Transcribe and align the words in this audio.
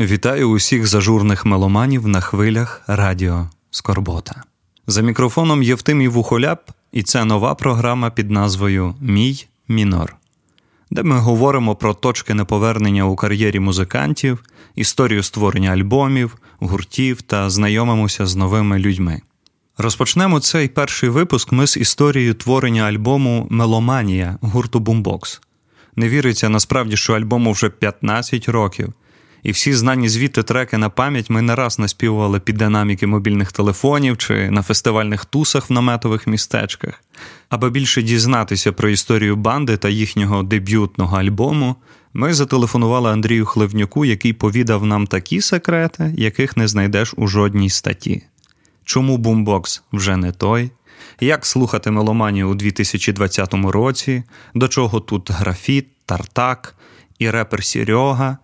Вітаю 0.00 0.50
усіх 0.50 0.86
зажурних 0.86 1.46
меломанів 1.46 2.08
на 2.08 2.20
хвилях 2.20 2.82
Радіо 2.86 3.50
Скорбота. 3.70 4.42
За 4.86 5.02
мікрофоном 5.02 5.62
Євтимій 5.62 6.08
Вухоляп, 6.08 6.70
і 6.92 7.02
це 7.02 7.24
нова 7.24 7.54
програма 7.54 8.10
під 8.10 8.30
назвою 8.30 8.94
Мій 9.00 9.46
Мінор, 9.68 10.16
де 10.90 11.02
ми 11.02 11.18
говоримо 11.18 11.76
про 11.76 11.94
точки 11.94 12.34
неповернення 12.34 13.06
у 13.06 13.16
кар'єрі 13.16 13.60
музикантів, 13.60 14.44
історію 14.74 15.22
створення 15.22 15.70
альбомів, 15.70 16.38
гуртів 16.60 17.22
та 17.22 17.50
знайомимося 17.50 18.26
з 18.26 18.36
новими 18.36 18.78
людьми. 18.78 19.22
Розпочнемо 19.78 20.40
цей 20.40 20.68
перший 20.68 21.08
випуск 21.08 21.52
ми 21.52 21.66
з 21.66 21.76
історією 21.76 22.34
творення 22.34 22.82
альбому 22.82 23.46
Меломанія 23.50 24.38
гурту 24.40 24.80
Бумбокс. 24.80 25.40
Не 25.96 26.08
віриться 26.08 26.48
насправді, 26.48 26.96
що 26.96 27.12
альбому 27.12 27.52
вже 27.52 27.70
15 27.70 28.48
років. 28.48 28.92
І 29.42 29.50
всі 29.50 29.74
знані 29.74 30.08
звідти 30.08 30.42
треки 30.42 30.78
на 30.78 30.90
пам'ять 30.90 31.30
ми 31.30 31.42
не 31.42 31.54
раз 31.54 31.78
наспівували 31.78 32.40
під 32.40 32.56
динаміки 32.56 33.06
мобільних 33.06 33.52
телефонів 33.52 34.16
чи 34.16 34.50
на 34.50 34.62
фестивальних 34.62 35.24
тусах 35.24 35.70
в 35.70 35.72
наметових 35.72 36.26
містечках. 36.26 37.04
Аби 37.48 37.70
більше 37.70 38.02
дізнатися 38.02 38.72
про 38.72 38.88
історію 38.88 39.36
банди 39.36 39.76
та 39.76 39.88
їхнього 39.88 40.42
дебютного 40.42 41.16
альбому, 41.16 41.76
ми 42.12 42.34
зателефонували 42.34 43.10
Андрію 43.10 43.46
Хливнюку, 43.46 44.04
який 44.04 44.32
повідав 44.32 44.86
нам 44.86 45.06
такі 45.06 45.40
секрети, 45.40 46.14
яких 46.16 46.56
не 46.56 46.68
знайдеш 46.68 47.14
у 47.16 47.26
жодній 47.26 47.70
статті. 47.70 48.22
Чому 48.84 49.18
бумбокс 49.18 49.82
вже 49.92 50.16
не 50.16 50.32
той? 50.32 50.70
Як 51.20 51.46
слухати 51.46 51.90
меломанію 51.90 52.48
у 52.48 52.54
2020 52.54 53.54
році, 53.54 54.22
до 54.54 54.68
чого 54.68 55.00
тут 55.00 55.30
графіт, 55.30 55.86
тартак 56.06 56.74
і 57.18 57.30
репер 57.30 57.64
Серега? 57.64 58.38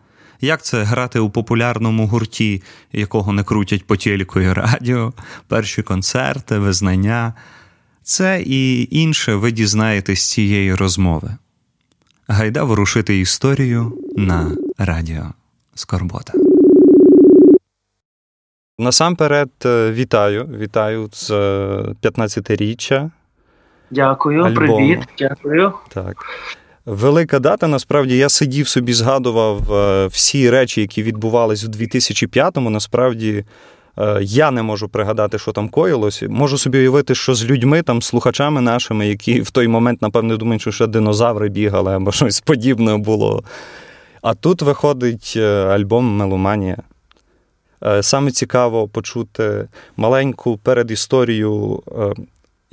Як 0.45 0.63
це 0.63 0.83
грати 0.83 1.19
у 1.19 1.31
популярному 1.31 2.07
гурті, 2.07 2.63
якого 2.93 3.33
не 3.33 3.45
крутять 3.45 3.87
по 3.87 3.97
телеку 3.97 4.41
і 4.41 4.53
радіо, 4.53 5.13
перші 5.49 5.83
концерти, 5.83 6.59
визнання? 6.59 7.35
Це 8.03 8.43
і 8.47 8.89
інше 9.01 9.35
ви 9.35 9.53
дізнаєтесь 9.53 10.31
цієї 10.31 10.75
розмови. 10.75 11.37
Гайда 12.29 12.65
ворушити 12.65 13.21
історію 13.21 13.99
на 14.17 14.57
радіо 14.79 15.25
Скорбота. 15.75 16.33
Насамперед 18.79 19.51
е, 19.65 19.93
вітаю. 19.93 20.49
Вітаю 20.59 21.09
з 21.13 21.31
15-річчя. 22.03 23.11
Дякую, 23.91 24.45
альбому. 24.45 24.77
привіт, 24.77 24.99
дякую. 25.19 25.73
Так. 25.89 26.17
Велика 26.87 27.39
дата. 27.39 27.69
Насправді 27.69 28.17
я 28.17 28.29
сидів 28.29 28.69
собі, 28.69 28.93
згадував 28.93 29.73
е, 29.73 30.07
всі 30.07 30.51
речі, 30.51 30.81
які 30.81 31.03
відбувались 31.03 31.65
у 31.65 31.69
2005-му. 31.69 32.71
Насправді 32.71 33.45
е, 33.99 34.19
я 34.23 34.51
не 34.51 34.63
можу 34.63 34.89
пригадати, 34.89 35.39
що 35.39 35.53
там 35.53 35.69
коїлось. 35.69 36.23
Можу 36.29 36.59
собі 36.59 36.79
уявити, 36.79 37.15
що 37.15 37.35
з 37.35 37.45
людьми, 37.45 37.83
там, 37.83 38.03
слухачами 38.03 38.61
нашими, 38.61 39.09
які 39.09 39.41
в 39.41 39.51
той 39.51 39.69
момент, 39.69 40.03
напевне, 40.03 40.37
думають, 40.37 40.63
що 40.63 40.73
ще 40.73 40.87
динозаври 40.87 41.49
бігали 41.49 41.95
або 41.95 42.13
щось 42.13 42.41
подібне 42.41 42.97
було. 42.97 43.43
А 44.23 44.35
тут 44.35 44.63
виходить 44.63 45.37
альбом 45.37 46.17
Меломанія. 46.17 46.77
Саме 48.01 48.31
цікаво 48.31 48.89
почути 48.89 49.69
маленьку 49.97 50.57
передісторію 50.63 51.83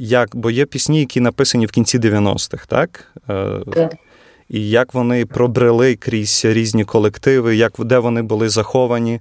як, 0.02 0.36
бо 0.36 0.52
є 0.52 0.66
пісні, 0.66 1.00
які 1.00 1.20
написані 1.20 1.66
в 1.66 1.72
кінці 1.72 2.00
90-х, 2.00 2.66
так? 2.66 3.08
Е, 3.30 3.60
так. 3.74 3.94
І 4.50 4.70
як 4.70 4.94
вони 4.94 5.26
пробрели 5.26 5.96
крізь 5.96 6.46
різні 6.46 6.86
колективи, 6.86 7.56
як 7.56 7.72
де 7.80 8.00
вони 8.00 8.22
були 8.22 8.50
заховані, 8.50 9.20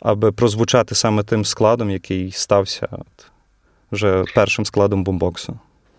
аби 0.00 0.32
прозвучати 0.32 0.94
саме 0.94 1.22
тим 1.22 1.44
складом, 1.44 1.90
який 1.90 2.32
стався 2.32 2.88
от, 2.92 3.26
вже 3.92 4.24
першим 4.34 4.64
складом 4.64 5.04
бомбоксу. 5.04 5.58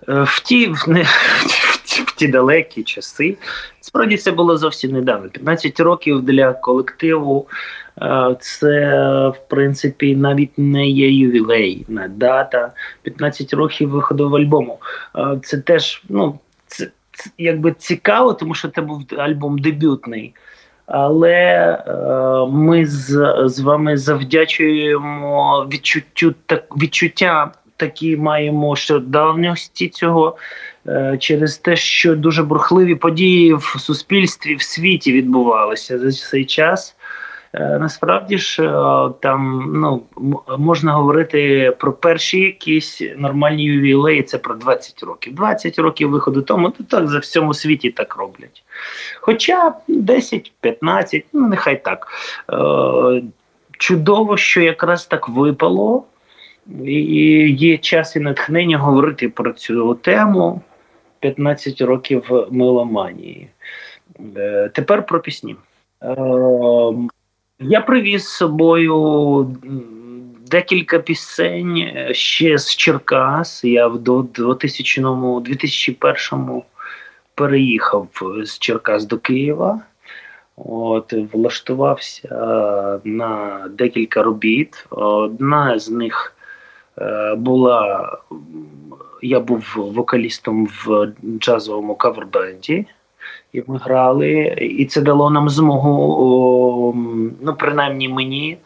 Е, 0.10 0.24
в 0.24 0.40
ті 0.40 0.68
в, 0.68 0.84
не, 0.88 1.04
в 2.06 2.16
ті 2.16 2.28
далекі 2.28 2.84
часи. 2.84 3.38
Справді 3.82 4.18
це 4.18 4.32
було 4.32 4.58
зовсім 4.58 4.92
недавно. 4.92 5.30
15 5.30 5.80
років 5.80 6.22
для 6.22 6.54
колективу 6.54 7.48
це, 8.40 8.98
в 9.30 9.48
принципі, 9.48 10.16
навіть 10.16 10.58
не 10.58 10.88
є 10.88 11.12
ювілейна 11.12 12.08
дата 12.08 12.72
15 13.02 13.54
років 13.54 13.90
виходу 13.90 14.30
альбому. 14.36 14.80
Е, 15.16 15.40
це 15.44 15.58
теж 15.58 16.04
ну, 16.10 16.40
це, 16.68 16.88
це 17.12 17.30
якби 17.38 17.72
цікаво, 17.72 18.34
тому 18.34 18.54
що 18.56 18.70
це 18.70 18.82
був 18.82 19.02
альбом 19.18 19.58
дебютний. 19.58 20.34
Але 20.86 21.32
е, 21.32 22.52
ми 22.52 22.86
з 22.86 23.36
з 23.46 23.60
вами 23.60 23.98
завдячуємо 23.98 25.68
відчуттю 25.72 26.34
так 26.46 26.78
відчуття 26.78 27.52
такі 27.78 28.18
маємо 28.18 28.76
що 28.76 29.00
давності 29.00 29.90
цього 29.90 30.38
е, 30.88 31.18
через 31.20 31.58
те, 31.58 31.76
що 31.76 32.16
дуже 32.16 32.44
бурхливі 32.44 32.96
події 32.96 33.54
в 33.54 33.76
суспільстві 33.80 34.56
в 34.56 34.62
світі 34.62 35.14
відбувалися 35.14 36.00
за 36.00 36.12
цей 36.12 36.46
час. 36.46 36.96
Е, 37.54 37.80
насправді 37.80 38.38
ж 38.38 38.64
е, 38.64 39.10
там 39.20 39.72
ну 39.74 40.04
можна 40.58 40.94
говорити 40.94 41.72
про 41.80 41.94
перші 41.94 42.40
якісь 42.40 43.02
нормальні 43.18 43.64
ювілеї. 43.64 44.24
Це 44.24 44.38
про 44.38 44.56
20 44.56 45.04
років. 45.04 45.36
20 45.36 45.80
років 45.80 46.10
виходу 46.10 46.42
тому 46.42 46.70
то 46.70 46.84
так 46.84 47.08
за 47.08 47.20
всьому 47.20 47.54
світі 47.54 47.90
так 47.92 48.16
роблять. 48.16 48.64
Хоча 49.22 49.74
10-15, 49.90 51.24
ну 51.34 51.48
нехай 51.48 51.84
так. 51.84 52.08
Е, 52.54 53.24
чудово, 53.78 54.38
що 54.38 54.62
якраз 54.62 55.06
так 55.06 55.30
випало, 55.30 56.04
і 56.86 57.52
є 57.52 57.78
час 57.78 58.16
і 58.16 58.20
натхнення 58.20 58.78
говорити 58.78 59.30
про 59.30 59.54
цю 59.54 59.94
тему 59.94 60.62
15 61.20 61.82
років 61.82 62.48
меломанії. 62.52 63.50
Тепер 64.74 65.06
про 65.06 65.20
пісні. 65.20 65.56
Я 67.66 67.82
привіз 67.82 68.24
з 68.24 68.28
собою 68.28 69.58
декілька 70.48 71.00
пісень 71.00 71.78
е, 71.78 72.14
ще 72.14 72.58
з 72.58 72.76
Черкас. 72.76 73.64
Я 73.64 73.88
в 73.88 73.96
2000-му, 73.96 75.40
2001-му 75.40 76.66
переїхав 77.36 78.08
з 78.44 78.60
Черкас 78.60 79.06
до 79.06 79.18
Києва. 79.18 79.80
От, 80.58 81.14
Влаштувався 81.34 82.30
на 83.04 83.64
декілька 83.70 84.24
робіт. 84.24 84.86
Одна 84.90 85.80
з 85.80 85.90
них 85.90 86.36
е, 86.98 87.36
була, 87.36 88.12
я 89.22 89.40
був 89.40 89.74
вокалістом 89.76 90.68
в 90.68 91.12
джазовому 91.40 91.96
кавербенді. 91.96 92.86
І 93.54 93.64
ми 93.68 93.78
грали, 93.78 94.56
і 94.62 94.86
це 94.86 95.02
дало 95.02 95.30
нам 95.30 95.50
змогу, 95.50 96.94
ну 97.42 97.56
принаймні 97.56 98.10
мені, 98.10 98.58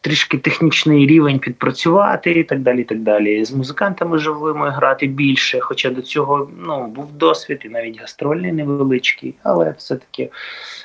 трішки 0.00 0.38
технічний 0.38 1.06
рівень 1.06 1.38
підпрацювати 1.38 2.30
і 2.30 2.44
так 2.44 2.60
далі. 2.60 2.80
і 2.80 2.84
так 2.84 3.00
далі. 3.00 3.44
З 3.44 3.52
музикантами 3.52 4.18
живими 4.18 4.70
грати 4.70 5.06
більше. 5.06 5.60
Хоча 5.60 5.90
до 5.90 6.02
цього 6.02 6.50
ну, 6.58 6.86
був 6.86 7.12
досвід 7.12 7.62
і 7.64 7.68
навіть 7.68 8.00
гастрольний 8.00 8.52
невеличкий, 8.52 9.34
але 9.42 9.74
все-таки 9.78 10.30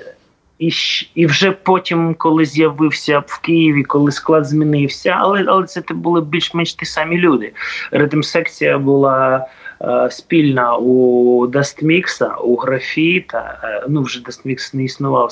і 0.59 0.73
і, 1.15 1.27
вже 1.27 1.53
потім, 1.53 2.15
коли 2.15 2.45
з'явився 2.45 3.19
в 3.27 3.41
Києві, 3.41 3.83
коли 3.83 4.13
склад 4.13 4.45
змінився, 4.45 5.17
але 5.19 5.45
але 5.49 5.67
це 5.67 5.83
були 5.91 6.21
більш-менш 6.21 6.75
ті 6.75 6.85
самі 6.85 7.19
люди. 7.19 7.53
Ритм-секція 7.91 8.79
була 8.79 9.47
е, 9.83 10.09
спільна 10.11 10.77
у 10.77 11.47
Дастмікса, 11.47 12.35
у 12.35 12.57
Графіта, 12.57 13.61
е, 13.65 13.85
ну 13.89 14.03
вже 14.03 14.23
Дастмікс 14.23 14.75
не 14.75 14.85
існував, 14.85 15.31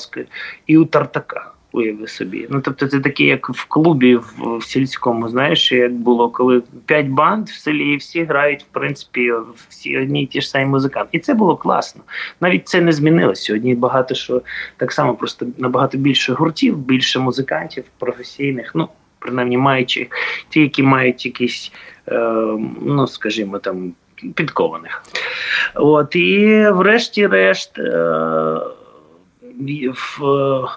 і 0.67 0.77
у 0.77 0.85
Тартака. 0.85 1.51
Уяви 1.71 2.07
собі. 2.07 2.47
Ну 2.49 2.61
тобто, 2.61 2.87
це 2.87 2.99
таке, 2.99 3.23
як 3.23 3.49
в 3.49 3.65
клубі 3.65 4.15
в, 4.15 4.57
в 4.57 4.63
сільському, 4.63 5.29
знаєш, 5.29 5.71
як 5.71 5.93
було, 5.93 6.29
коли 6.29 6.61
п'ять 6.85 7.07
банд 7.07 7.49
в 7.49 7.53
селі 7.53 7.93
і 7.93 7.97
всі 7.97 8.23
грають, 8.23 8.61
в 8.61 8.65
принципі, 8.71 9.31
всі 9.69 9.97
одні 9.97 10.23
й 10.23 10.25
ті 10.25 10.41
ж 10.41 10.49
самі 10.49 10.65
музиканти. 10.65 11.09
І 11.11 11.19
це 11.19 11.33
було 11.33 11.57
класно. 11.57 12.01
Навіть 12.41 12.67
це 12.67 12.81
не 12.81 12.91
змінилося. 12.91 13.43
Сьогодні 13.43 13.75
багато 13.75 14.15
що 14.15 14.41
так 14.77 14.91
само, 14.91 15.15
просто 15.15 15.45
набагато 15.57 15.97
більше 15.97 16.33
гуртів, 16.33 16.77
більше 16.77 17.19
музикантів 17.19 17.83
професійних. 17.99 18.71
Ну, 18.75 18.89
принаймні 19.19 19.57
маючи 19.57 20.07
ті, 20.49 20.61
які 20.61 20.83
мають 20.83 21.25
якісь, 21.25 21.71
е, 22.07 22.19
ну 22.81 23.07
скажімо, 23.07 23.59
там 23.59 23.93
підкованих. 24.35 25.03
От 25.75 26.15
і 26.15 26.65
врешті-решт. 26.69 27.79
Е, 27.79 28.59
в 30.19 30.67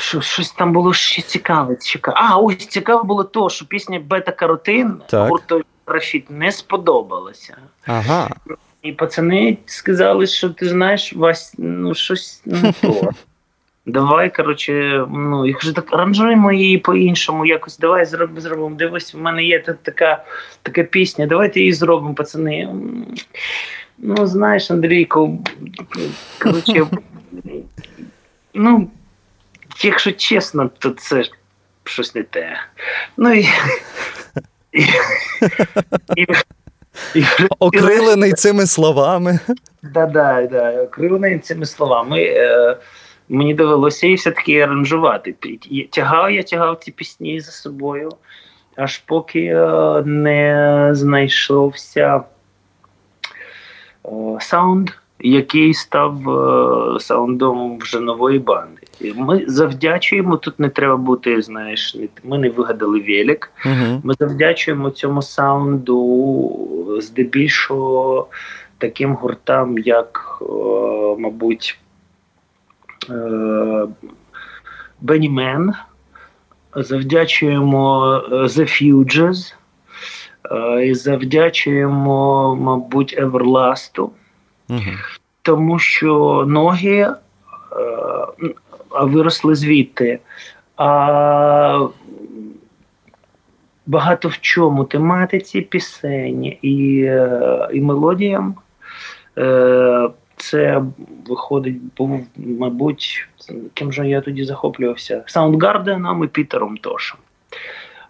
що, 0.00 0.20
щось 0.20 0.50
там 0.50 0.72
було 0.72 0.92
ще 0.92 1.22
цікаве. 1.22 1.76
Цікаве. 1.76 2.16
А, 2.20 2.36
ось 2.36 2.56
цікаво 2.56 3.04
було 3.04 3.24
то, 3.24 3.50
що 3.50 3.66
пісня 3.66 4.00
Бета-каротин 4.00 5.00
гуртові 5.12 5.62
графіт 5.86 6.30
не 6.30 6.52
сподобалася. 6.52 7.56
Ага. 7.86 8.30
І 8.82 8.92
пацани 8.92 9.58
сказали, 9.66 10.26
що 10.26 10.50
ти 10.50 10.68
знаєш, 10.68 11.12
Вась, 11.12 11.54
ну 11.58 11.94
щось 11.94 12.42
не 12.44 12.72
то. 12.72 13.10
Давай, 13.86 14.34
коротше, 14.34 15.06
ну, 15.10 15.46
я 15.46 15.54
кажу, 15.54 15.72
так 15.72 15.92
аранжуємо 15.92 16.52
її 16.52 16.78
по-іншому, 16.78 17.46
якось 17.46 17.78
давай 17.78 18.04
зробимо, 18.04 18.40
зробимо. 18.40 18.76
Дивись, 18.76 19.14
в 19.14 19.18
мене 19.18 19.44
є 19.44 19.76
така 19.82 20.24
така 20.62 20.82
пісня, 20.82 21.26
давайте 21.26 21.60
її 21.60 21.72
зробимо, 21.72 22.14
пацани. 22.14 22.68
Ну, 23.98 24.26
знаєш, 24.26 24.70
Андрійко, 24.70 25.38
коротше, 26.42 26.86
ну, 28.54 28.90
якщо 29.88 30.12
чесно, 30.12 30.70
то 30.78 30.90
це 30.90 31.24
щось 31.84 32.14
не 32.14 32.22
те. 32.22 32.56
Ну 33.16 33.32
і. 33.32 33.48
і, 34.72 34.82
і, 36.16 36.26
і 37.14 37.24
Окрилений 37.58 38.32
цими 38.32 38.66
словами. 38.66 39.38
Да, 39.82 40.06
да, 40.06 40.46
да, 40.46 40.82
окрилений 40.82 41.38
цими 41.38 41.66
словами. 41.66 42.22
Е, 42.22 42.76
Мені 43.32 43.54
довелося 43.54 44.06
її 44.06 44.16
все-таки 44.16 44.60
аранжувати. 44.60 45.34
Тягав 45.90 46.30
я 46.30 46.42
тягав 46.42 46.78
ці 46.78 46.90
пісні 46.90 47.40
за 47.40 47.52
собою, 47.52 48.10
аж 48.76 48.98
поки 48.98 49.44
е, 49.44 50.02
не 50.04 50.88
знайшовся 50.92 52.22
е, 54.04 54.10
саунд, 54.40 54.90
який 55.20 55.74
став 55.74 56.30
е, 56.30 57.00
саундом 57.00 57.78
вже 57.78 58.00
нової 58.00 58.38
банди. 58.38 58.82
Ми 59.16 59.44
завдячуємо 59.46 60.36
тут. 60.36 60.60
Не 60.60 60.68
треба 60.68 60.96
бути. 60.96 61.42
Знаєш, 61.42 61.96
ми 62.24 62.38
не 62.38 62.50
вигадали 62.50 63.00
велик. 63.00 63.52
uh 63.66 64.00
Ми 64.04 64.14
завдячуємо 64.18 64.90
цьому 64.90 65.22
саунду 65.22 66.98
здебільшого 67.00 68.26
таким 68.78 69.14
гуртам, 69.14 69.78
як, 69.78 70.38
о, 70.40 71.16
мабуть, 71.18 71.78
Бенні 75.00 75.28
Мен. 75.28 75.72
Завдячуємо 76.74 78.14
е, 78.32 78.34
The 78.34 78.60
Fuges. 78.60 79.54
Е, 80.50 80.86
і 80.86 80.94
завдячуємо, 80.94 82.56
мабуть, 82.60 83.14
Еверласту. 83.18 84.10
Uh 84.70 85.18
Тому 85.42 85.78
що 85.78 86.44
ноги 86.48 87.14
виросли 88.90 89.54
звідти. 89.54 90.18
А 90.76 91.88
багато 93.86 94.28
в 94.28 94.38
чому 94.40 94.84
тематиці 94.84 95.60
пісень 95.60 96.44
і 96.62 97.02
е, 97.04 97.68
і 97.72 97.80
мелодіям. 97.80 98.54
Е, 99.38 100.08
це 100.36 100.82
виходить, 101.26 101.76
був, 101.96 102.26
мабуть, 102.36 103.28
ким 103.74 103.92
же 103.92 104.08
я 104.08 104.20
тоді 104.20 104.44
захоплювався? 104.44 105.22
Саундгарденом 105.26 106.24
і 106.24 106.26
Пітером 106.26 106.76
Тошем. 106.76 107.18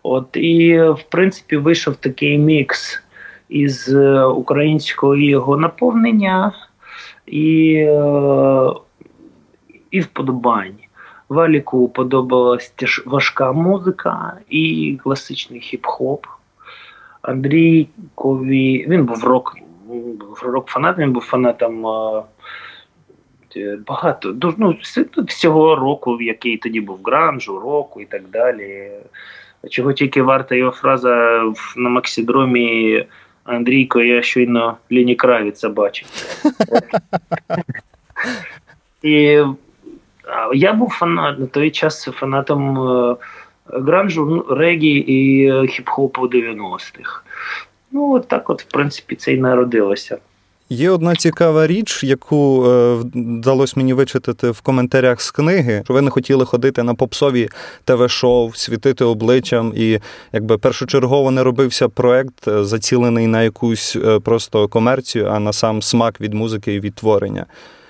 От 0.03 0.37
І, 0.37 0.81
в 0.81 1.03
принципі, 1.09 1.57
вийшов 1.57 1.97
такий 1.97 2.39
мікс 2.39 3.03
із 3.51 3.89
е, 3.95 4.25
українського 4.25 5.17
його 5.17 5.57
наповнення 5.57 6.53
і 7.27 7.73
і 9.91 10.01
вподобань. 10.01 10.75
Валіку 11.29 11.89
подобалась 11.89 12.71
теж 12.71 13.03
важка 13.07 13.53
музика 13.53 14.37
і 14.49 14.99
класичний 15.03 15.61
хіп-хоп. 15.61 16.19
Андрійкові 17.23 18.87
він 18.89 19.05
був 19.05 19.25
рок 19.25 19.57
рок-фанат, 20.43 20.99
він 20.99 21.13
був 21.13 21.23
фанатом 21.23 21.87
багато 23.87 24.35
ну, 24.59 24.77
всього 25.29 25.77
року, 25.77 26.21
який 26.21 26.57
тоді 26.57 26.81
був 26.81 27.01
гранжу, 27.05 27.59
року 27.59 28.01
і 28.01 28.05
так 28.05 28.23
далі. 28.29 28.91
Чого 29.71 29.93
тільки 29.93 30.23
варта 30.23 30.55
його 30.55 30.71
фраза 30.71 31.43
на 31.77 31.89
Максидромі 31.89 33.05
Андрійко, 33.45 34.01
я 34.01 34.23
щойно 34.23 34.77
Ліні 34.93 35.15
Кравіца 35.15 35.69
бачив. 35.69 36.09
І 39.03 39.45
я 40.55 40.73
був 40.73 40.91
фанат 40.91 41.39
на 41.39 41.47
той 41.47 41.71
час 41.71 42.05
фанатом 42.05 42.79
е, 42.79 43.17
гранжу, 43.67 44.27
ну, 44.27 44.55
регі 44.55 44.97
і 44.97 45.51
хіп-хопу 45.51 46.21
90-х. 46.21 47.23
Ну, 47.91 48.13
от 48.13 48.29
так, 48.29 48.51
от, 48.51 48.63
в 48.63 48.65
принципі, 48.65 49.17
це 49.17 49.33
й 49.33 49.41
народилося. 49.41 50.19
Є 50.73 50.91
одна 50.91 51.17
цікава 51.17 51.67
річ, 51.67 52.05
яку 52.05 52.67
е, 52.67 52.95
вдалося 53.15 53.73
мені 53.77 53.93
вичитати 53.95 54.51
в 54.51 54.61
коментарях 54.61 55.21
з 55.21 55.31
книги, 55.31 55.83
що 55.85 55.95
ви 55.95 56.01
не 56.01 56.11
хотіли 56.11 56.45
ходити 56.45 56.83
на 56.83 56.95
попсові 56.95 57.49
ТВ-шоу, 57.85 58.53
світити 58.55 59.05
обличчям, 59.05 59.73
і 59.77 60.01
якби 60.33 60.59
першочергово 60.59 61.31
не 61.31 61.43
робився 61.43 61.89
проект, 61.89 62.49
е, 62.49 62.65
зацілений 62.65 63.27
на 63.27 63.43
якусь 63.43 63.97
просто 64.25 64.69
комерцію, 64.69 65.27
а 65.27 65.39
на 65.39 65.53
сам 65.53 65.83
смак 65.83 66.21
від 66.21 66.35
музики 66.35 66.75
і 66.75 66.81
від 66.81 66.95
творення. 66.95 67.47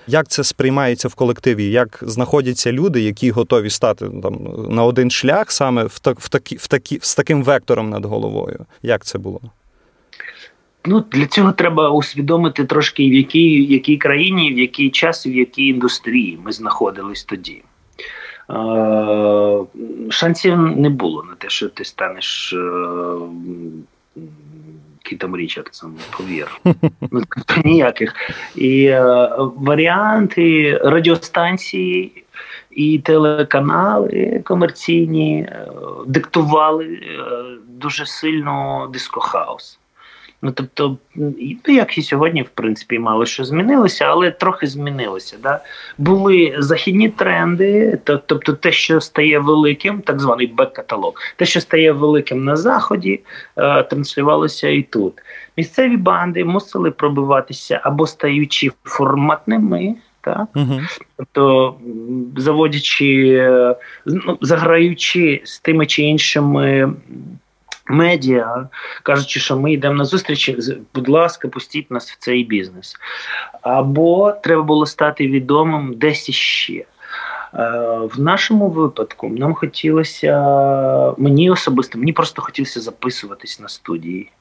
Як 0.07 0.27
це 0.27 0.43
сприймається 0.43 1.07
в 1.07 1.13
колективі? 1.13 1.71
Як 1.71 1.99
знаходяться 2.01 2.71
люди, 2.71 3.01
які 3.01 3.31
готові 3.31 3.69
стати 3.69 4.05
там 4.23 4.65
на 4.69 4.83
один 4.83 5.11
шлях 5.11 5.51
саме 5.51 5.83
в 5.83 5.99
так, 5.99 6.19
в 6.19 6.29
такі, 6.29 6.55
в 6.55 6.67
такі, 6.67 6.99
з 7.01 7.15
таким 7.15 7.43
вектором 7.43 7.89
над 7.89 8.05
головою? 8.05 8.65
Як 8.83 9.05
це 9.05 9.17
було? 9.17 9.41
Ну, 10.85 11.03
Для 11.11 11.25
цього 11.25 11.51
треба 11.51 11.89
усвідомити 11.89 12.65
трошки, 12.65 13.09
в 13.09 13.13
якій 13.13 13.65
в 13.67 13.71
якій 13.71 13.97
країні, 13.97 14.53
в 14.53 14.59
який 14.59 14.89
час, 14.89 15.27
в 15.27 15.33
якій 15.35 15.67
індустрії 15.67 16.39
ми 16.43 16.51
знаходились 16.51 17.23
тоді. 17.23 17.63
шансів 20.09 20.57
не 20.57 20.89
було 20.89 21.23
на 21.23 21.35
те, 21.35 21.49
що 21.49 21.69
ти 21.69 21.85
станеш 21.85 22.55
Кітом 25.03 25.37
Річардсом, 25.37 25.95
повір. 26.17 26.61
Ну, 27.11 27.23
тобто 27.35 27.69
ніяких. 27.69 28.15
І 28.55 28.85
е, 28.85 29.29
варіанти 29.55 30.77
радіостанції 30.77 32.23
і 32.71 32.99
телеканали 32.99 34.41
комерційні 34.45 35.41
е, 35.41 35.67
диктували 36.07 36.85
е, 36.85 37.19
дуже 37.67 38.05
сильно 38.05 38.89
дискохаус. 38.93 39.79
Ну 40.43 40.51
тобто, 40.51 40.97
ну 41.15 41.33
як 41.67 41.97
і 41.97 42.01
сьогодні, 42.01 42.41
в 42.41 42.49
принципі, 42.49 42.99
мало 42.99 43.25
що 43.25 43.45
змінилося, 43.45 44.05
але 44.05 44.31
трохи 44.31 44.67
змінилося. 44.67 45.37
Да? 45.43 45.59
Були 45.97 46.55
західні 46.59 47.09
тренди, 47.09 47.99
тобто 48.03 48.53
те, 48.53 48.71
що 48.71 49.01
стає 49.01 49.39
великим, 49.39 50.01
так 50.01 50.19
званий 50.19 50.47
бек-каталог, 50.47 51.13
те, 51.35 51.45
що 51.45 51.61
стає 51.61 51.91
великим 51.91 52.43
на 52.43 52.55
заході, 52.55 53.19
е, 53.57 53.83
транслювалося 53.83 54.69
і 54.69 54.81
тут. 54.81 55.13
Місцеві 55.57 55.97
банди 55.97 56.45
мусили 56.45 56.91
пробиватися 56.91 57.81
або 57.83 58.07
стаючи 58.07 58.71
форматними. 58.83 59.95
Так? 60.21 60.47
uh 60.55 60.99
Тобто, 61.17 61.75
заводячи, 62.37 63.37
е, 63.39 63.75
ну, 64.05 64.37
заграючи 64.41 65.41
з 65.43 65.59
тими 65.59 65.85
чи 65.85 66.01
іншими 66.01 66.93
медіа, 67.91 68.67
кажучи, 69.03 69.39
що 69.39 69.57
ми 69.57 69.73
йдемо 69.73 69.95
на 69.95 70.05
зустріч, 70.05 70.51
будь 70.93 71.09
ласка, 71.09 71.47
пустіть 71.47 71.91
нас 71.91 72.11
в 72.11 72.17
цей 72.17 72.43
бізнес. 72.43 72.95
Або 73.61 74.31
треба 74.31 74.63
було 74.63 74.85
стати 74.85 75.27
відомим 75.27 75.93
десь 75.93 76.29
іще. 76.29 76.73
Е, 76.73 76.85
в 78.13 78.19
нашому 78.19 78.69
випадку 78.69 79.29
нам 79.29 79.53
хотілося, 79.53 80.35
мені 81.17 81.51
особисто, 81.51 81.99
мені 81.99 82.13
просто 82.13 82.41
хотілося 82.41 82.81
записуватись 82.81 83.59
на 83.59 83.67
студії. 83.67 84.31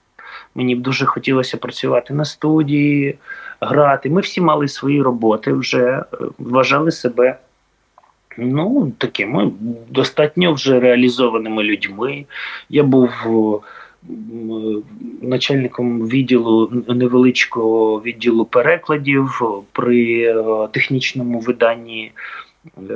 Мені 0.54 0.74
б 0.74 0.80
дуже 0.80 1.06
хотілося 1.06 1.56
працювати 1.56 2.14
на 2.14 2.24
студії, 2.24 3.18
грати. 3.60 4.10
Ми 4.10 4.20
всі 4.20 4.40
мали 4.40 4.68
свої 4.68 5.02
роботи 5.02 5.52
вже, 5.52 5.86
е, 5.86 6.04
вважали 6.38 6.90
себе 6.90 7.38
Ну, 8.38 8.92
такими 8.98 9.52
достатньо 9.88 10.52
вже 10.52 10.80
реалізованими 10.80 11.62
людьми. 11.62 12.24
Я 12.68 12.82
був 12.82 13.10
начальником 15.22 16.08
відділу 16.08 16.84
невеличкого 16.88 18.00
відділу 18.00 18.44
перекладів 18.44 19.42
при 19.72 20.22
е, 20.22 20.68
технічному 20.72 21.40
виданні. 21.40 22.12
Е, 22.90 22.94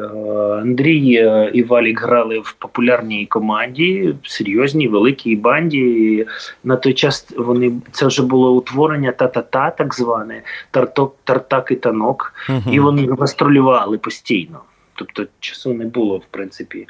Андрій 0.60 1.26
і 1.52 1.62
Валік 1.62 2.00
грали 2.00 2.38
в 2.38 2.52
популярній 2.52 3.26
команді, 3.26 4.14
серйозній 4.22 4.88
великій 4.88 5.36
банді. 5.36 6.26
На 6.64 6.76
той 6.76 6.94
час 6.94 7.32
вони 7.36 7.72
це 7.92 8.06
вже 8.06 8.22
було 8.22 8.54
утворення 8.54 9.12
та-та-та, 9.12 9.70
так 9.70 9.94
зване 9.94 10.42
тарток, 10.70 11.16
тартак 11.24 11.70
і 11.70 11.76
танок, 11.76 12.34
і 12.72 12.80
вони 12.80 13.08
гастролювали 13.18 13.98
постійно 13.98 14.60
тобто 14.94 15.26
часу 15.40 15.74
не 15.74 15.84
було, 15.84 16.18
в 16.18 16.24
принципі. 16.30 16.86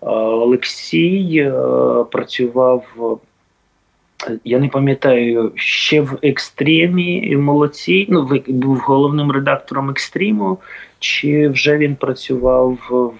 Олексій 0.00 1.36
е, 1.38 1.52
працював, 2.12 2.84
я 4.44 4.58
не 4.58 4.68
пам'ятаю, 4.68 5.52
ще 5.54 6.00
в 6.00 6.18
екстремі 6.22 7.16
і 7.16 7.36
молодці. 7.36 8.06
Ну, 8.10 8.42
був 8.46 8.78
головним 8.78 9.32
редактором 9.32 9.90
екстриму, 9.90 10.58
чи 10.98 11.48
вже 11.48 11.76
він 11.78 11.96
працював 11.96 12.78
в 12.90 13.12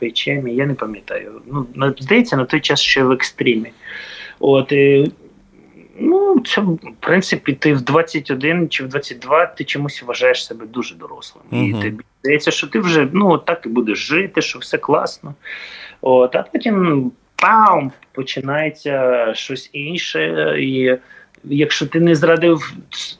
FHM, 0.00 0.48
е, 0.48 0.50
я 0.50 0.66
не 0.66 0.74
пам'ятаю. 0.74 1.32
Ну, 1.74 1.94
Здається, 1.98 2.36
на 2.36 2.44
той 2.44 2.60
час 2.60 2.80
ще 2.80 3.02
в 3.02 3.10
екстримі. 3.10 3.70
От, 4.40 4.72
Ну, 6.02 6.40
це 6.46 6.60
в 6.60 6.78
принципі, 7.00 7.52
ти 7.52 7.74
в 7.74 7.82
21 7.82 8.68
чи 8.68 8.84
в 8.84 8.88
22 8.88 9.46
ти 9.46 9.64
чомусь 9.64 10.02
вважаєш 10.02 10.46
себе 10.46 10.66
дуже 10.66 10.94
дорослим. 10.94 11.44
Uh-huh. 11.52 11.78
І 11.78 11.82
тобі 11.82 12.04
здається, 12.22 12.50
що 12.50 12.66
ти 12.66 12.80
вже 12.80 13.08
ну, 13.12 13.38
так 13.38 13.66
і 13.66 13.68
будеш 13.68 13.98
жити, 13.98 14.42
що 14.42 14.58
все 14.58 14.78
класно. 14.78 15.34
От, 16.00 16.36
А 16.36 16.42
потім 16.42 17.12
пам, 17.36 17.92
починається 18.12 19.26
щось 19.34 19.70
інше. 19.72 20.54
І 20.60 20.98
якщо 21.44 21.86
ти 21.86 22.00
не 22.00 22.14
зрадив 22.14 22.72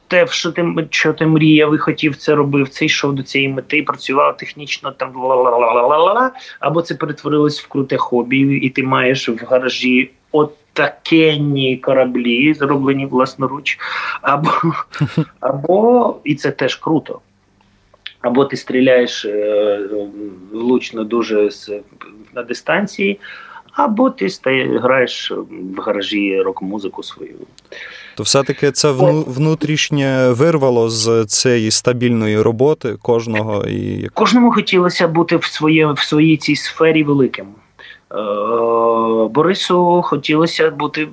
те, 0.08 0.26
що 0.26 0.52
ти 0.52 0.86
що 0.90 1.12
ти 1.12 1.26
мріяв 1.26 1.74
і 1.74 1.78
хотів 1.78 2.16
це 2.16 2.34
робив, 2.34 2.68
це 2.68 2.84
йшов 2.84 3.14
до 3.14 3.22
цієї 3.22 3.48
мети, 3.48 3.82
працював 3.82 4.36
технічно 4.36 4.90
там 4.90 5.12
ла-ла-ла-ла-ла-ла, 5.16 6.30
або 6.60 6.82
це 6.82 6.94
перетворилось 6.94 7.62
в 7.62 7.68
круте 7.68 7.96
хобі, 7.96 8.38
і 8.38 8.68
ти 8.68 8.82
маєш 8.82 9.28
в 9.28 9.44
гаражі 9.46 10.10
от 10.32 10.54
такенні 10.72 11.76
кораблі, 11.76 12.54
зроблені 12.54 13.06
власноруч, 13.06 13.78
або, 14.22 14.50
або 15.40 16.16
і 16.24 16.34
це 16.34 16.50
теж 16.50 16.76
круто. 16.76 17.20
Або 18.20 18.44
ти 18.44 18.56
стріляєш 18.56 19.24
е, 19.24 19.80
влучно 20.52 21.04
дуже 21.04 21.50
з, 21.50 21.70
на 22.34 22.42
дистанції, 22.42 23.20
або 23.72 24.10
ти 24.10 24.28
стає, 24.30 24.78
граєш 24.78 25.32
в 25.76 25.80
гаражі 25.80 26.42
рок-музику 26.42 27.02
свою. 27.02 27.34
То 28.16 28.22
все-таки 28.22 28.72
це 28.72 28.90
вну, 28.90 29.24
внутрішнє 29.26 30.30
вирвало 30.30 30.90
з 30.90 31.26
цієї 31.26 31.70
стабільної 31.70 32.40
роботи 32.40 32.96
кожного 33.02 33.64
і 33.68 34.08
кожному 34.14 34.52
хотілося 34.52 35.08
бути 35.08 35.36
в 35.36 35.44
своє, 35.44 35.92
в 35.92 35.98
своїй 35.98 36.36
цій 36.36 36.56
сфері 36.56 37.02
великим. 37.02 37.46
Е, 38.14 39.28
Борису 39.28 40.02
хотілося 40.02 40.70
бути 40.70 41.08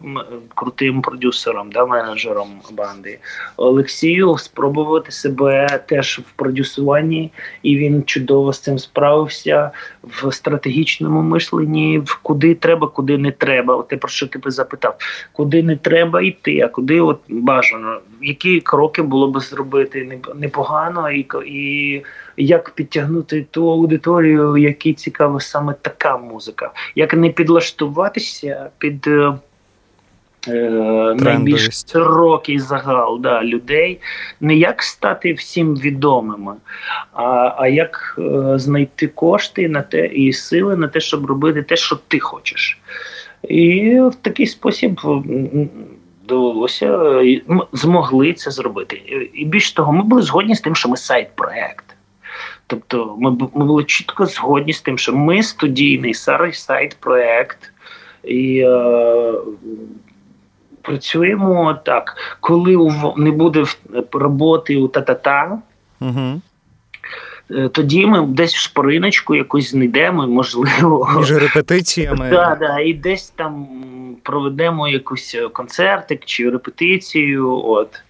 крутим 0.55 1.01
продюсером, 1.01 1.71
да, 1.71 1.85
менеджером 1.85 2.47
банди. 2.71 3.19
Олексію 3.57 4.37
спробувати 4.37 5.11
себе 5.11 5.79
теж 5.85 6.19
в 6.19 6.31
продюсуванні, 6.35 7.31
і 7.63 7.77
він 7.77 8.03
чудово 8.03 8.53
з 8.53 8.59
цим 8.59 8.79
справився 8.79 9.71
в 10.03 10.33
стратегічному 10.33 11.21
мисленні, 11.21 11.99
в 11.99 12.19
куди 12.21 12.55
треба, 12.55 12.87
куди 12.87 13.17
не 13.17 13.31
треба. 13.31 13.75
От 13.75 13.87
те, 13.87 13.97
про 13.97 14.09
що 14.09 14.27
ти 14.27 14.39
запитав, 14.45 14.97
куди 15.31 15.63
не 15.63 15.75
треба 15.75 16.21
йти, 16.21 16.61
а 16.61 16.67
куди 16.67 17.01
от 17.01 17.19
бажано, 17.29 17.99
які 18.21 18.61
кроки 18.61 19.01
було 19.01 19.31
би 19.31 19.39
зробити 19.39 20.19
непогано 20.35 21.11
і 21.11 21.27
і 21.45 22.01
як 22.37 22.69
підтягнути 22.69 23.45
ту 23.51 23.71
аудиторію, 23.71 24.57
якій 24.57 24.93
цікава 24.93 25.39
саме 25.39 25.75
така 25.81 26.17
музика, 26.17 26.71
як 26.95 27.13
не 27.13 27.29
підлаштуватися 27.29 28.69
під 28.77 29.07
е, 29.07 29.33
е 30.47 30.69
найбільш 31.19 31.69
широкий 31.91 32.59
загал 32.59 33.19
да, 33.21 33.43
людей, 33.43 33.99
не 34.41 34.55
як 34.55 34.83
стати 34.83 35.33
всім 35.33 35.75
відомими, 35.75 36.53
а 37.13 37.55
а 37.57 37.67
як 37.67 38.19
е, 38.19 38.59
знайти 38.59 39.07
кошти 39.07 39.69
на 39.69 39.81
те 39.81 40.05
і 40.05 40.33
сили 40.33 40.75
на 40.75 40.87
те, 40.87 40.99
щоб 40.99 41.25
робити 41.25 41.63
те, 41.63 41.75
що 41.75 41.99
ти 42.07 42.19
хочеш. 42.19 42.79
І 43.43 43.99
в 43.99 44.15
такий 44.15 44.47
спосіб. 44.47 45.01
Довелося 46.27 47.21
змогли 47.73 48.33
це 48.33 48.51
зробити, 48.51 48.95
і 49.33 49.45
більш 49.45 49.71
того, 49.71 49.93
ми 49.93 50.03
були 50.03 50.21
згодні 50.21 50.55
з 50.55 50.61
тим, 50.61 50.75
що 50.75 50.89
ми 50.89 50.97
сайт-проект. 50.97 51.96
Тобто 52.67 53.15
ми 53.19 53.31
ми 53.31 53.65
були 53.65 53.83
чітко 53.83 54.25
згодні 54.25 54.73
з 54.73 54.81
тим, 54.81 54.97
що 54.97 55.13
ми 55.13 55.43
студійний 55.43 56.13
сайт 56.53 56.97
проект 56.99 57.71
і 58.23 58.59
е, 58.59 59.31
працюємо 60.81 61.79
так, 61.85 62.17
коли 62.39 62.91
не 63.17 63.31
буде 63.31 63.65
роботи 64.11 64.77
у 64.77 64.87
та-та-та. 64.87 65.59
Угу. 65.99 66.41
Тоді 67.71 68.05
ми 68.05 68.21
десь 68.27 68.55
в 68.55 68.59
шпориночку 68.59 69.35
якось 69.35 69.71
знайдемо, 69.71 70.27
можливо, 70.27 71.09
між 71.17 71.31
репетиціями. 71.31 72.29
Да, 72.31 72.57
да, 72.59 72.79
і 72.79 72.93
десь 72.93 73.29
там 73.29 73.67
проведемо 74.23 74.87
якийсь 74.87 75.35
концертик 75.53 76.25
чи 76.25 76.49
репетицію. 76.49 77.65
От. 77.65 78.01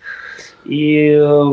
І 0.66 0.96
е, 0.96 1.46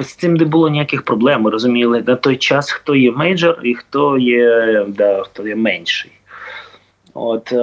з 0.00 0.14
цим 0.14 0.34
не 0.34 0.44
було 0.44 0.68
ніяких 0.68 1.02
проблем. 1.02 1.42
Ми 1.42 1.50
розуміли 1.50 2.04
на 2.06 2.16
той 2.16 2.36
час, 2.36 2.70
хто 2.70 2.94
є 2.94 3.12
мейджор 3.12 3.60
і 3.62 3.74
хто 3.74 4.18
є 4.18 4.84
да, 4.88 5.22
хто 5.22 5.48
є 5.48 5.56
менший. 5.56 6.10
От, 7.14 7.52
е, 7.52 7.56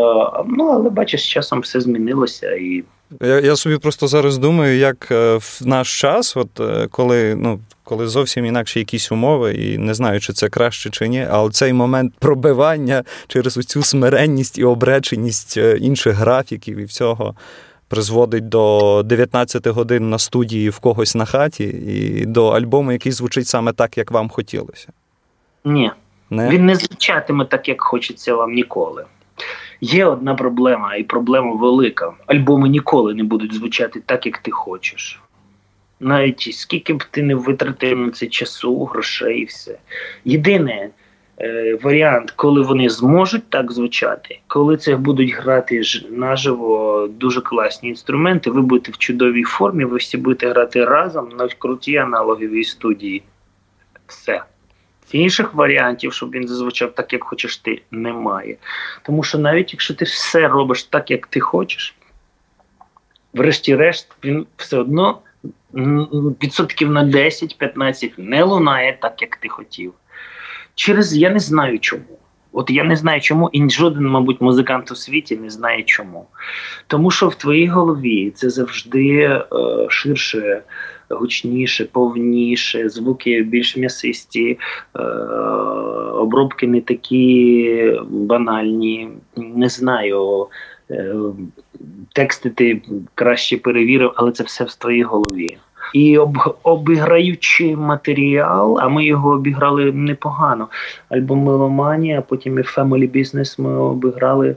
ну, 0.48 0.68
Але 0.68 0.90
бачиш, 0.90 1.22
з 1.22 1.28
часом 1.28 1.60
все 1.60 1.82
змінилося. 1.82 2.52
і... 2.52 2.84
Я 3.22 3.40
я 3.40 3.56
собі 3.56 3.78
просто 3.78 4.08
зараз 4.08 4.38
думаю, 4.38 4.78
як 4.78 5.08
е, 5.12 5.36
в 5.36 5.60
наш 5.62 6.00
час, 6.00 6.38
от 6.38 6.60
е, 6.60 6.88
коли 6.92 7.36
ну, 7.36 7.60
коли 7.84 8.08
зовсім 8.08 8.46
інакші 8.46 8.80
якісь 8.80 9.12
умови, 9.12 9.54
і 9.54 9.78
не 9.78 9.94
знаю, 9.94 10.20
чи 10.20 10.34
це 10.34 10.50
краще 10.50 10.90
чи 10.90 11.08
ні, 11.08 11.28
але 11.32 11.52
цей 11.52 11.74
момент 11.74 12.14
пробивання 12.20 13.04
через 13.28 13.54
цю 13.54 13.84
смиренність 13.84 14.58
і 14.58 14.64
обреченість 14.64 15.58
інших 15.58 16.16
графіків 16.16 16.78
і 16.78 16.84
всього 16.84 17.36
призводить 17.92 18.50
до 18.50 19.04
19 19.06 19.68
годин 19.68 20.10
на 20.10 20.18
студії 20.18 20.70
в 20.70 20.80
когось 20.80 21.16
на 21.16 21.26
хаті 21.26 21.64
і 21.64 22.26
до 22.26 22.48
альбому, 22.48 22.92
який 22.92 23.12
звучить 23.12 23.48
саме 23.48 23.74
так, 23.74 23.98
як 23.98 24.12
вам 24.12 24.30
хотілося? 24.30 24.88
Ні. 25.66 25.92
Не... 26.30 26.50
Він 26.50 26.66
не 26.66 26.76
звучатиме 26.76 27.46
так, 27.46 27.68
як 27.68 27.82
хочеться 27.82 28.36
вам 28.36 28.54
ніколи. 28.54 29.06
Є 29.82 30.06
одна 30.06 30.36
проблема, 30.36 30.96
і 30.96 31.04
проблема 31.04 31.56
велика. 31.56 32.14
Альбоми 32.26 32.70
ніколи 32.70 33.14
не 33.14 33.24
будуть 33.24 33.54
звучати 33.54 34.02
так, 34.06 34.26
як 34.26 34.38
ти 34.38 34.52
хочеш. 34.52 35.22
Навіть 36.00 36.50
скільки 36.54 36.94
б 36.94 37.04
ти 37.04 37.24
не 37.24 37.36
витратив 37.36 37.98
на 37.98 38.12
це 38.12 38.28
часу, 38.28 38.86
грошей 38.86 39.42
і 39.42 39.46
все. 39.46 39.78
Єдине 40.26 40.90
варіант, 41.82 42.32
коли 42.32 42.62
вони 42.62 42.90
зможуть 42.90 43.50
так 43.50 43.72
звучати, 43.72 44.40
коли 44.48 44.78
це 44.78 44.96
будуть 44.96 45.34
грати 45.34 45.82
наживо 46.10 47.08
дуже 47.12 47.42
класні 47.42 47.90
інструменти, 47.90 48.50
ви 48.52 48.62
будете 48.62 48.92
в 48.92 48.98
чудовій 48.98 49.44
формі, 49.44 49.86
ви 49.86 49.98
всі 49.98 50.18
будете 50.18 50.50
грати 50.50 50.86
разом 50.86 51.30
на 51.30 51.48
крутій 51.48 51.98
аналоговій 51.98 52.64
студії. 52.64 53.24
Все. 54.08 54.44
Інших 55.12 55.54
варіантів, 55.54 56.14
щоб 56.14 56.32
він 56.32 56.48
зазвучав 56.48 56.96
так, 56.96 57.14
як 57.14 57.24
хочеш 57.24 57.58
ти, 57.58 57.82
немає. 57.92 58.58
Тому 59.04 59.24
що 59.24 59.38
навіть 59.38 59.74
якщо 59.74 59.94
ти 59.94 60.06
все 60.06 60.48
робиш 60.48 60.84
так, 60.84 61.12
як 61.12 61.28
ти 61.28 61.40
хочеш, 61.40 61.96
врешті-решт, 63.34 64.12
він 64.24 64.46
все 64.58 64.78
одно 64.78 65.20
відсотків 66.44 66.92
на 66.92 67.04
10-15 67.04 68.12
не 68.18 68.44
лунає 68.44 68.98
так, 69.02 69.22
як 69.22 69.36
ти 69.36 69.50
хотів. 69.50 69.94
Через 70.76 71.18
я 71.18 71.30
не 71.30 71.40
знаю 71.40 71.80
чому. 71.80 72.18
От 72.54 72.70
я 72.70 72.84
не 72.84 72.96
знаю 72.96 73.22
чому, 73.22 73.50
і 73.54 73.70
жоден, 73.70 74.08
мабуть, 74.08 74.42
музикант 74.42 74.92
у 74.92 74.96
світі 74.96 75.38
не 75.38 75.50
знає 75.50 75.84
чому. 75.84 76.26
Тому 76.88 77.12
що 77.12 77.28
в 77.28 77.36
твоїй 77.36 77.68
голові 77.68 78.32
це 78.36 78.50
завжди 78.50 79.18
е, 79.20 79.46
ширше 79.90 80.62
гучніше, 81.10 81.86
повніше, 81.86 82.90
звуки 82.90 83.42
більш 83.42 83.78
м'ясисті, 83.78 84.60
е, 84.96 85.02
обробки 86.14 86.68
не 86.68 86.82
такі 86.82 88.00
банальні. 88.10 89.10
Не 89.36 89.70
знаю. 89.70 90.48
Е, 90.92 91.16
тексти 92.14 92.50
ти 92.50 92.82
краще 93.16 93.58
перевірив, 93.58 94.12
але 94.16 94.32
це 94.32 94.44
все 94.44 94.64
в 94.64 94.76
твоїй 94.76 95.04
голові. 95.04 95.58
І 95.94 96.18
об, 96.18 96.38
обіграючи 96.64 97.76
матеріал, 97.76 98.80
а 98.82 98.88
ми 98.88 99.06
його 99.06 99.30
обіграли 99.30 99.92
непогано. 99.92 100.68
Альбом 101.10 101.40
Меломанія, 101.40 102.22
потім 102.22 102.60
і 102.60 102.62
Family 102.62 103.12
Business 103.12 103.62
ми 103.62 103.80
обіграли 103.80 104.56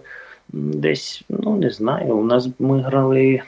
десь, 0.49 1.25
ну 1.29 1.57
не 1.57 1.71
знаю. 1.71 2.17
У 2.17 2.25
нас 2.25 2.49
ми 2.59 2.81
грали 2.81 3.43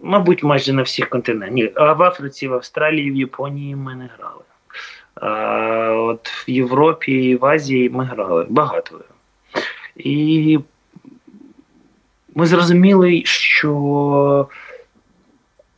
мабуть, 0.00 0.42
майже 0.42 0.72
на 0.72 0.82
всіх 0.82 1.08
континентах. 1.08 1.50
Ні, 1.50 1.70
А 1.74 1.92
в 1.92 2.02
Африці, 2.02 2.48
в 2.48 2.54
Австралії, 2.54 3.10
в 3.10 3.16
Японії 3.16 3.76
ми 3.76 3.94
не 3.94 4.08
грали. 4.18 4.42
А 5.14 5.92
От 5.92 6.28
в 6.28 6.50
Європі 6.50 7.12
і 7.12 7.36
в 7.36 7.44
Азії 7.44 7.90
ми 7.90 8.04
грали 8.04 8.46
багато. 8.48 9.00
І 9.96 10.58
ми 12.34 12.46
зрозуміли, 12.46 13.22
що 13.24 14.48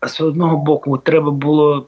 з 0.07 0.21
одного 0.21 0.57
боку 0.57 0.99
треба 0.99 1.31
було 1.31 1.87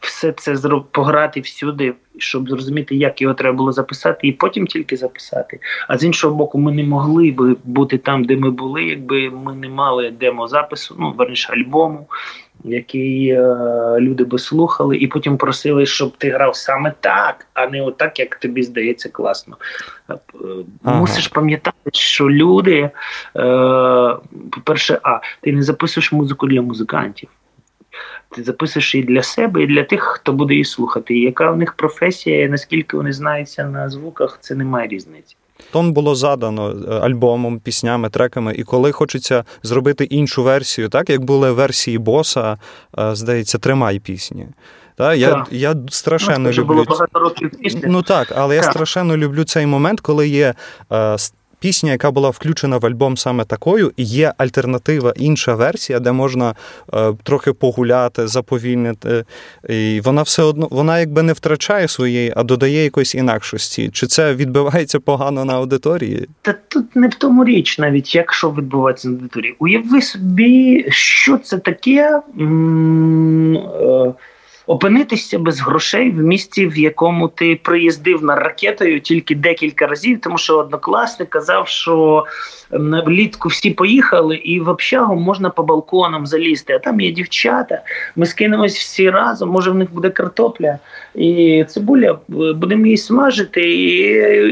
все 0.00 0.32
це 0.32 0.56
пограти 0.90 1.40
всюди, 1.40 1.94
щоб 2.18 2.48
зрозуміти, 2.48 2.96
як 2.96 3.22
його 3.22 3.34
треба 3.34 3.56
було 3.56 3.72
записати, 3.72 4.28
і 4.28 4.32
потім 4.32 4.66
тільки 4.66 4.96
записати. 4.96 5.60
А 5.88 5.98
з 5.98 6.04
іншого 6.04 6.36
боку, 6.36 6.58
ми 6.58 6.72
не 6.72 6.84
могли 6.84 7.30
би 7.30 7.56
бути 7.64 7.98
там, 7.98 8.24
де 8.24 8.36
ми 8.36 8.50
були, 8.50 8.84
якби 8.84 9.30
ми 9.30 9.54
не 9.54 9.68
мали 9.68 10.10
демозапису, 10.10 10.96
ну 10.98 11.12
верніше 11.12 11.52
альбому, 11.52 12.06
який 12.64 13.28
е, 13.28 13.44
люди 13.98 14.24
би 14.24 14.38
слухали, 14.38 14.96
і 14.96 15.06
потім 15.06 15.36
просили, 15.36 15.86
щоб 15.86 16.16
ти 16.16 16.30
грав 16.30 16.56
саме 16.56 16.92
так, 17.00 17.46
а 17.54 17.66
не 17.66 17.82
отак, 17.82 18.18
як 18.18 18.36
тобі 18.36 18.62
здається 18.62 19.08
класно. 19.08 19.56
Е, 20.10 20.14
ага. 20.84 21.00
Мусиш 21.00 21.28
пам'ятати, 21.28 21.90
що 21.92 22.30
люди, 22.30 22.76
е, 22.76 22.90
по-перше, 24.52 24.98
а 25.02 25.20
ти 25.40 25.52
не 25.52 25.62
записуєш 25.62 26.12
музику 26.12 26.46
для 26.46 26.62
музикантів 26.62 27.28
ти 28.30 28.42
записуєш 28.42 28.94
і 28.94 29.02
для 29.02 29.22
себе, 29.22 29.62
і 29.62 29.66
для 29.66 29.84
тих, 29.84 30.02
хто 30.02 30.32
буде 30.32 30.54
її 30.54 30.64
слухати. 30.64 31.14
І 31.14 31.20
яка 31.20 31.50
в 31.50 31.56
них 31.56 31.72
професія, 31.72 32.44
і 32.44 32.48
наскільки 32.48 32.96
вони 32.96 33.12
знаються 33.12 33.64
на 33.64 33.88
звуках, 33.88 34.38
це 34.40 34.54
немає 34.54 34.88
різниці. 34.88 35.36
Тон 35.72 35.92
було 35.92 36.14
задано 36.14 36.70
е, 36.70 36.94
альбомом, 36.94 37.60
піснями, 37.60 38.10
треками, 38.10 38.54
і 38.54 38.64
коли 38.64 38.92
хочеться 38.92 39.44
зробити 39.62 40.04
іншу 40.04 40.42
версію, 40.42 40.88
так 40.88 41.10
як 41.10 41.24
були 41.24 41.52
версії 41.52 41.98
боса, 41.98 42.58
е, 42.98 43.14
здається, 43.14 43.58
тримай 43.58 43.98
пісні. 43.98 44.46
Та, 44.96 45.14
я 45.14 45.30
так. 45.30 45.48
я 45.50 45.74
страшенно 45.88 46.50
ну, 46.50 46.50
люблю. 46.50 46.74
Було 46.74 46.84
багато 46.84 47.18
років 47.18 47.50
пісні. 47.50 47.82
Ну 47.86 48.02
так, 48.02 48.32
але 48.36 48.56
так. 48.56 48.64
я 48.64 48.72
страшенно 48.72 49.16
люблю 49.16 49.44
цей 49.44 49.66
момент, 49.66 50.00
коли 50.00 50.28
є 50.28 50.54
е, 50.92 51.16
пісня, 51.58 51.92
яка 51.92 52.10
була 52.10 52.30
включена 52.30 52.78
в 52.78 52.86
альбом 52.86 53.16
саме 53.16 53.44
такою, 53.44 53.92
і 53.96 54.04
є 54.04 54.32
альтернатива, 54.38 55.12
інша 55.16 55.54
версія, 55.54 55.98
де 56.00 56.12
можна 56.12 56.54
е, 56.94 57.12
трохи 57.22 57.52
погуляти, 57.52 58.26
заповільнити. 58.26 59.24
І 59.68 60.00
вона 60.04 60.22
все 60.22 60.42
одно 60.42 60.68
вона 60.70 60.98
якби 61.00 61.22
не 61.22 61.32
втрачає 61.32 61.88
своєї, 61.88 62.32
а 62.36 62.42
додає 62.42 62.84
якоїсь 62.84 63.14
інакшості. 63.14 63.90
Чи 63.92 64.06
це 64.06 64.34
відбивається 64.34 65.00
погано 65.00 65.44
на 65.44 65.54
аудиторії? 65.54 66.28
Та 66.42 66.54
тут 66.68 66.96
не 66.96 67.08
в 67.08 67.14
тому 67.14 67.44
річ, 67.44 67.78
навіть 67.78 68.14
якщо 68.14 68.50
відбувається 68.50 69.08
на 69.08 69.14
аудиторії. 69.14 69.56
Уяви 69.58 70.02
собі, 70.02 70.86
що 70.90 71.38
це 71.38 71.58
таке. 71.58 72.20
М- 72.40 73.56
е- 73.56 74.14
опинитися 74.66 75.38
без 75.38 75.60
грошей 75.60 76.10
в 76.10 76.16
місті, 76.16 76.66
в 76.66 76.78
якому 76.78 77.28
ти 77.28 77.60
приїздив 77.62 78.24
на 78.24 78.36
ракетою 78.36 79.00
тільки 79.00 79.34
декілька 79.34 79.86
разів, 79.86 80.20
тому 80.20 80.38
що 80.38 80.58
однокласник 80.58 81.28
казав, 81.28 81.68
що 81.68 82.24
влітку 83.06 83.48
всі 83.48 83.70
поїхали, 83.70 84.36
і 84.36 84.60
в 84.60 84.68
общагу 84.68 85.14
можна 85.14 85.50
по 85.50 85.62
балконам 85.62 86.26
залізти. 86.26 86.72
А 86.72 86.78
там 86.78 87.00
є 87.00 87.10
дівчата. 87.10 87.82
Ми 88.16 88.26
скинемось 88.26 88.78
всі 88.78 89.10
разом. 89.10 89.48
Може, 89.48 89.70
в 89.70 89.74
них 89.74 89.92
буде 89.92 90.10
картопля 90.10 90.78
і 91.14 91.64
цибуля. 91.68 92.18
Будемо 92.28 92.84
її 92.84 92.96
смажити 92.96 93.60
і 93.70 93.96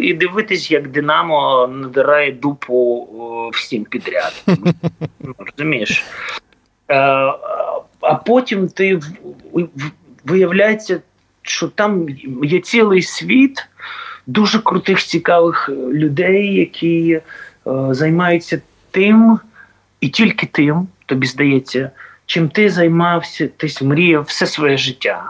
і 0.09 0.14
дивитись, 0.14 0.70
як 0.70 0.88
Динамо 0.88 1.70
надирає 1.72 2.33
дупу 2.33 3.09
всім 3.53 3.85
підряд. 3.85 4.44
Розумієш? 5.38 6.05
Е, 6.90 6.94
а 8.00 8.14
потім 8.14 8.68
ти 8.68 9.00
виявляється, 10.24 11.00
що 11.42 11.68
там 11.68 12.06
є 12.42 12.60
цілий 12.60 13.02
світ 13.02 13.68
дуже 14.26 14.58
крутих, 14.58 14.98
цікавих 14.98 15.68
людей, 15.92 16.54
які 16.54 17.12
е, 17.12 17.20
займаються 17.90 18.60
тим 18.90 19.38
і 20.00 20.08
тільки 20.08 20.46
тим, 20.46 20.88
тобі 21.06 21.26
здається, 21.26 21.90
чим 22.26 22.48
ти 22.48 22.70
займався, 22.70 23.48
ти 23.56 23.84
мріяв 23.84 24.22
все 24.22 24.46
своє 24.46 24.76
життя. 24.76 25.24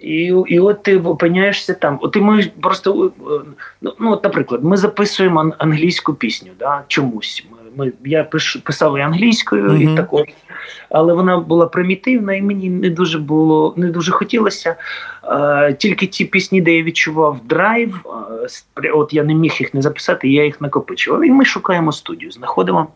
І 0.00 0.34
і 0.46 0.60
от 0.60 0.82
ти 0.82 0.98
опиняєшся 0.98 1.74
там. 1.74 1.98
От 2.02 2.16
можеш 2.16 2.50
просто 2.60 3.12
ну, 3.80 3.94
ну 3.98 4.12
от, 4.12 4.24
наприклад, 4.24 4.64
ми 4.64 4.76
записуємо 4.76 5.52
англійську 5.58 6.14
пісню. 6.14 6.50
да, 6.58 6.84
Чомусь 6.88 7.46
ми, 7.76 7.92
я 8.04 8.24
пишу, 8.24 8.62
писав 8.62 8.98
і 8.98 9.00
англійською, 9.00 9.70
mm-hmm. 9.70 9.92
і 9.92 9.96
також 9.96 10.22
але 10.92 11.14
вона 11.14 11.38
була 11.38 11.66
примітивна, 11.66 12.34
і 12.34 12.42
мені 12.42 12.70
не 12.70 12.90
дуже 12.90 13.18
було 13.18 13.74
не 13.76 13.88
дуже 13.88 14.12
хотілося. 14.12 14.76
Е, 15.24 15.74
тільки 15.78 16.06
ті 16.06 16.24
пісні, 16.24 16.60
де 16.60 16.74
я 16.74 16.82
відчував 16.82 17.40
драйв, 17.44 18.00
е, 18.84 18.90
от 18.90 19.12
я 19.12 19.24
не 19.24 19.34
міг 19.34 19.56
їх 19.60 19.74
не 19.74 19.82
записати, 19.82 20.28
я 20.28 20.44
їх 20.44 20.60
накопичував. 20.60 21.24
І 21.24 21.30
ми 21.30 21.44
шукаємо 21.44 21.92
студію, 21.92 22.30
знаходимо 22.30 22.86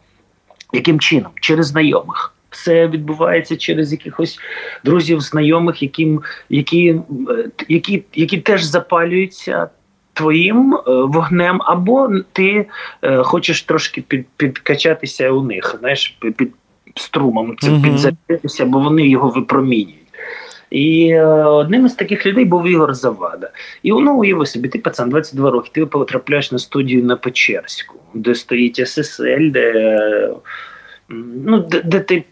яким 0.72 1.00
чином? 1.00 1.32
Через 1.40 1.66
знайомих. 1.66 2.32
Все 2.50 2.88
відбувається 2.88 3.56
через 3.56 3.92
якихось 3.92 4.38
друзів, 4.84 5.20
знайомих, 5.20 5.82
яким, 5.82 6.22
які, 6.48 7.00
е, 7.30 7.50
які, 7.68 8.04
які 8.14 8.38
теж 8.38 8.62
запалюються. 8.62 9.68
Твоїм 10.16 10.74
е, 10.74 10.80
вогнем, 10.86 11.60
або 11.64 12.10
ти 12.32 12.66
е, 13.02 13.22
хочеш 13.22 13.62
трошки 13.62 14.02
під, 14.08 14.26
підкачатися 14.36 15.30
у 15.30 15.42
них, 15.42 15.76
знаєш, 15.80 16.18
під, 16.36 16.52
струмом 16.94 17.56
це 17.58 17.80
підзарядитися, 17.82 18.64
бо 18.64 18.78
вони 18.78 19.08
його 19.08 19.28
випромінюють. 19.28 20.06
І 20.70 21.08
е, 21.08 21.24
одним 21.44 21.86
із 21.86 21.94
таких 21.94 22.26
людей 22.26 22.44
був 22.44 22.68
Ігор 22.68 22.94
Завада. 22.94 23.50
І 23.82 23.92
воно 23.92 24.14
уяви 24.14 24.46
собі, 24.46 24.68
ти 24.68 24.78
пацан 24.78 25.10
22 25.10 25.50
роки, 25.50 25.70
ти 25.72 25.86
потрапляєш 25.86 26.52
на 26.52 26.58
студію 26.58 27.04
на 27.04 27.16
Печерську, 27.16 27.94
де 28.14 28.34
стоїть 28.34 28.88
ССЛ, 28.88 29.50
де 29.50 30.30
ну, 31.44 31.58
де, 31.58 31.82
де 31.82 32.00
ти, 32.00 32.24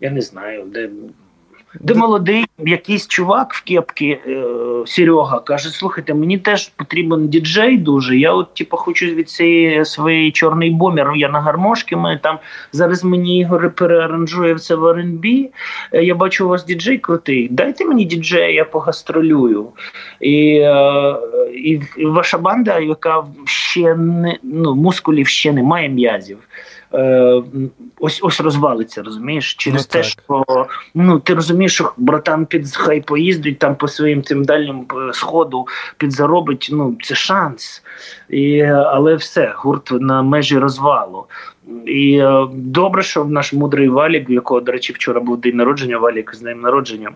я 0.00 0.10
не 0.10 0.20
знаю, 0.20 0.64
де 0.66 0.88
Де 1.74 1.94
молодий 1.94 2.44
якийсь 2.58 3.08
чувак 3.08 3.54
в 3.54 3.64
кепці 3.64 4.18
е, 4.26 4.44
Серега 4.86 5.40
каже: 5.40 5.68
слухайте, 5.68 6.14
мені 6.14 6.38
теж 6.38 6.68
потрібен 6.68 7.28
діджей 7.28 7.78
дуже. 7.78 8.18
Я 8.18 8.32
от 8.32 8.54
типу, 8.54 8.76
хочу 8.76 9.06
від 9.06 9.30
цієї 9.30 9.84
своєї 9.84 10.32
чорний 10.32 10.70
бомер. 10.70 11.12
Я 11.16 11.28
на 11.28 11.40
гармошки 11.40 11.96
маю 11.96 12.18
там 12.18 12.38
зараз 12.72 13.04
мені 13.04 13.38
Ігор 13.38 13.70
переаранжує 13.70 14.54
все 14.54 14.74
в 14.74 14.86
РНБ. 14.86 15.24
Е, 15.24 15.50
я 15.92 16.14
бачу 16.14 16.46
у 16.46 16.48
вас 16.48 16.64
діджей 16.64 16.98
крутий. 16.98 17.48
Дайте 17.50 17.84
мені 17.84 18.04
діджея, 18.04 18.50
я 18.50 18.64
погастролюю. 18.64 19.68
І 20.20 20.58
е, 20.62 21.16
і 21.54 21.80
ваша 22.06 22.38
банда, 22.38 22.78
яка 22.78 23.24
ще 23.44 23.94
не 23.94 24.38
ну, 24.42 24.74
мускулів 24.74 25.26
ще 25.26 25.52
немає 25.52 25.88
м'язів. 25.88 26.38
Е, 26.94 27.42
ось 28.00 28.20
ось 28.22 28.40
розвалиться, 28.40 29.02
розумієш? 29.02 29.54
Через 29.54 29.82
ну, 29.82 30.00
те, 30.00 30.02
що 30.02 30.44
ну 30.94 31.18
ти 31.18 31.34
розумієш, 31.34 31.74
що 31.74 31.92
братан 31.96 32.46
під 32.46 32.76
хай 32.76 33.00
поїздить 33.00 33.58
там 33.58 33.76
по 33.76 33.88
своїм 33.88 34.22
тим 34.22 34.44
дальнім 34.44 34.86
е, 34.92 35.12
сходу 35.12 35.66
підзаробить. 35.98 36.68
Ну 36.72 36.96
це 37.02 37.14
шанс, 37.14 37.82
І, 38.28 38.62
але 38.62 39.14
все, 39.14 39.54
гурт 39.56 39.90
на 39.92 40.22
межі 40.22 40.58
розвалу. 40.58 41.26
І 41.86 42.18
е, 42.18 42.46
добре, 42.54 43.02
що 43.02 43.24
наш 43.24 43.52
мудрий 43.52 43.88
валік, 43.88 44.28
у 44.28 44.32
якого, 44.32 44.60
до 44.60 44.72
речі, 44.72 44.92
вчора 44.92 45.20
був 45.20 45.40
день 45.40 45.56
народження, 45.56 45.98
валік 45.98 46.34
з 46.34 46.42
ним 46.42 46.60
народження. 46.60 47.10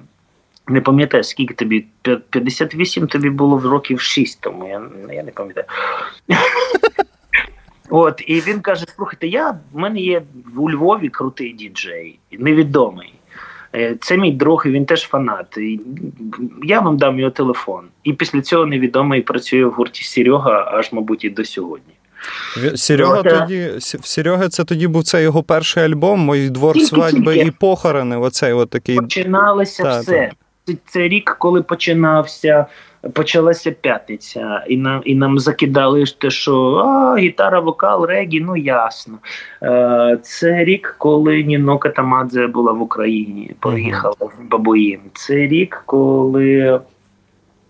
Не 0.68 0.80
пам'ятаю, 0.80 1.24
скільки 1.24 1.54
тобі 1.54 1.86
58 2.30 3.06
тобі 3.06 3.30
було 3.30 3.56
в 3.56 3.66
років 3.66 4.00
6 4.00 4.40
тому. 4.40 4.68
Я 4.68 4.82
я 5.14 5.22
не 5.22 5.30
пам'ятаю. 5.30 5.66
От, 7.90 8.22
і 8.26 8.40
він 8.40 8.60
каже: 8.60 8.84
слухайте, 8.96 9.26
я 9.26 9.58
в 9.72 9.78
мене 9.78 10.00
є 10.00 10.22
у 10.56 10.70
Львові 10.70 11.08
крутий 11.08 11.52
діджей, 11.52 12.18
невідомий. 12.32 13.14
Е, 13.74 13.96
це 14.00 14.16
мій 14.16 14.32
друг, 14.32 14.62
і 14.66 14.70
він 14.70 14.86
теж 14.86 15.02
фанат. 15.02 15.56
І 15.56 15.80
Я 16.62 16.80
вам 16.80 16.96
дам 16.96 17.18
його 17.18 17.30
телефон. 17.30 17.84
І 18.04 18.12
після 18.12 18.40
цього 18.40 18.66
невідомий 18.66 19.22
працює 19.22 19.64
в 19.64 19.70
гурті 19.70 20.04
Серега, 20.04 20.72
аж, 20.72 20.92
мабуть, 20.92 21.24
і 21.24 21.30
до 21.30 21.44
сьогодні. 21.44 21.94
Серега 22.74 23.20
От, 23.20 23.28
тоді 23.28 23.70
в 23.78 24.06
Серега 24.06 24.48
це 24.48 24.64
тоді 24.64 24.86
був 24.86 25.04
це 25.04 25.22
його 25.22 25.42
перший 25.42 25.84
альбом, 25.84 26.30
мій 26.30 26.50
двор 26.50 26.80
свадьби 26.80 27.36
і 27.36 27.50
похорони. 27.50 28.16
Оцей 28.16 28.52
от 28.52 28.70
такий. 28.70 28.96
Починалося 28.96 29.82
та, 29.82 30.00
все. 30.00 30.12
Та. 30.12 30.43
Це 30.86 31.08
рік, 31.08 31.36
коли 31.38 31.62
починався 31.62 32.66
почалася 33.12 33.70
п'ятниця, 33.70 34.64
і 34.68 34.76
нам 34.76 35.02
і 35.04 35.14
нам 35.14 35.38
закидали 35.38 36.04
те, 36.18 36.30
що 36.30 36.74
а, 36.74 37.16
гітара, 37.16 37.60
вокал, 37.60 38.06
регі, 38.06 38.40
ну 38.40 38.56
ясно. 38.56 39.18
Е, 39.62 40.18
Це 40.22 40.64
рік, 40.64 40.94
коли 40.98 41.42
Ніно 41.42 41.78
Катамадзе 41.78 42.46
була 42.46 42.72
в 42.72 42.82
Україні, 42.82 43.50
поїхала 43.60 44.16
в 44.20 44.32
Бабуїн. 44.50 45.00
Це 45.12 45.34
рік, 45.34 45.82
коли, 45.86 46.80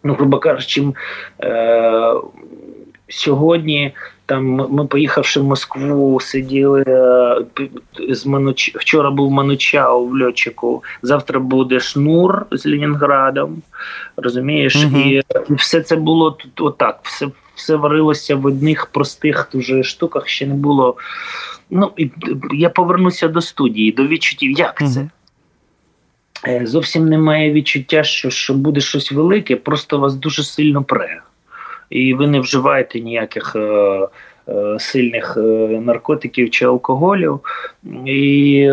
ну, 0.03 0.15
грубо 0.15 0.39
кажучи, 0.39 0.85
е, 1.43 2.15
сьогодні. 3.09 3.93
Там 4.27 4.45
ми, 4.47 4.87
поїхавши 4.87 5.41
в 5.41 5.45
Москву, 5.45 6.21
сиділи 6.21 6.85
е, 6.87 7.37
з 8.11 8.27
Мануч... 8.27 8.75
Вчора 8.75 9.11
був 9.11 9.31
Манучао 9.31 10.05
в 10.05 10.23
льотчику. 10.23 10.83
Завтра 11.03 11.41
буде 11.41 11.81
Шнур 11.81 12.47
з 12.51 12.67
Ленінградом. 12.67 13.63
Розумієш, 14.17 14.85
угу. 14.85 14.99
і, 14.99 15.23
все 15.51 15.81
це 15.81 15.97
було 15.97 16.31
тут. 16.31 16.61
Отак. 16.61 17.01
Все 17.03 17.29
все 17.55 17.77
варилося 17.77 18.37
в 18.37 18.47
одних 18.47 18.87
простих 18.87 19.49
дуже 19.53 19.83
штуках. 19.83 20.29
Ще 20.29 20.47
не 20.47 20.55
було. 20.55 20.97
Ну 21.71 21.93
і 21.97 22.11
я 22.53 22.71
повернуся 22.71 23.29
до 23.29 23.41
студії, 23.41 23.93
до 23.93 24.07
відчуттів. 24.07 24.51
Як 24.51 24.79
угу. 24.81 24.91
це? 24.91 25.11
Зовсім 26.67 27.09
немає 27.09 27.53
відчуття, 27.53 28.05
що, 28.05 28.31
що 28.31 28.55
буде 28.55 28.81
щось 28.81 29.13
велике, 29.13 29.57
просто 29.57 29.99
вас 29.99 30.15
дуже 30.15 30.43
сильно 30.43 30.85
пре 30.85 31.23
і 31.95 32.15
ви 32.15 32.27
не 32.27 32.41
вживаєте 32.41 33.01
ніяких. 33.01 33.57
Е, 33.57 34.09
е, 34.49 34.79
сильних 34.79 35.37
е, 35.37 35.41
наркотиків 35.81 36.51
чи 36.51 36.65
алкоголів, 36.65 37.41
і 38.07 38.71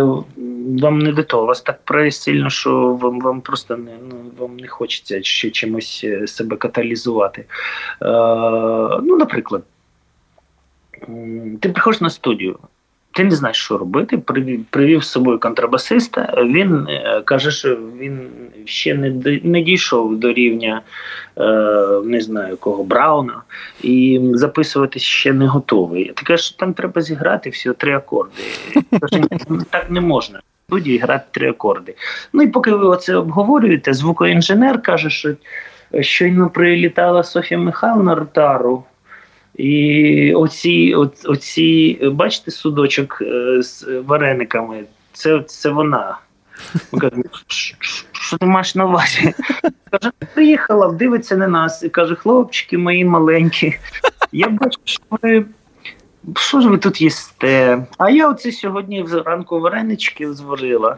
вам 0.81 0.99
не 0.99 1.11
до 1.11 1.23
того. 1.23 1.45
Вас 1.45 1.61
так 1.61 1.79
сильно, 2.09 2.49
що 2.49 2.93
вам 3.01 3.19
вам 3.19 3.41
просто 3.41 3.77
не 3.77 3.91
ну, 4.09 4.15
вам 4.39 4.57
не 4.57 4.67
хочеться 4.67 5.23
ще 5.23 5.49
чимось 5.49 6.05
себе 6.25 6.57
каталізувати. 6.57 7.45
Ну, 9.03 9.17
наприклад, 9.17 9.63
ти 11.59 11.69
приходиш 11.69 12.01
на 12.01 12.09
студію, 12.09 12.59
ти 13.11 13.23
не 13.23 13.31
знаєш, 13.31 13.57
що 13.57 13.77
робити. 13.77 14.17
Привів, 14.17 14.65
привів 14.69 15.03
з 15.03 15.09
собою 15.09 15.39
контрабасиста. 15.39 16.33
Він 16.37 16.87
е, 16.89 17.21
каже, 17.25 17.51
що 17.51 17.77
він 17.99 18.19
ще 18.65 18.93
не 18.95 19.39
не 19.43 19.61
дійшов 19.61 20.19
до 20.19 20.33
рівня 20.33 20.81
е, 21.37 21.41
не 22.05 22.21
знаю 22.21 22.57
кого 22.57 22.83
Брауна, 22.83 23.41
і 23.81 24.21
записуватись 24.33 25.03
ще 25.03 25.33
не 25.33 25.47
готовий. 25.47 26.05
Ти 26.15 26.23
кажеш, 26.23 26.45
що 26.45 26.57
там 26.57 26.73
треба 26.73 27.01
зіграти 27.01 27.49
всі 27.49 27.71
три 27.73 27.95
акорди. 27.95 28.41
Каже, 29.01 29.23
так 29.69 29.91
не 29.91 30.01
можна. 30.01 30.41
Студії 30.67 30.97
грати 30.97 31.25
три 31.31 31.49
акорди. 31.49 31.95
Ну 32.33 32.41
і 32.41 32.47
поки 32.47 32.71
ви 32.71 32.85
оце 32.85 33.15
обговорюєте, 33.15 33.93
звукоінженер 33.93 34.81
каже, 34.81 35.09
що 35.09 35.33
щойно 35.99 36.49
прилітала 36.49 37.23
Софія 37.23 37.59
Михайловна 37.59 38.15
Ротару. 38.15 38.83
І 39.61 40.33
оці, 40.33 40.95
оці, 41.25 41.99
бачите, 42.11 42.51
судочок 42.51 43.21
е, 43.21 43.61
з 43.61 44.01
варениками, 44.05 44.83
це 45.13 45.43
це 45.47 45.69
вона. 45.69 46.17
Каже, 46.99 47.23
що 48.11 48.37
ти 48.37 48.45
маєш 48.45 48.75
на 48.75 48.85
увазі? 48.85 49.33
Каже, 49.91 50.11
приїхала, 50.33 50.91
дивиться 50.91 51.37
на 51.37 51.47
нас 51.47 51.83
і 51.83 51.89
каже, 51.89 52.15
хлопчики 52.15 52.77
мої 52.77 53.05
маленькі, 53.05 53.77
я 54.31 54.49
бачу, 54.49 54.79
що 54.83 55.01
ви. 55.09 55.45
Що 56.37 56.61
ж 56.61 56.69
ви 56.69 56.77
тут 56.77 57.01
їсте? 57.01 57.85
А 57.97 58.09
я 58.09 58.29
оце 58.29 58.51
сьогодні 58.51 59.05
зранку 59.07 59.59
варенички 59.59 60.33
зварила. 60.33 60.97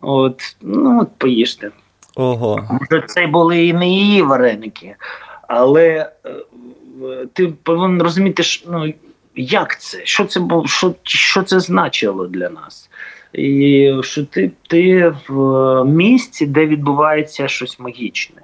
От, 0.00 0.56
ну 0.62 1.00
от 1.00 1.08
поїжте. 1.18 1.70
Ого. 2.16 2.68
Може, 2.70 3.04
це 3.06 3.26
були 3.26 3.66
і 3.66 3.72
не 3.72 3.88
її 3.88 4.22
вареники, 4.22 4.96
але 5.48 6.10
е, 6.26 6.30
ти 7.32 7.46
повинен 7.62 8.02
розуміти, 8.02 8.42
що, 8.42 8.70
ну, 8.70 8.94
як 9.36 9.80
це, 9.80 10.00
що 10.04 10.24
це 10.24 10.40
було, 10.40 10.66
що, 10.66 10.94
що 11.02 11.42
це 11.42 11.60
значило 11.60 12.26
для 12.26 12.50
нас. 12.50 12.90
І 13.32 13.92
що 14.02 14.24
ти 14.24 14.50
ти 14.68 15.14
в 15.28 15.84
місці, 15.84 16.46
де 16.46 16.66
відбувається 16.66 17.48
щось 17.48 17.80
магічне. 17.80 18.42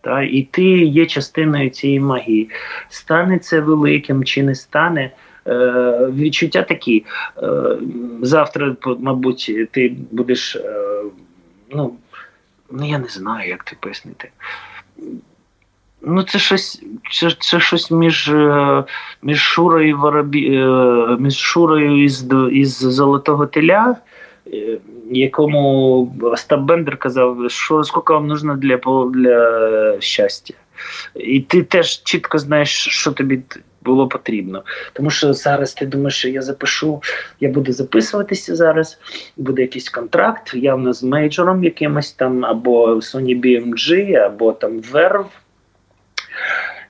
Та? 0.00 0.22
І 0.22 0.42
ти 0.42 0.64
є 0.84 1.06
частиною 1.06 1.70
цієї 1.70 2.00
магії. 2.00 2.50
Стане 2.88 3.38
це 3.38 3.60
великим 3.60 4.24
чи 4.24 4.42
не 4.42 4.54
стане. 4.54 5.10
Е, 5.46 6.10
Відчуття 6.14 6.62
такі. 6.62 7.04
Е, 7.42 7.78
Завтра, 8.22 8.76
мабуть, 8.98 9.52
ти 9.70 9.96
будеш. 10.10 10.56
Е, 10.56 11.02
ну, 11.70 11.96
ну 12.70 12.88
я 12.88 12.98
не 12.98 13.08
знаю, 13.08 13.48
як 13.48 13.64
ти 13.64 13.76
пояснити. 13.80 14.30
Ну, 16.02 16.22
це 16.22 16.38
щось 16.38 16.82
це, 17.12 17.30
це 17.38 17.60
щось 17.60 17.90
між 17.90 18.28
е, 18.28 18.84
між 19.22 19.40
Шурою 19.40 19.98
Воробі, 19.98 20.56
е, 20.56 21.16
між 21.18 21.36
Шурою 21.36 22.04
із 22.04 22.26
із 22.52 22.76
Золотого 22.78 23.46
Теля, 23.46 23.96
е, 24.46 24.78
якому 25.10 26.12
Остап 26.22 26.60
Бендер 26.60 26.96
казав, 26.96 27.38
що 27.48 27.84
скільки 27.84 28.12
вам 28.12 28.26
потрібно 28.26 28.56
для 28.56 28.78
для 29.14 30.00
щастя. 30.00 30.54
І 31.14 31.40
ти 31.40 31.62
теж 31.62 32.02
чітко 32.02 32.38
знаєш, 32.38 32.70
що 32.70 33.12
тобі 33.12 33.40
було 33.82 34.08
потрібно. 34.08 34.62
Тому 34.92 35.10
що 35.10 35.32
зараз 35.32 35.74
ти 35.74 35.86
думаєш, 35.86 36.14
що 36.18 36.28
я 36.28 36.42
запишу, 36.42 37.02
я 37.40 37.48
буду 37.48 37.72
записуватися 37.72 38.56
зараз, 38.56 38.98
буде 39.36 39.62
якийсь 39.62 39.88
контракт, 39.88 40.54
явно 40.54 40.92
з 40.92 41.02
мейджором 41.02 41.64
якимось 41.64 42.12
там, 42.12 42.44
або 42.44 42.94
Sony 42.94 43.40
BMG, 43.40 44.12
або 44.14 44.52
там 44.52 44.80
Verve. 44.80 45.26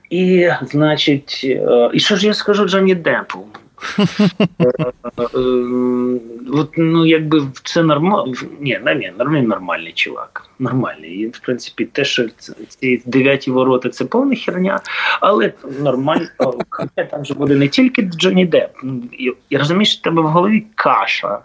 І, 0.09 0.49
значить, 0.61 1.41
е, 1.43 1.89
і 1.93 1.99
що 1.99 2.15
ж 2.15 2.27
я 2.27 2.33
скажу 2.33 2.65
Джонні 2.65 2.95
Деппу? 2.95 3.45
Е, 4.59 4.71
е, 5.19 5.23
от, 6.53 6.69
ну, 6.77 7.05
якби 7.05 7.41
це 7.63 7.83
нормально. 7.83 8.33
Ні, 8.59 8.79
нормальний, 9.17 9.41
нормальний 9.41 9.91
чувак. 9.93 10.49
Нормальний. 10.59 11.11
І, 11.11 11.27
в 11.27 11.39
принципі, 11.39 11.85
те, 11.85 12.05
що 12.05 12.27
ці 12.67 13.01
дев'яті 13.05 13.51
ворота 13.51 13.89
це 13.89 14.05
повна 14.05 14.35
херня, 14.35 14.79
але 15.21 15.53
нормально. 15.79 16.27
Там 17.11 17.25
же 17.25 17.33
буде 17.33 17.55
не 17.55 17.67
тільки 17.67 18.01
Джонні 18.01 18.45
Депп. 18.45 18.77
І 19.49 19.57
розумієш, 19.57 19.97
в 19.97 20.01
тебе 20.01 20.21
в 20.21 20.27
голові 20.27 20.65
каша. 20.75 21.39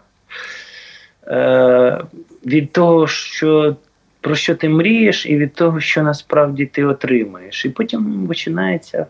Е, 1.27 2.05
Від 2.47 2.73
того, 2.73 3.07
що 3.07 3.77
про 4.23 4.35
що 4.35 4.55
ти 4.55 4.69
мрієш, 4.69 5.27
і 5.27 5.37
від 5.37 5.55
того, 5.55 5.81
що 5.81 6.03
насправді 6.03 6.67
ти 6.67 6.85
отримаєш. 6.85 7.65
І 7.65 7.71
потім 7.71 8.27
починається 8.29 9.07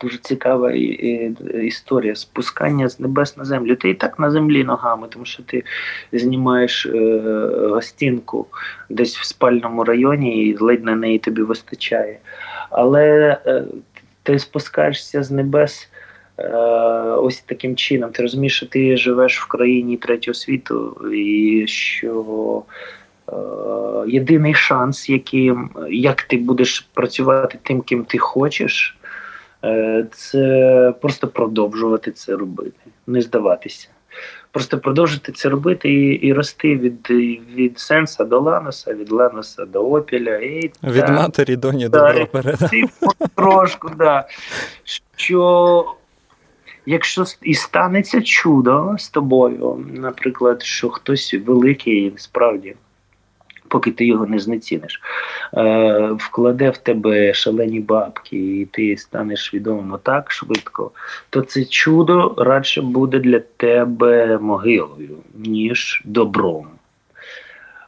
дуже 0.00 0.18
цікава 0.18 0.72
історія 1.62 2.14
спускання 2.14 2.88
з 2.88 3.00
небес 3.00 3.36
на 3.36 3.44
землю. 3.44 3.76
Ти 3.76 3.90
і 3.90 3.94
так 3.94 4.18
на 4.18 4.30
землі 4.30 4.64
ногами, 4.64 5.06
тому 5.10 5.24
що 5.24 5.42
ти 5.42 5.64
знімаєш 6.12 6.86
е, 6.86 7.20
гостінку 7.70 8.46
десь 8.88 9.18
в 9.18 9.24
спальному 9.24 9.84
районі 9.84 10.46
і 10.46 10.56
ледь 10.56 10.84
на 10.84 10.94
неї 10.94 11.18
тобі 11.18 11.42
вистачає. 11.42 12.18
Але 12.70 13.36
е, 13.46 13.64
ти 14.22 14.38
спускаєшся 14.38 15.22
з 15.22 15.30
небес. 15.30 15.88
Е, 16.38 16.48
ось 17.18 17.40
таким 17.40 17.76
чином. 17.76 18.10
Ти 18.10 18.22
розумієш, 18.22 18.56
що 18.56 18.66
ти 18.66 18.96
живеш 18.96 19.40
в 19.40 19.48
країні 19.48 19.96
третього 19.96 20.34
світу, 20.34 20.96
і 21.14 21.64
що 21.66 22.62
єдиний 24.06 24.54
шанс, 24.54 25.10
яким, 25.10 25.70
як 25.90 26.22
ти 26.22 26.36
будеш 26.36 26.80
працювати 26.94 27.58
тим, 27.62 27.80
ким 27.80 28.04
ти 28.04 28.18
хочеш, 28.18 28.98
е, 29.64 30.06
це 30.12 30.94
просто 31.00 31.28
продовжувати 31.28 32.10
це 32.10 32.36
робити, 32.36 32.80
не 33.06 33.20
здаватися. 33.20 33.88
Просто 34.52 34.78
продовжити 34.78 35.32
це 35.32 35.48
робити 35.48 35.92
і 35.92 36.06
і 36.06 36.32
рости 36.32 36.76
від 36.76 37.10
від 37.54 37.78
сенса 37.78 38.24
до 38.24 38.40
Ланоса, 38.40 38.94
від 38.94 39.12
Ланоса 39.12 39.64
до 39.64 39.90
Опіля. 39.90 40.36
І, 40.36 40.70
Від 40.82 41.06
та, 41.06 41.12
матері 41.12 41.56
доні 41.56 41.88
добро 41.88 42.26
передати. 42.26 42.82
Трошку, 43.34 43.90
да. 43.98 44.28
Що 45.16 45.84
якщо 46.86 47.24
і 47.42 47.54
станеться 47.54 48.22
чудо 48.22 48.96
з 48.98 49.08
тобою, 49.08 49.84
наприклад, 49.94 50.62
що 50.62 50.88
хтось 50.88 51.34
великий 51.46 52.12
справді. 52.16 52.74
Поки 53.70 53.90
ти 53.90 54.06
його 54.06 54.26
не 54.26 54.38
знеціниш, 54.38 55.00
е, 55.54 56.10
вкладе 56.18 56.70
в 56.70 56.78
тебе 56.78 57.34
шалені 57.34 57.80
бабки, 57.80 58.60
і 58.60 58.66
ти 58.66 58.96
станеш 58.96 59.54
відомим 59.54 59.98
так 60.02 60.30
швидко, 60.30 60.90
то 61.30 61.40
це 61.40 61.64
чудо 61.64 62.34
радше 62.38 62.82
буде 62.82 63.18
для 63.18 63.40
тебе 63.40 64.38
могилою, 64.38 65.16
ніж 65.34 66.02
добром. 66.04 66.66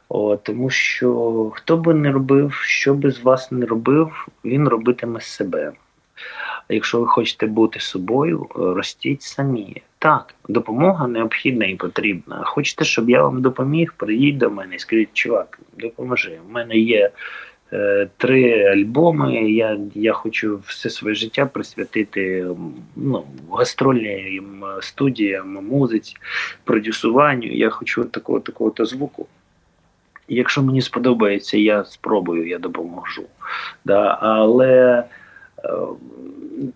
О, 0.09 0.35
Тому 0.35 0.69
що 0.69 1.51
хто 1.55 1.77
би 1.77 1.93
не 1.93 2.11
робив, 2.11 2.53
що 2.53 2.93
би 2.93 3.11
з 3.11 3.23
вас 3.23 3.51
не 3.51 3.65
робив, 3.65 4.27
він 4.45 4.67
робитиме 4.67 5.21
себе. 5.21 5.71
Якщо 6.69 6.99
ви 6.99 7.07
хочете 7.07 7.45
бути 7.45 7.79
собою, 7.79 8.47
ростіть 8.55 9.21
самі. 9.21 9.81
Так, 10.03 10.35
допомога 10.49 11.07
необхідна 11.07 11.65
і 11.65 11.75
потрібна. 11.75 12.41
Хочете, 12.43 12.85
щоб 12.85 13.09
я 13.09 13.23
вам 13.23 13.41
допоміг, 13.41 13.93
приїдь 13.97 14.37
до 14.37 14.49
мене 14.49 14.75
і 14.75 14.79
скажіть, 14.79 15.13
чувак, 15.13 15.59
допоможи. 15.77 16.39
У 16.49 16.51
мене 16.51 16.77
є 16.77 17.11
е, 17.73 18.07
три 18.17 18.65
альбоми. 18.65 19.51
Я 19.51 19.79
я 19.95 20.13
хочу 20.13 20.59
все 20.65 20.89
своє 20.89 21.15
життя 21.15 21.45
присвятити 21.45 22.47
ну, 22.95 23.23
гастрольним 23.51 24.63
студіям, 24.81 25.53
музиці, 25.53 26.15
продюсуванню. 26.63 27.47
Я 27.47 27.69
хочу 27.69 28.03
такого 28.03 28.39
такого 28.39 28.69
то 28.69 28.85
звуку. 28.85 29.27
Якщо 30.27 30.63
мені 30.63 30.81
сподобається, 30.81 31.57
я 31.57 31.85
спробую, 31.85 32.47
я 32.47 32.59
допоможу. 32.59 33.23
Да, 33.85 34.17
Але 34.21 35.03
е, 35.63 35.69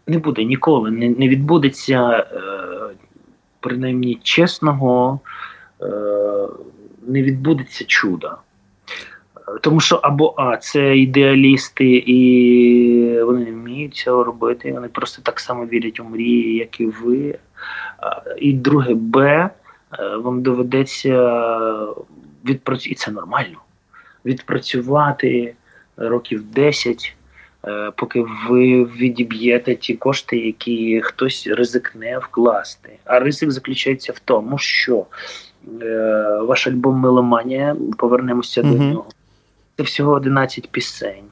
не 0.07 0.17
буде 0.17 0.43
ніколи, 0.43 0.91
не 0.91 1.09
не 1.09 1.27
відбудеться 1.29 2.25
е, 2.31 2.57
принаймні 3.67 4.19
чесного, 4.23 5.19
е, 5.81 5.87
не 7.07 7.23
відбудеться 7.23 7.85
чуда. 7.85 8.37
Тому 9.61 9.79
що 9.79 9.95
або 9.95 10.33
А, 10.37 10.57
це 10.57 10.97
ідеалісти, 10.97 12.03
і 12.05 13.23
вони 13.23 13.45
не 13.45 13.51
вміють 13.51 13.95
цього 13.95 14.23
робити, 14.23 14.73
вони 14.73 14.87
просто 14.87 15.21
так 15.21 15.39
само 15.39 15.65
вірять 15.65 15.99
у 15.99 16.03
мрії, 16.03 16.55
як 16.55 16.79
і 16.79 16.85
ви. 16.85 17.39
І 18.37 18.53
друге, 18.53 18.93
Б, 18.93 19.19
е, 19.19 19.49
вам 20.15 20.41
доведеться 20.41 21.13
відпрацювати, 22.45 22.91
і 22.91 22.95
це 22.95 23.11
нормально, 23.11 23.57
відпрацювати 24.25 25.53
років 25.97 26.43
10 26.43 27.13
Е, 27.13 27.16
поки 27.95 28.25
ви 28.49 28.83
відіб'єте 28.83 29.75
ті 29.75 29.93
кошти, 29.93 30.37
які 30.37 31.01
хтось 31.01 31.47
ризикне 31.47 32.17
вкласти. 32.17 32.89
А 33.05 33.19
ризик 33.19 33.51
заключається 33.51 34.13
в 34.13 34.19
тому, 34.19 34.57
що 34.57 35.05
е, 35.81 36.39
ваш 36.41 36.67
альбом 36.67 36.95
Меломанія, 36.95 37.75
повернемося 37.97 38.61
mm-hmm. 38.61 38.77
до 38.77 38.83
нього. 38.83 39.05
Це 39.77 39.83
всього 39.83 40.11
11 40.11 40.69
пісень. 40.71 41.23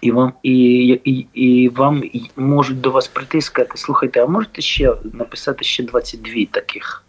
І 0.00 0.10
вам 0.10 0.32
і, 0.42 0.88
і, 1.04 1.26
і 1.34 1.68
вам 1.68 2.02
можуть 2.36 2.80
до 2.80 2.90
вас 2.90 3.08
прийти 3.08 3.38
і 3.38 3.42
сказати, 3.42 3.72
слухайте, 3.76 4.22
а 4.22 4.26
можете 4.26 4.62
ще 4.62 4.94
написати 5.12 5.64
ще 5.64 5.82
22 5.82 6.34
таких? 6.50 7.04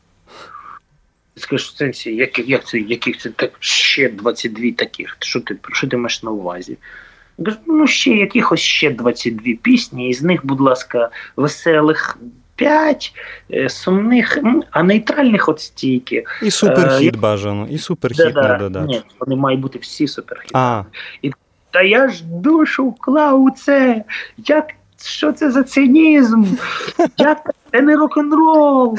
Скажеш, 1.35 1.69
в 1.69 1.77
сенсі, 1.77 2.15
як, 2.15 2.39
як 2.39 2.67
це, 2.67 2.79
яких 2.79 3.17
це 3.17 3.29
так 3.29 3.51
ще 3.59 4.09
22 4.09 4.71
таких? 4.71 5.17
Що 5.19 5.39
ти 5.39 5.57
що 5.71 5.87
ти 5.87 5.97
маєш 5.97 6.23
на 6.23 6.31
увазі? 6.31 6.77
Ну, 7.67 7.87
ще 7.87 8.09
якихось 8.09 8.59
ще 8.59 8.89
22 8.89 9.53
пісні, 9.61 10.09
із 10.09 10.21
них, 10.21 10.45
будь 10.45 10.61
ласка, 10.61 11.09
веселих 11.35 12.17
5, 12.55 13.13
е, 13.53 13.69
сумних, 13.69 14.37
а 14.71 14.83
нейтральних 14.83 15.49
от 15.49 15.59
стільки. 15.59 16.23
І 16.41 16.49
е, 16.63 17.11
бажано, 17.17 17.67
і 17.71 17.77
суперхіт 17.77 18.33
да, 18.33 18.47
не 18.47 18.57
додати. 18.57 18.87
Ні, 18.87 19.01
вони 19.19 19.35
мають 19.35 19.59
бути 19.59 19.79
всі 19.79 20.07
суперхіти. 20.07 20.51
А. 20.53 20.83
І, 21.21 21.31
Та 21.71 21.81
я 21.81 22.07
ж 22.07 22.23
душу 22.25 22.89
вклав 22.89 23.43
у 23.43 23.51
це. 23.51 24.03
Як 24.37 24.65
що 25.03 25.31
це 25.31 25.51
за 25.51 25.63
цинізм? 25.63 26.43
Як 27.17 27.51
це 27.71 27.81
не 27.81 27.95
рок-н-рол? 27.95 28.97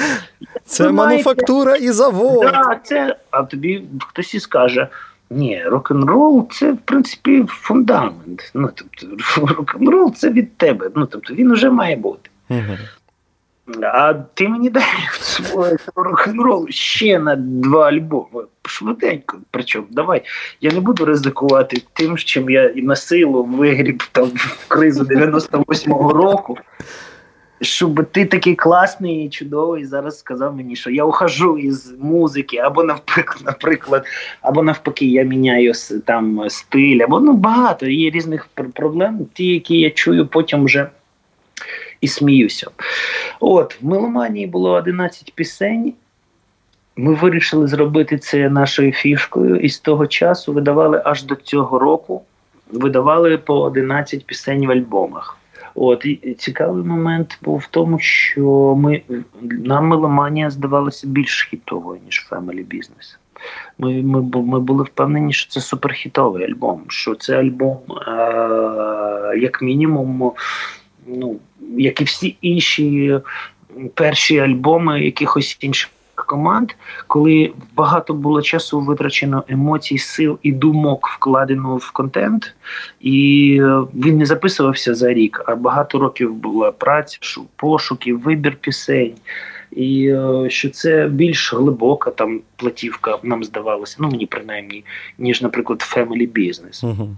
Це 0.64 0.84
Ви 0.84 0.92
мануфактура 0.92 1.70
маєте... 1.70 1.86
і 1.86 1.92
завод. 1.92 2.40
Да, 2.40 2.80
це... 2.84 3.16
А 3.30 3.42
тобі 3.42 3.84
хтось 4.00 4.34
і 4.34 4.40
скаже. 4.40 4.88
Ні, 5.34 5.62
рок-н-рол 5.66 6.48
це 6.50 6.72
в 6.72 6.78
принципі 6.78 7.44
фундамент. 7.48 8.50
Ну 8.54 8.70
тобто, 8.74 9.06
рок-н-рол 9.54 10.14
це 10.14 10.30
від 10.30 10.56
тебе. 10.56 10.90
Ну 10.96 11.06
тобто 11.06 11.34
він 11.34 11.52
вже 11.52 11.70
має 11.70 11.96
бути. 11.96 12.30
uh 12.50 12.78
А 13.82 14.14
ти 14.14 14.48
мені 14.48 14.70
дай 14.70 14.84
свого 15.20 15.68
рок-н-ролу 15.96 16.66
ще 16.70 17.18
на 17.18 17.36
два 17.36 17.88
альбоми. 17.88 18.44
Швиденько. 18.64 19.38
Причому 19.50 19.86
давай. 19.90 20.22
Я 20.60 20.72
не 20.72 20.80
буду 20.80 21.04
ризикувати 21.04 21.82
тим, 21.92 22.16
чим 22.16 22.50
я 22.50 22.68
і 22.68 22.82
на 22.82 22.96
силу 22.96 23.44
вигріб 23.44 24.02
там 24.12 24.24
в 24.24 24.68
кризу 24.68 25.04
98-го 25.04 26.12
року 26.12 26.58
щоб 27.62 28.06
ти 28.10 28.24
такий 28.24 28.54
класний 28.54 29.24
і 29.24 29.28
чудовий 29.28 29.84
зараз 29.84 30.18
сказав 30.18 30.56
мені, 30.56 30.76
що 30.76 30.90
я 30.90 31.04
ухожу 31.04 31.58
із 31.58 31.94
музики, 32.00 32.56
або 32.56 32.84
навпаки, 32.84 33.38
наприклад, 33.44 34.04
або 34.42 34.62
навпаки, 34.62 35.06
я 35.06 35.22
міняю 35.22 35.72
там 36.04 36.50
стиль, 36.50 36.98
або 36.98 37.20
ну 37.20 37.32
багато 37.32 37.86
є 37.86 38.10
різних 38.10 38.46
проблем, 38.72 39.26
ті, 39.32 39.46
які 39.46 39.80
я 39.80 39.90
чую, 39.90 40.26
потім 40.26 40.64
вже 40.64 40.88
і 42.00 42.08
сміюся. 42.08 42.70
От, 43.40 43.82
в 43.82 43.86
меломанії 43.86 44.46
було 44.46 44.70
11 44.72 45.32
пісень. 45.34 45.92
Ми 46.96 47.14
вирішили 47.14 47.66
зробити 47.66 48.18
це 48.18 48.48
нашою 48.48 48.92
фішкою, 48.92 49.56
і 49.56 49.68
з 49.68 49.78
того 49.78 50.06
часу 50.06 50.52
видавали 50.52 51.02
аж 51.04 51.22
до 51.22 51.34
цього 51.34 51.78
року. 51.78 52.22
Видавали 52.72 53.38
по 53.38 53.60
11 53.60 54.26
пісень 54.26 54.66
в 54.66 54.70
альбомах. 54.70 55.38
От 55.74 56.04
і 56.04 56.36
цікавий 56.38 56.84
момент 56.84 57.38
був 57.42 57.58
в 57.58 57.66
тому, 57.66 57.98
що 57.98 58.74
ми 58.78 59.02
нам 59.42 59.86
меломанія 59.86 60.50
здавалася 60.50 61.06
більш 61.06 61.48
хітовою 61.50 62.00
ніж 62.04 62.28
Family 62.30 62.64
Business. 62.66 63.16
Ми 63.78 64.02
ми, 64.02 64.22
ми 64.42 64.60
були 64.60 64.84
впевнені, 64.84 65.32
що 65.32 65.50
це 65.50 65.60
суперхітовий 65.60 66.44
альбом. 66.44 66.82
Що 66.88 67.14
це 67.14 67.38
альбом, 67.38 67.78
е, 68.08 69.38
як 69.38 69.62
мінімум, 69.62 70.32
ну 71.06 71.36
як 71.76 72.00
і 72.00 72.04
всі 72.04 72.36
інші 72.40 73.20
перші 73.94 74.38
альбоми 74.38 75.04
якихось 75.04 75.58
інших 75.60 75.90
команд, 76.24 76.72
коли 77.06 77.52
багато 77.74 78.14
було 78.14 78.42
часу 78.42 78.80
витрачено 78.80 79.44
емоцій, 79.48 79.98
сил 79.98 80.38
і 80.42 80.52
думок 80.52 81.08
вкладено 81.08 81.76
в 81.76 81.90
контент, 81.90 82.54
і 83.00 83.58
е, 83.62 83.80
він 83.94 84.18
не 84.18 84.26
записувався 84.26 84.94
за 84.94 85.12
рік, 85.12 85.42
а 85.46 85.54
багато 85.54 85.98
років 85.98 86.34
була 86.34 86.72
праця, 86.72 87.18
пошуки, 87.56 88.14
вибір 88.14 88.56
пісень. 88.60 89.14
І 89.70 90.08
е, 90.08 90.50
що 90.50 90.70
це 90.70 91.08
більш 91.08 91.54
глибока 91.54 92.10
там 92.10 92.40
платівка, 92.56 93.18
нам 93.22 93.44
здавалося, 93.44 93.96
ну 94.00 94.08
мені 94.08 94.26
принаймні, 94.26 94.84
ніж, 95.18 95.42
наприклад, 95.42 95.78
Family 95.96 96.28
Business. 96.32 96.84
Uh-huh 96.84 97.08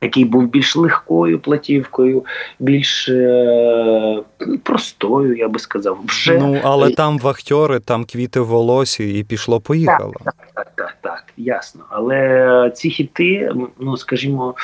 який 0.00 0.24
був 0.24 0.46
більш 0.46 0.76
легкою 0.76 1.38
платівкою, 1.38 2.24
більш 2.58 3.08
е, 3.08 4.22
простою, 4.62 5.36
я 5.36 5.48
би 5.48 5.58
сказав. 5.58 5.98
Вже 6.04 6.38
Ну, 6.38 6.60
але 6.62 6.90
там 6.90 7.18
вахтьори, 7.18 7.80
там 7.80 8.04
квіти 8.04 8.40
в 8.40 8.46
волосі, 8.46 9.18
і 9.18 9.24
пішло-поїхало. 9.24 10.12
Так, 10.24 10.34
так, 10.34 10.46
так, 10.54 10.72
так, 10.76 10.96
так, 11.00 11.24
ясно. 11.36 11.84
Але 11.90 12.72
ці 12.74 12.90
хіти, 12.90 13.52
ну 13.78 13.96
скажімо. 13.96 14.54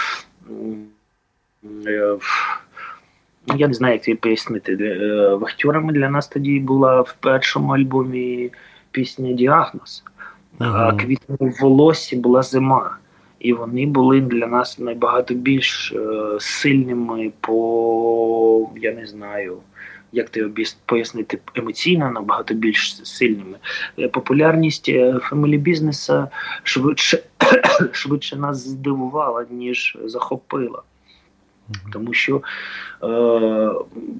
Е, 1.86 2.16
я 3.56 3.68
не 3.68 3.74
знаю, 3.74 3.94
як 3.94 4.02
тобі 4.02 4.16
пояснити. 4.16 4.72
Е, 4.80 5.34
вахтюрами 5.34 5.92
для 5.92 6.10
нас 6.10 6.28
тоді 6.28 6.60
була 6.60 7.00
в 7.00 7.14
першому 7.20 7.72
альбомі 7.72 8.50
пісня 8.90 9.32
Діагноз, 9.32 10.04
а 10.58 10.92
квітне 10.92 11.36
в 11.40 11.60
волосі 11.60 12.16
була 12.16 12.42
зима. 12.42 12.96
І 13.44 13.52
вони 13.52 13.86
були 13.86 14.20
для 14.20 14.46
нас 14.46 14.78
набагато 14.78 15.34
більш 15.34 15.92
е, 15.92 15.98
сильними 16.40 17.32
по, 17.40 18.70
я 18.76 18.92
не 18.92 19.06
знаю, 19.06 19.58
як 20.12 20.30
ти 20.30 20.50
пояснити, 20.86 21.38
емоційно 21.54 22.10
набагато 22.10 22.54
більш 22.54 23.06
сильними. 23.06 23.58
Е, 23.98 24.08
популярність 24.08 24.90
фемілі 25.20 25.58
бізнеса 25.58 26.28
швидше 26.62 27.22
швидше 27.92 28.36
нас 28.36 28.68
здивувала, 28.68 29.46
ніж 29.50 29.98
захопила. 30.04 30.82
Тому 31.92 32.12
що 32.12 32.42
е, 33.02 33.72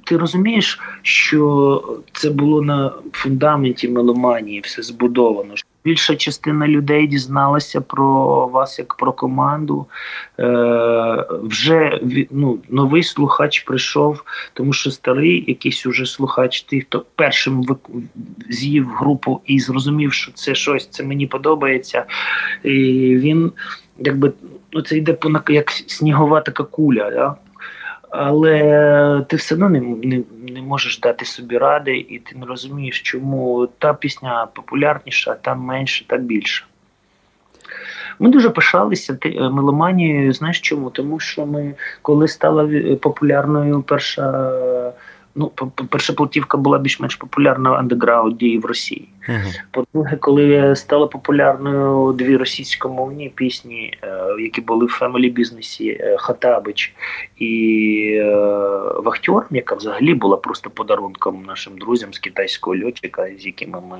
ти 0.04 0.16
розумієш, 0.16 0.80
що 1.02 1.82
це 2.12 2.30
було 2.30 2.62
на 2.62 2.92
фундаменті 3.12 3.88
меломанії, 3.88 4.60
все 4.60 4.82
збудовано. 4.82 5.54
Більша 5.84 6.16
частина 6.16 6.68
людей 6.68 7.06
дізналася 7.06 7.80
про 7.80 8.06
вас 8.46 8.78
як 8.78 8.94
про 8.94 9.12
команду. 9.12 9.86
Е, 10.38 11.26
Вже 11.42 12.00
ну, 12.30 12.58
новий 12.68 13.02
слухач 13.02 13.60
прийшов, 13.60 14.24
тому 14.52 14.72
що 14.72 14.90
старий 14.90 15.44
якийсь 15.48 15.86
уже 15.86 16.06
слухач, 16.06 16.62
ти 16.62 16.80
хто 16.80 17.04
першим 17.14 17.66
з'їв 18.50 18.88
групу 18.88 19.40
і 19.46 19.60
зрозумів, 19.60 20.12
що 20.12 20.32
це 20.32 20.54
щось, 20.54 20.88
це 20.88 21.02
мені 21.04 21.26
подобається. 21.26 22.04
І 22.62 22.70
він 23.16 23.52
якби 23.98 24.32
ну, 24.72 24.82
це 24.82 24.96
йде 24.96 25.16
як 25.48 25.70
снігова 25.70 26.40
така 26.40 26.64
куля. 26.64 27.10
Да? 27.10 27.36
Але 28.16 29.24
ти 29.28 29.36
все 29.36 29.54
одно 29.54 29.68
не, 29.68 29.80
не 29.80 30.22
не, 30.48 30.62
можеш 30.62 31.00
дати 31.00 31.24
собі 31.24 31.58
ради, 31.58 31.96
і 31.96 32.18
ти 32.18 32.36
не 32.38 32.46
розумієш, 32.46 33.02
чому 33.02 33.68
та 33.78 33.94
пісня 33.94 34.46
популярніша, 34.54 35.30
а 35.30 35.34
та 35.34 35.54
менше, 35.54 36.04
та 36.08 36.16
більше. 36.16 36.64
Ми 38.18 38.28
дуже 38.28 38.50
пишалися 38.50 39.18
е, 39.24 39.48
меломанією. 39.48 40.32
Знаєш 40.32 40.60
чому? 40.60 40.90
Тому 40.90 41.20
що 41.20 41.46
ми, 41.46 41.74
коли 42.02 42.28
стала 42.28 42.70
популярною 42.96 43.82
перша 43.82 44.52
ну, 45.34 45.48
перша 45.90 46.12
платівка 46.12 46.58
була 46.58 46.78
більш-менш 46.78 47.16
популярна 47.16 47.70
в 47.70 47.74
андеграунді 47.74 48.58
в 48.58 48.64
Росії. 48.64 49.08
По-друге, 49.70 50.16
коли 50.16 50.76
стали 50.76 51.06
популярною 51.06 52.12
дві 52.12 52.36
російськомовні 52.36 53.32
пісні, 53.34 53.98
е, 54.02 54.18
які 54.38 54.60
були 54.60 54.86
в 54.86 54.88
фемелі 54.88 55.30
бізнесі 55.30 55.88
е, 55.88 56.16
Хатабич 56.18 56.94
і 57.38 58.18
е, 58.20 58.34
Вахтер, 59.04 59.46
яка 59.50 59.74
взагалі 59.74 60.14
була 60.14 60.36
просто 60.36 60.70
подарунком 60.70 61.44
нашим 61.46 61.78
друзям 61.78 62.14
з 62.14 62.18
китайського 62.18 62.76
льотчика, 62.76 63.28
з 63.38 63.46
якими 63.46 63.80
ми 63.80 63.98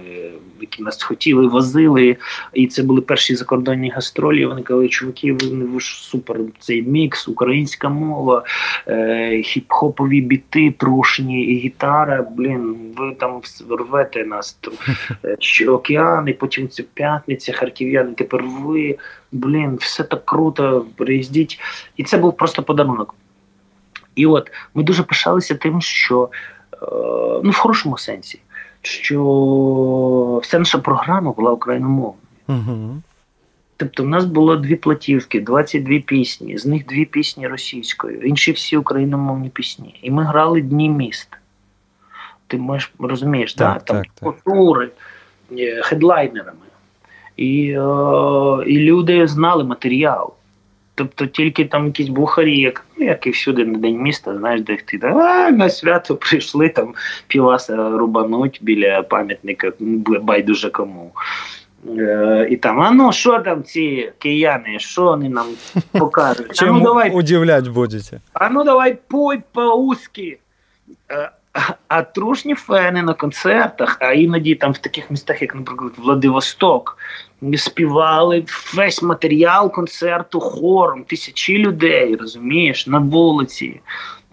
які 0.61 0.83
нас 0.83 1.03
хотіли, 1.03 1.47
возили. 1.47 2.17
І 2.55 2.67
це 2.67 2.83
були 2.83 3.01
перші 3.01 3.35
закордонні 3.35 3.91
гастролі. 3.91 4.47
Вони 4.47 4.63
казали, 4.63 4.89
чуваки, 4.89 5.33
ви 5.33 5.81
ж 5.81 6.05
супер 6.05 6.41
цей 6.59 6.83
мікс, 6.83 7.29
українська 7.29 7.89
мова, 7.89 8.45
хіп-хопові 8.87 10.27
біти, 10.27 10.71
трушні 10.71 11.45
і 11.45 11.59
гітара. 11.59 12.27
Блін, 12.37 12.77
ви 12.97 13.15
там 13.15 13.41
рвете 13.71 14.25
нас 14.25 14.59
що 15.39 15.75
океани, 15.75 16.33
потім 16.33 16.69
це 16.69 16.83
п'ятниця, 16.83 17.53
харків'яни. 17.53 18.13
Тепер 18.13 18.45
ви, 18.45 18.99
блін, 19.33 19.77
все 19.77 20.05
так 20.05 20.27
круто, 20.27 20.87
приїздіть. 20.97 21.61
І 21.97 22.05
це 22.05 22.19
був 22.19 22.37
просто 22.37 22.63
подарунок. 22.63 23.15
І 24.15 24.27
от 24.27 24.51
ми 24.75 24.83
дуже 24.83 25.03
пишалися 25.03 25.55
тим, 25.55 25.81
що 25.81 26.29
е, 26.73 26.77
ну 27.45 27.51
в 27.51 27.57
хорошому 27.57 27.99
сенсі, 27.99 28.41
що 28.83 30.41
вся 30.43 30.59
наша 30.59 30.79
програма 30.79 31.33
була 31.33 31.53
україномовною. 31.53 32.15
Угу. 32.49 33.03
Тобто 33.77 34.03
в 34.03 34.07
нас 34.07 34.25
було 34.25 34.57
дві 34.57 34.77
платівки, 34.77 35.41
22 35.41 35.99
пісні, 35.99 36.59
з 36.59 36.67
них 36.67 36.87
дві 36.87 37.05
пісні 37.05 37.49
російською, 37.49 38.21
інші 38.21 38.53
всі 38.53 38.77
україномовні 38.77 39.49
пісні. 39.49 39.99
І 40.03 40.11
ми 40.11 40.25
грали 40.25 40.61
Дні 40.61 40.89
міст. 40.89 41.29
Ти 42.55 42.61
можеш 42.61 42.93
розумієш, 42.99 43.55
так, 43.55 43.85
так, 43.85 44.07
там 44.15 44.33
культури. 44.33 44.91
Е, 45.59 45.81
хедлайнерами. 45.83 46.59
І 47.37 47.79
о, 47.79 48.63
і 48.67 48.79
люди 48.79 49.27
знали 49.27 49.65
матеріал. 49.65 50.33
Тобто 50.95 51.27
тільки 51.27 51.65
там 51.65 51.87
якісь 51.87 52.09
бухарі, 52.09 52.59
як 52.59 52.85
ну, 52.97 53.07
як 53.07 53.27
і 53.27 53.31
всюди 53.31 53.65
на 53.65 53.79
день 53.79 53.97
міста, 53.97 54.39
знаєш, 54.39 54.61
де 54.61 54.77
ти 54.77 55.01
а, 55.03 55.51
на 55.51 55.71
свято 55.71 56.17
прийшли 56.17 56.69
там 56.69 56.95
піваса 57.27 57.91
рубануть 57.91 58.59
біля 58.63 59.03
пам'ятника, 59.03 59.73
байдуже 60.23 60.71
кому. 60.71 61.13
Е, 61.99 62.49
І 62.51 62.57
там, 62.57 62.81
а 62.81 62.91
ну 62.91 63.13
що 63.13 63.39
там 63.39 63.63
ці 63.63 64.13
кияни, 64.19 64.79
що 64.79 65.03
вони 65.03 65.29
нам 65.29 65.47
покажуть? 65.93 66.63
А 66.63 66.67
ну, 66.67 66.81
давай, 66.81 67.11
удивлять 67.11 67.69
будете? 67.69 68.21
А 68.33 68.49
ну 68.49 68.65
давай 68.65 68.99
пой 69.09 69.43
по-узки. 69.53 70.39
А 71.89 72.03
трушні 72.03 72.55
фени 72.55 73.03
на 73.03 73.15
концертах, 73.15 73.97
а 74.01 74.13
іноді 74.13 74.55
там 74.55 74.73
в 74.73 74.79
таких 74.79 75.11
містах, 75.11 75.43
як, 75.43 75.55
наприклад, 75.55 75.93
Владивосток, 75.97 76.99
співали 77.57 78.45
весь 78.75 79.03
матеріал 79.03 79.73
концерту 79.73 80.41
хором, 80.41 81.05
тисячі 81.05 81.59
людей, 81.59 82.17
розумієш, 82.17 82.87
на 82.87 82.99
вулиці. 82.99 83.81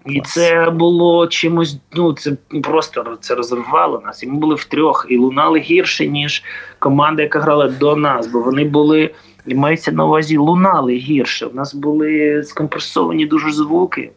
І 0.06 0.20
це 0.20 0.70
було 0.70 1.26
чимось, 1.26 1.76
ну 1.92 2.12
це 2.12 2.32
просто 2.62 3.18
це 3.20 3.34
розривало 3.34 4.02
нас. 4.06 4.22
І 4.22 4.26
ми 4.26 4.38
були 4.38 4.54
втрьох 4.54 5.06
і 5.08 5.18
лунали 5.18 5.58
гірше, 5.58 6.06
ніж 6.06 6.42
команда, 6.78 7.22
яка 7.22 7.40
грала 7.40 7.68
до 7.68 7.96
нас, 7.96 8.26
бо 8.26 8.40
вони 8.40 8.64
були, 8.64 9.14
і 9.46 9.54
мається 9.54 9.92
на 9.92 10.04
увазі, 10.04 10.36
лунали 10.36 10.94
гірше. 10.94 11.46
У 11.46 11.54
нас 11.54 11.74
були 11.74 12.42
скомпресовані 12.42 13.26
дуже 13.26 13.52
звуки. 13.52 14.10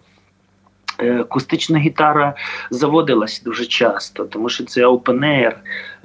Е, 1.00 1.20
акустична 1.20 1.80
гітара 1.80 2.34
заводилась 2.70 3.42
дуже 3.46 3.66
часто, 3.66 4.26
тому 4.26 4.50
що 4.50 4.66
це 4.66 4.86
open 4.86 5.20
air. 5.20 5.54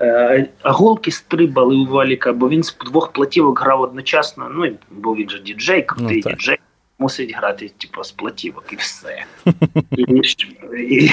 Е, 0.00 0.48
а 0.62 0.72
голки 0.72 1.10
стрибали 1.10 1.76
у 1.76 1.86
валіка, 1.86 2.32
бо 2.32 2.48
він 2.48 2.62
з 2.62 2.76
двох 2.86 3.12
платівок 3.12 3.60
грав 3.60 3.80
одночасно. 3.80 4.50
Ну 4.54 4.72
бо 4.90 5.14
він 5.14 5.30
же 5.30 5.38
діджей, 5.38 5.82
крутий 5.82 6.22
ну, 6.26 6.30
діджей. 6.30 6.58
Мусить 6.98 7.34
грати 7.36 7.70
типу, 7.78 8.04
з 8.04 8.12
платівок 8.12 8.64
і 8.72 8.76
все. 8.76 9.24
І, 9.90 10.02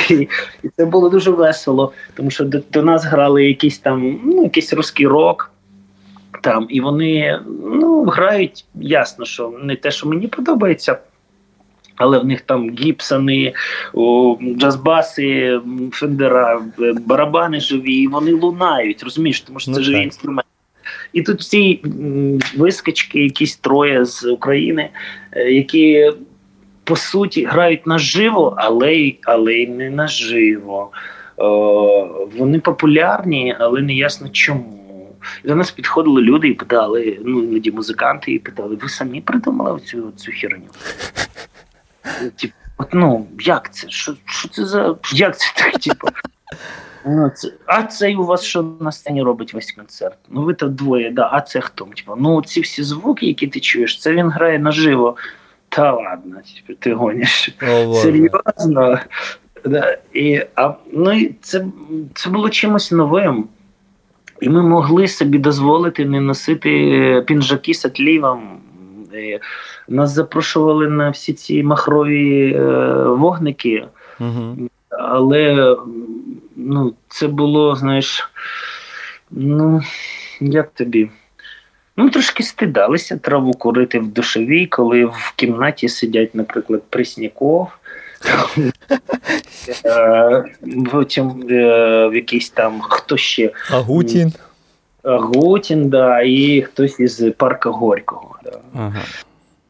і, 0.10 0.30
і 0.63 0.70
це 0.78 0.86
було 0.86 1.10
дуже 1.10 1.32
весело, 1.32 1.94
тому 2.13 2.32
що 2.32 2.44
до, 2.44 2.60
до 2.72 2.84
нас 2.84 3.06
грали 3.06 3.46
якийсь 3.46 3.80
там 3.80 4.20
ну, 4.24 4.44
якийсь 4.44 4.74
русський 4.74 5.08
рок. 5.08 5.52
Там, 6.42 6.68
І 6.70 6.82
вони 6.82 7.40
ну, 7.63 8.04
грають 8.04 8.66
ясно, 8.76 9.26
що 9.26 9.54
не 9.63 9.76
те, 9.76 9.92
що 9.92 10.08
мені 10.08 10.28
подобається. 10.28 10.98
Але 11.97 12.19
в 12.19 12.25
них 12.25 12.41
там 12.41 12.69
гіпсони, 12.69 13.53
джазбаси, 14.57 15.60
фендера, 15.91 16.62
барабани 17.05 17.60
живі, 17.60 17.93
і 17.93 18.07
вони 18.07 18.33
лунають, 18.33 19.03
розумієш, 19.03 19.41
тому 19.41 19.60
що 19.60 19.71
це 19.71 19.77
ну, 19.77 19.83
живі 19.83 20.03
інструменти. 20.03 20.47
І 21.13 21.21
тут 21.21 21.41
ці 21.41 21.81
вискочки, 22.57 23.23
якісь 23.23 23.57
троє 23.57 24.05
з 24.05 24.25
України, 24.25 24.89
е, 25.31 25.51
які 25.51 26.12
по 26.83 26.95
суті 26.95 27.45
грають 27.45 27.88
наживо, 27.88 28.55
але 28.57 29.12
але 29.23 29.53
й 29.53 29.67
не 29.67 29.89
наживо. 29.89 30.91
О, 31.38 32.27
вони 32.38 32.60
популярні, 32.60 33.55
але 33.60 33.81
не 33.81 33.93
ясно 33.93 34.29
чому. 34.29 34.77
До 35.43 35.55
нас 35.55 35.71
підходили 35.71 36.21
люди 36.21 36.47
і 36.47 36.53
питали, 36.53 37.19
ну 37.25 37.43
іноді 37.43 37.71
музиканти, 37.71 38.31
і 38.31 38.39
питали: 38.39 38.75
ви 38.75 38.89
самі 38.89 39.21
придумали 39.21 39.79
цю 39.79 40.12
цю 40.15 40.31
херню? 40.31 40.67
Типу, 42.36 42.54
от, 42.78 42.88
ну, 42.93 43.28
як 43.39 43.74
це? 43.74 43.89
Що 43.89 44.13
що 44.26 44.50
це 44.50 44.65
за. 44.65 44.96
Як 45.13 45.39
це 45.39 45.54
так? 45.56 45.82
Типу? 45.82 46.08
Ну, 47.06 47.32
це, 47.36 47.54
а 47.65 47.84
цей 47.84 48.15
у 48.15 48.26
вас 48.26 48.43
що 48.43 48.65
на 48.80 48.91
сцені 48.91 49.24
робить 49.24 49.54
весь 49.54 49.72
концерт? 49.72 50.17
Ну 50.30 50.41
ви 50.41 50.54
там 50.54 50.76
двоє, 50.76 51.12
да, 51.12 51.30
а 51.32 51.41
це 51.41 51.62
хто? 51.62 51.86
Типу, 51.86 52.15
ну 52.17 52.41
ці 52.41 52.62
всі 52.62 52.84
звуки, 52.84 53.26
які 53.26 53.48
ти 53.48 53.60
чуєш, 53.60 54.00
це 54.00 54.13
він 54.13 54.30
грає 54.30 54.60
наживо. 54.60 55.15
Та 55.70 55.91
ладно, 55.91 56.36
типу, 56.56 56.80
ти 56.80 56.93
гониш. 56.93 57.56
О, 57.62 57.93
Серйозно. 57.93 59.00
Да, 59.65 59.98
і, 60.13 60.41
а, 60.56 60.74
ну, 60.93 61.12
і 61.12 61.36
це, 61.41 61.65
це 62.13 62.30
було 62.30 62.50
чимось 62.50 62.91
новим. 62.91 63.48
І 64.41 64.50
ми 64.50 64.63
могли 64.63 65.08
собі 65.08 65.39
дозволити 65.39 66.06
не 66.06 66.22
носити 66.22 67.24
пінжаки 67.28 67.74
з 67.74 67.86
отлівом, 67.86 68.60
нас 69.88 70.12
запрошували 70.12 70.88
на 70.88 71.10
всі 71.10 71.34
ці 71.34 71.63
махрові 71.63 72.53
е, 72.53 72.60
вогники, 73.03 73.88
угу. 74.19 74.58
але 74.89 75.75
ну, 76.56 76.94
це 77.08 77.27
було, 77.27 77.75
знаєш, 77.75 78.29
ну, 79.31 79.81
як 80.39 80.73
тобі? 80.73 81.10
Ну, 81.98 82.10
трошки 82.10 82.44
стидалися 82.44 83.17
траву 83.17 83.54
курити 83.54 84.00
в 84.00 84.08
душовій, 84.08 84.65
коли 84.65 85.06
в 85.06 85.33
кімнаті 85.35 85.89
сидять, 85.89 86.35
наприклад, 86.35 86.81
Пресняков, 86.89 87.67
Потім 90.92 91.44
в 91.48 92.15
якийсь 92.15 92.50
там 92.50 92.81
хто 92.81 93.17
ще. 93.17 93.52
Агутін. 93.71 94.33
Агутін, 95.04 95.89
да, 95.89 96.21
і 96.21 96.62
хтось 96.62 97.00
із 97.00 97.23
парка 97.37 97.69
Горького. 97.69 98.35
Да. 98.43 98.60
Ага. 98.75 99.02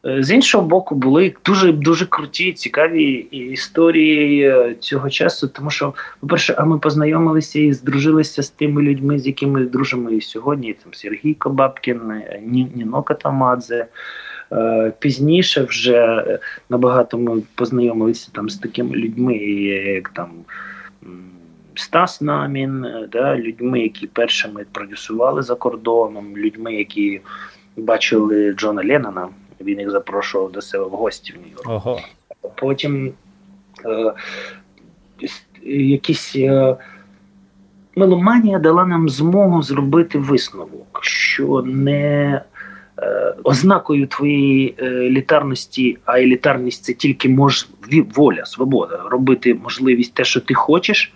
Е, 0.08 0.24
з 0.24 0.32
іншого 0.32 0.68
боку, 0.68 0.96
були 0.96 1.34
дуже 1.46 1.72
дуже 1.72 2.06
круті, 2.06 2.54
цікаві 2.54 3.14
історії 3.32 4.50
е, 4.50 4.76
цього 4.80 5.10
часу. 5.10 5.48
Тому 5.48 5.70
що, 5.70 5.94
по-перше, 6.20 6.56
а 6.58 6.66
ми 6.66 6.80
познайомилися 6.80 7.60
і 7.60 7.74
здружилися 7.74 8.44
з 8.44 8.50
тими 8.50 8.82
людьми, 8.82 9.20
з 9.20 9.28
якими 9.28 9.66
дружимо 9.66 10.10
і 10.10 10.22
сьогодні. 10.22 10.74
Там 10.74 10.94
Сергій 10.94 11.34
Кобабкін, 11.34 12.12
е, 12.12 12.42
Ніно 12.46 13.04
Катамадзе. 13.04 13.86
Пізніше 15.00 15.64
вже 15.64 16.24
набагато 16.70 17.18
ми 17.18 17.42
познайомилися 17.56 18.30
там 18.34 18.50
з 18.50 18.58
такими 18.58 18.96
людьми, 18.96 19.38
як 19.38 20.10
там 20.10 20.30
Стас 21.78 22.22
Намін, 22.22 22.86
да, 23.12 23.38
людьми, 23.38 23.80
які 23.80 24.08
першими 24.08 24.66
продюсували 24.72 25.42
за 25.42 25.56
кордоном, 25.56 26.38
людьми, 26.38 26.76
які 26.76 27.22
бачили 27.78 28.54
Джона 28.54 28.84
Леннона. 28.86 29.30
Він 29.62 29.80
їх 29.80 29.92
запрошував 29.92 30.52
до 30.52 30.62
себе 30.62 30.86
в 30.86 30.90
гості 30.90 31.34
в 31.34 31.36
Нью-Йорк. 31.36 31.72
Ага. 31.86 32.02
Потім 32.56 33.14
е, 33.86 34.14
якісь 35.64 36.36
е, 36.36 36.78
меломанія 37.96 38.60
дала 38.60 38.86
нам 38.86 39.10
змогу 39.10 39.64
зробити 39.64 40.20
висновок, 40.20 41.00
що 41.02 41.62
не 41.66 42.42
е, 42.98 43.36
ознакою 43.44 44.08
твоєї 44.08 44.76
е, 44.78 44.86
елітарності, 44.86 45.98
а 46.06 46.20
елітарність 46.20 46.84
це 46.84 46.94
тільки 46.94 47.30
мож, 47.30 47.68
воля, 48.16 48.46
свобода, 48.46 49.04
робити 49.06 49.54
можливість 49.54 50.14
те, 50.14 50.24
що 50.24 50.42
ти 50.42 50.54
хочеш. 50.54 51.14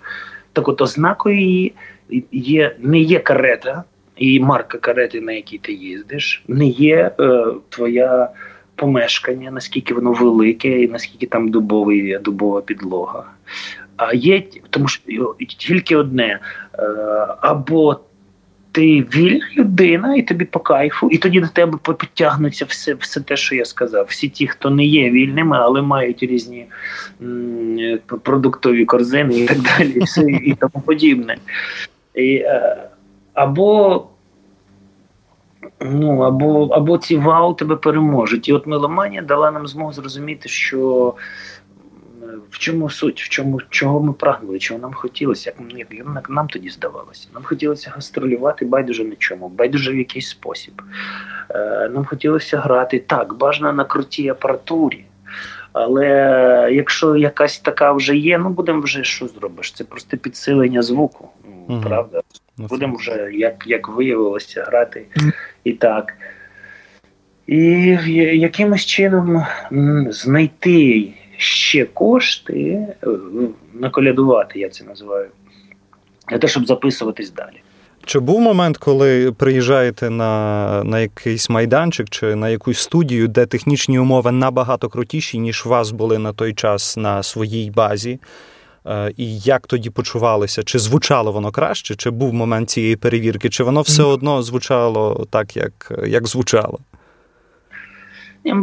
Так 0.54 0.68
от 0.68 0.82
ознакою 0.82 1.72
є, 2.32 2.76
не 2.80 3.00
є 3.00 3.20
карета 3.20 3.84
і 4.16 4.40
марка 4.40 4.78
карети, 4.78 5.22
на 5.22 5.32
якій 5.32 5.58
ти 5.58 5.74
їздиш, 5.74 6.44
не 6.48 6.68
є 6.68 7.12
е, 7.20 7.46
твоя 7.70 8.30
помешкання, 8.76 9.52
наскільки 9.52 9.94
воно 9.94 10.12
велике, 10.12 10.82
і 10.82 10.88
наскільки 10.88 11.26
там 11.26 11.50
дубовий, 11.50 12.18
дубова 12.18 12.62
підлога. 12.62 13.24
А 13.98 14.14
є 14.14 14.44
тому 14.70 14.88
що 14.88 15.36
тільки 15.58 15.96
одне 15.96 16.40
е, 16.80 16.84
або 17.42 18.00
ти 18.72 19.02
вільна 19.16 19.46
людина, 19.58 20.16
і 20.16 20.22
тобі 20.22 20.46
по 20.46 20.60
кайфу, 20.60 21.10
і 21.10 21.18
тоді 21.18 21.40
до 21.40 21.48
тебе 21.48 21.78
підтягнуться 22.00 22.66
все 22.66 22.94
все 22.94 23.22
те, 23.22 23.38
що 23.38 23.56
я 23.56 23.66
сказав. 23.66 24.06
Всі 24.10 24.30
ті, 24.30 24.48
хто 24.48 24.70
не 24.70 24.86
є 24.86 25.12
вільними, 25.12 25.58
але 25.60 25.82
мають 25.82 26.24
різні 26.24 26.66
м, 27.22 28.00
продуктові 28.24 28.86
корзини 28.86 29.40
і 29.40 29.46
так 29.48 29.58
далі, 29.78 29.90
і 29.90 30.00
все 30.00 30.22
і 30.22 30.56
тому 30.60 30.84
подібне. 30.86 31.38
І, 32.16 32.36
е, 32.36 32.90
Або 33.34 34.08
Ну 35.84 36.20
або 36.20 36.66
або 36.66 36.98
ці 36.98 37.18
вау 37.18 37.54
тебе 37.54 37.76
переможуть. 37.76 38.50
І 38.50 38.54
от 38.54 38.68
меломанія 38.68 39.22
дала 39.22 39.52
нам 39.52 39.68
змогу 39.68 39.94
зрозуміти, 39.94 40.50
що 40.50 41.14
в 42.50 42.58
чому 42.58 42.90
суть, 42.90 43.22
в 43.22 43.30
чому 43.30 43.62
чого 43.70 44.00
ми 44.00 44.14
прагнули, 44.14 44.60
чого 44.60 44.80
нам 44.80 44.94
хотілося, 44.94 45.54
як, 45.76 45.94
як 45.94 46.30
нам 46.30 46.48
тоді 46.48 46.70
здавалося. 46.70 47.28
Нам 47.34 47.44
хотілося 47.44 47.92
гастролювати 47.96 48.66
байдуже 48.66 49.04
на 49.04 49.16
чому, 49.16 49.50
байдуже 49.50 49.92
в 49.92 49.96
якийсь 49.96 50.30
спосіб. 50.30 50.82
Е, 51.50 51.90
Нам 51.94 52.06
хотілося 52.06 52.58
грати 52.58 53.00
так, 53.00 53.34
бажано 53.34 53.74
на 53.74 53.84
крутій 53.84 54.30
апаратурі. 54.30 55.06
Але 55.74 56.08
якщо 56.72 57.16
якась 57.16 57.60
така 57.60 57.92
вже 57.92 58.18
є, 58.18 58.38
ну 58.38 58.50
будемо 58.50 58.82
вже 58.82 59.04
що 59.04 59.28
зробиш? 59.28 59.72
Це 59.72 59.84
просто 59.84 60.18
підсилення 60.18 60.82
звуку, 60.82 61.30
ну, 61.46 61.76
угу. 61.76 61.84
правда? 61.88 62.22
Ну, 62.58 62.68
будемо 62.68 62.96
вже, 62.96 63.30
як 63.34 63.64
як 63.68 63.90
виявилося, 63.90 64.64
грати 64.64 65.06
і 65.64 65.72
так. 65.72 66.14
І 67.48 67.58
якимось 68.34 68.86
чином 68.86 69.46
знайти 70.10 71.14
ще 71.42 71.86
кошти, 71.86 72.88
е, 73.04 73.08
наколядувати, 73.74 74.60
я 74.60 74.70
це 74.70 74.84
називаю, 74.84 75.30
для 76.30 76.38
того, 76.38 76.52
щоб 76.52 76.66
записуватись 76.66 77.32
далі. 77.32 77.62
Чи 78.06 78.20
був 78.20 78.42
момент, 78.42 78.78
коли 78.78 79.32
приїжджаєте 79.32 80.10
на 80.10 80.84
на 80.84 81.00
якийсь 81.00 81.50
майданчик 81.50 82.10
чи 82.10 82.36
на 82.36 82.50
якусь 82.50 82.80
студію, 82.80 83.28
де 83.28 83.46
технічні 83.46 84.00
умови 84.00 84.32
набагато 84.32 84.90
крутіші, 84.90 85.40
ніж 85.40 85.66
у 85.66 85.70
вас 85.70 85.92
були 85.92 86.18
на 86.18 86.34
той 86.34 86.54
час 86.54 86.98
на 86.98 87.24
своїй 87.24 87.72
базі? 87.72 88.20
Е, 88.88 89.12
і 89.18 89.40
як 89.40 89.68
тоді 89.68 89.90
почувалися? 89.90 90.64
Чи 90.64 90.80
звучало 90.80 91.32
воно 91.32 91.52
краще, 91.52 91.96
чи 91.96 92.10
був 92.10 92.34
момент 92.34 92.70
цієї 92.70 92.96
перевірки, 92.96 93.50
чи 93.50 93.64
воно 93.64 93.82
все 93.82 94.04
одно 94.04 94.44
звучало 94.44 95.28
так, 95.30 95.58
як 95.58 95.92
як 96.08 96.28
звучало? 96.28 96.80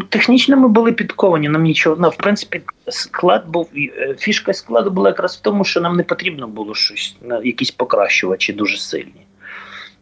Технічно 0.09 0.57
ми 0.57 0.69
були 0.69 0.93
підковані, 0.93 1.49
нам 1.49 1.63
нічого. 1.63 1.97
Ну, 2.01 2.09
в 2.09 2.17
принципі, 2.17 2.63
склад 2.89 3.49
був 3.49 3.71
е, 3.77 4.15
фішка 4.19 4.53
складу 4.53 4.91
була 4.91 5.11
якраз 5.11 5.37
в 5.37 5.41
тому, 5.41 5.65
що 5.65 5.81
нам 5.81 5.97
не 5.97 6.03
потрібно 6.03 6.49
було 6.49 6.75
щось 6.75 7.17
якісь 7.45 7.71
покращувачі 7.71 8.53
дуже 8.53 8.77
сильні. 8.77 9.27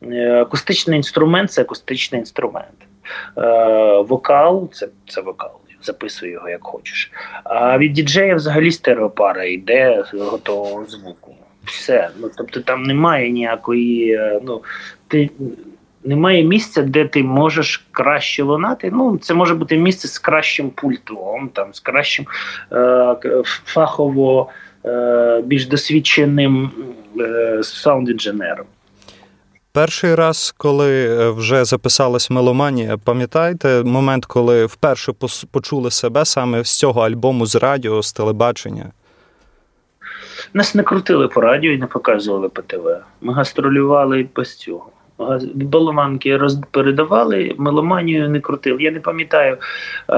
Е, 0.02 0.40
акустичний 0.40 0.96
інструмент 0.96 1.52
це 1.52 1.62
акустичний 1.62 2.18
інструмент. 2.18 2.76
Вокал 4.08 4.70
це, 4.72 4.88
це 5.06 5.20
вокал 5.20 5.60
записуй 5.86 6.30
його 6.30 6.48
як 6.48 6.62
хочеш. 6.62 7.12
А 7.44 7.78
від 7.78 7.92
діджея 7.92 8.34
взагалі 8.34 8.72
стереопара 8.72 9.44
йде 9.44 10.04
готового 10.12 10.84
звуку. 10.84 11.34
Все. 11.64 12.10
Ну 12.18 12.30
тобто 12.36 12.60
там 12.60 12.82
немає 12.82 13.30
ніякої. 13.30 14.12
Е, 14.12 14.40
ну 14.44 14.62
ти. 15.08 15.30
Немає 16.06 16.44
місця, 16.44 16.82
де 16.82 17.04
ти 17.04 17.22
можеш 17.22 17.86
краще 17.92 18.42
лунати. 18.42 18.90
Ну, 18.92 19.18
це 19.18 19.34
може 19.34 19.54
бути 19.54 19.76
місце 19.76 20.08
з 20.08 20.18
кращим 20.18 20.70
пультом, 20.70 21.50
там 21.52 21.74
з 21.74 21.80
кращим 21.80 22.26
е, 22.72 23.16
фахово 23.64 24.48
е, 24.84 25.42
більш 25.44 25.66
досвідченим 25.66 26.70
е, 27.20 27.60
саунд-інженером. 27.62 28.66
Перший 29.72 30.14
раз, 30.14 30.54
коли 30.56 31.06
е, 31.06 31.30
вже 31.30 31.64
записалась 31.64 32.30
меломанія, 32.30 32.96
пам'ятаєте 32.96 33.82
момент, 33.82 34.26
коли 34.26 34.66
вперше 34.66 35.12
почули 35.50 35.90
себе 35.90 36.24
саме 36.24 36.64
з 36.64 36.78
цього 36.78 37.00
альбому 37.00 37.46
з 37.46 37.56
радіо, 37.56 38.02
з 38.02 38.12
телебачення? 38.12 38.90
Нас 40.54 40.74
не 40.74 40.82
крутили 40.82 41.28
по 41.28 41.40
радіо 41.40 41.72
і 41.72 41.78
не 41.78 41.86
показували 41.86 42.48
по 42.48 42.62
ТВ. 42.62 42.86
Ми 43.20 43.32
гастролювали 43.32 44.28
без 44.36 44.56
цього. 44.56 44.90
Баломанки 45.54 46.40
передавали, 46.70 47.54
меломанію 47.58 48.28
не 48.28 48.40
крутили. 48.40 48.82
Я 48.82 48.90
не 48.90 49.00
пам'ятаю. 49.00 49.56
Е- 50.10 50.14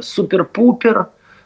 Супер-пупер 0.00 1.04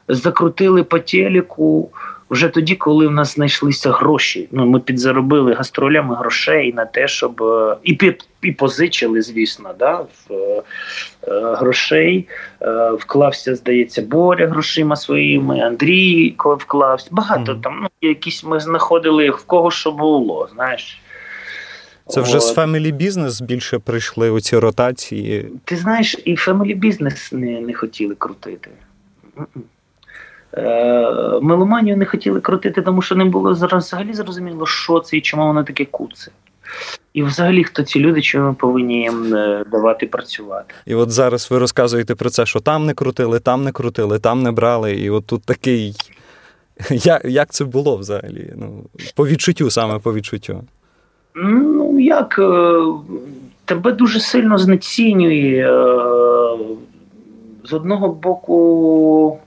закрутили 0.08 0.82
по 0.82 0.98
телеку 0.98 1.90
вже 2.30 2.48
тоді, 2.48 2.74
коли 2.74 3.06
в 3.06 3.10
нас 3.10 3.34
знайшлися 3.34 3.90
гроші. 3.90 4.48
Ну 4.52 4.66
ми 4.66 4.80
підзаробили 4.80 5.52
гастролями 5.52 6.14
грошей 6.14 6.72
на 6.72 6.84
те, 6.84 7.08
щоб 7.08 7.42
е, 7.42 7.76
і 7.82 7.94
під 7.94 8.28
і 8.42 8.52
позичили, 8.52 9.22
звісно, 9.22 9.70
да, 9.78 9.96
в 9.96 10.32
е, 10.32 10.62
е, 11.28 11.54
грошей. 11.54 12.28
Е, 12.62 12.90
вклався, 12.90 13.54
здається, 13.54 14.02
Боря 14.02 14.46
грошима 14.46 14.96
своїми, 14.96 15.60
Андрій 15.60 16.34
вклався. 16.38 17.08
Багато 17.10 17.52
mm. 17.52 17.60
там. 17.60 17.78
Ну 17.82 17.88
якісь 18.08 18.44
ми 18.44 18.60
знаходили 18.60 19.30
в 19.30 19.44
кого 19.44 19.70
що 19.70 19.92
було. 19.92 20.48
Знаєш. 20.54 20.98
Це 22.08 22.20
вже 22.20 22.36
От. 22.36 22.42
з 22.42 22.56
Family 22.56 22.92
Business 22.92 23.42
більше 23.42 23.78
прийшли 23.78 24.30
у 24.30 24.40
ці 24.40 24.58
ротації. 24.58 25.48
Ти 25.64 25.76
знаєш, 25.76 26.16
і 26.24 26.34
Family 26.34 26.80
Business 26.80 27.34
не, 27.34 27.60
не 27.60 27.74
хотіли 27.74 28.14
крутити. 28.14 28.70
Е, 30.54 31.40
меломанію 31.42 31.96
не 31.96 32.06
хотіли 32.06 32.40
крутити, 32.40 32.82
тому 32.82 33.02
що 33.02 33.14
не 33.14 33.24
було 33.24 33.52
взагалі 33.52 34.12
зрозуміло, 34.12 34.66
що 34.66 35.00
це 35.00 35.16
і 35.16 35.20
чому 35.20 35.46
воно 35.46 35.64
таке 35.64 35.84
куце. 35.84 36.30
І 37.14 37.22
взагалі, 37.22 37.64
хто 37.64 37.82
ці 37.82 38.00
люди, 38.00 38.22
чому 38.22 38.48
ми 38.48 38.54
повинні 38.54 39.00
їм 39.00 39.34
е, 39.34 39.64
давати 39.70 40.06
працювати. 40.06 40.74
І 40.86 40.94
от 40.94 41.10
зараз 41.10 41.50
ви 41.50 41.58
розказуєте 41.58 42.14
про 42.14 42.30
це, 42.30 42.46
що 42.46 42.60
там 42.60 42.86
не 42.86 42.94
крутили, 42.94 43.40
там 43.40 43.64
не 43.64 43.72
крутили, 43.72 44.18
там 44.18 44.42
не 44.42 44.52
брали. 44.52 44.92
І 44.92 45.10
от 45.10 45.26
тут 45.26 45.42
такий. 45.42 45.94
Як 46.90 47.24
як 47.24 47.50
це 47.50 47.64
було 47.64 47.96
взагалі? 47.96 48.52
Ну, 48.56 48.84
По 49.14 49.26
відчуттю, 49.26 49.70
саме 49.70 49.98
по 49.98 50.14
відчуттю. 50.14 50.64
Ну, 51.42 52.00
як 52.00 52.38
е, 52.38 52.80
тебе 53.64 53.92
дуже 53.92 54.20
сильно 54.20 54.58
знецінює. 54.58 55.70
З 57.64 57.72
одного 57.72 58.08
боку, 58.08 59.38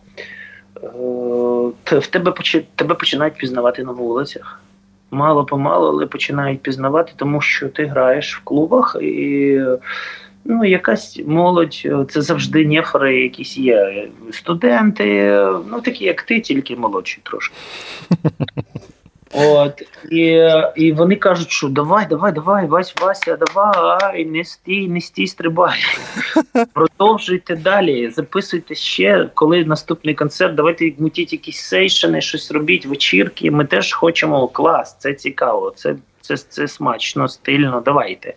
в 1.85 2.07
тебе 2.09 2.33
тебе 2.75 2.95
починають 2.95 3.33
пізнавати 3.33 3.83
на 3.83 3.91
вулицях. 3.91 4.61
Мало 5.11 5.45
помалу, 5.45 5.87
але 5.87 6.05
починають 6.05 6.61
пізнавати, 6.61 7.11
тому 7.15 7.41
що 7.41 7.69
ти 7.69 7.85
граєш 7.85 8.37
в 8.37 8.43
клубах 8.43 8.97
і 9.01 9.59
ну, 10.45 10.65
якась 10.65 11.21
молодь, 11.27 11.87
це 12.09 12.21
завжди 12.21 12.65
нефери 12.65 13.21
якісь 13.21 13.57
є. 13.57 14.07
Студенти, 14.31 15.37
ну 15.71 15.81
такі, 15.81 16.05
як 16.05 16.21
ти, 16.21 16.39
тільки 16.39 16.75
молодші 16.75 17.19
трошки. 17.23 17.55
От, 19.33 19.81
І 20.11 20.49
і 20.75 20.91
вони 20.91 21.15
кажуть, 21.15 21.51
що 21.51 21.67
давай, 21.67 22.05
давай, 22.09 22.31
давай, 22.31 22.65
Вась, 22.65 22.93
Вася, 23.01 23.37
давай, 23.37 24.25
не 24.25 24.43
стій, 24.43 24.87
не 24.87 25.01
стій, 25.01 25.27
стрибай. 25.27 25.79
Продовжуйте 26.73 27.55
далі, 27.55 28.09
записуйте 28.09 28.75
ще, 28.75 29.29
коли 29.33 29.65
наступний 29.65 30.15
концерт, 30.15 30.55
давайте 30.55 30.93
мутіть 30.97 31.33
якісь 31.33 31.59
сейшени, 31.59 32.21
щось 32.21 32.51
робіть, 32.51 32.85
вечірки. 32.85 33.51
Ми 33.51 33.65
теж 33.65 33.93
хочемо 33.93 34.47
клас, 34.47 34.97
це 34.99 35.13
цікаво, 35.13 35.73
це 35.75 35.95
це, 36.21 36.37
це 36.37 36.67
смачно, 36.67 37.27
стильно, 37.27 37.81
давайте. 37.85 38.33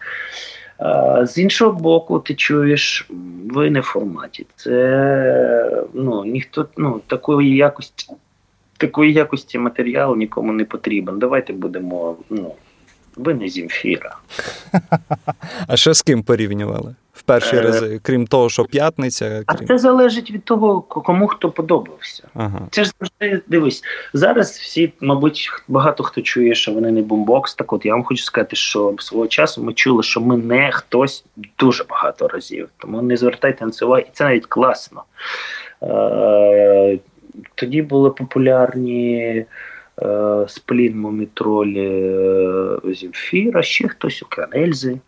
А, 0.79 1.27
з 1.27 1.39
іншого 1.39 1.73
боку, 1.73 2.19
ти 2.19 2.35
чуєш, 2.35 3.07
ви 3.51 3.71
не 3.71 3.81
в 3.81 3.83
форматі. 3.83 4.47
Це 4.57 5.85
ну, 5.95 6.25
ніхто 6.25 6.67
ну, 6.77 7.01
такої 7.07 7.57
якості 7.57 8.07
такої 8.87 9.13
якості 9.13 9.59
матеріал 9.59 10.17
нікому 10.17 10.53
не 10.53 10.65
потрібен. 10.65 11.19
Давайте 11.19 11.53
будемо. 11.53 12.17
ну, 12.31 12.55
ви 13.17 13.35
не 13.35 13.49
Зімфіра. 13.49 14.17
А 15.67 15.77
що 15.77 15.95
з 15.95 16.03
ким 16.03 16.23
порівнювали? 16.23 16.95
В 17.13 17.23
перші 17.23 17.57
е... 17.57 17.61
рази, 17.61 18.01
крім 18.03 18.27
того, 18.27 18.49
що 18.49 18.65
п'ятниця. 18.65 19.43
Крім... 19.47 19.65
А 19.65 19.67
це 19.67 19.79
залежить 19.79 20.31
від 20.31 20.45
того, 20.45 20.81
кому 20.83 21.27
хто 21.27 21.51
подобався. 21.51 22.29
Ага. 22.35 22.61
Це 22.71 22.85
ж 22.85 22.93
завжди 23.01 23.43
дивись. 23.49 23.83
Зараз 24.13 24.51
всі, 24.51 24.93
мабуть, 25.01 25.51
багато 25.69 26.05
хто 26.05 26.21
чує, 26.21 26.55
що 26.55 26.73
вони 26.73 26.93
не 26.93 27.03
бомбокс. 27.03 27.55
Так 27.55 27.73
от 27.73 27.87
я 27.87 27.93
вам 27.93 28.05
хочу 28.05 28.25
сказати, 28.25 28.57
що 28.57 28.95
свого 28.99 29.27
часу 29.27 29.63
ми 29.63 29.73
чули, 29.73 30.03
що 30.03 30.21
ми 30.21 30.37
не 30.37 30.71
хтось 30.73 31.25
дуже 31.59 31.85
багато 31.85 32.29
разів. 32.29 32.69
Тому 32.79 33.03
не 33.03 33.17
звертайте 33.17 33.65
на 33.65 33.71
це 33.71 33.85
увагу, 33.85 34.01
і 34.01 34.11
це 34.13 34.25
навіть 34.25 34.47
класно. 34.47 35.03
Е, 35.83 36.99
тоді 37.55 37.83
були 37.83 38.11
популярні 38.11 39.17
е, 40.03 40.45
сплін 40.49 41.01
Мумітролі 41.01 41.89
е, 41.89 42.95
Зімфіра, 42.95 43.63
ще 43.63 43.89
хтось 43.89 44.23
окрім 44.23 44.63
Ельзи. 44.63 44.99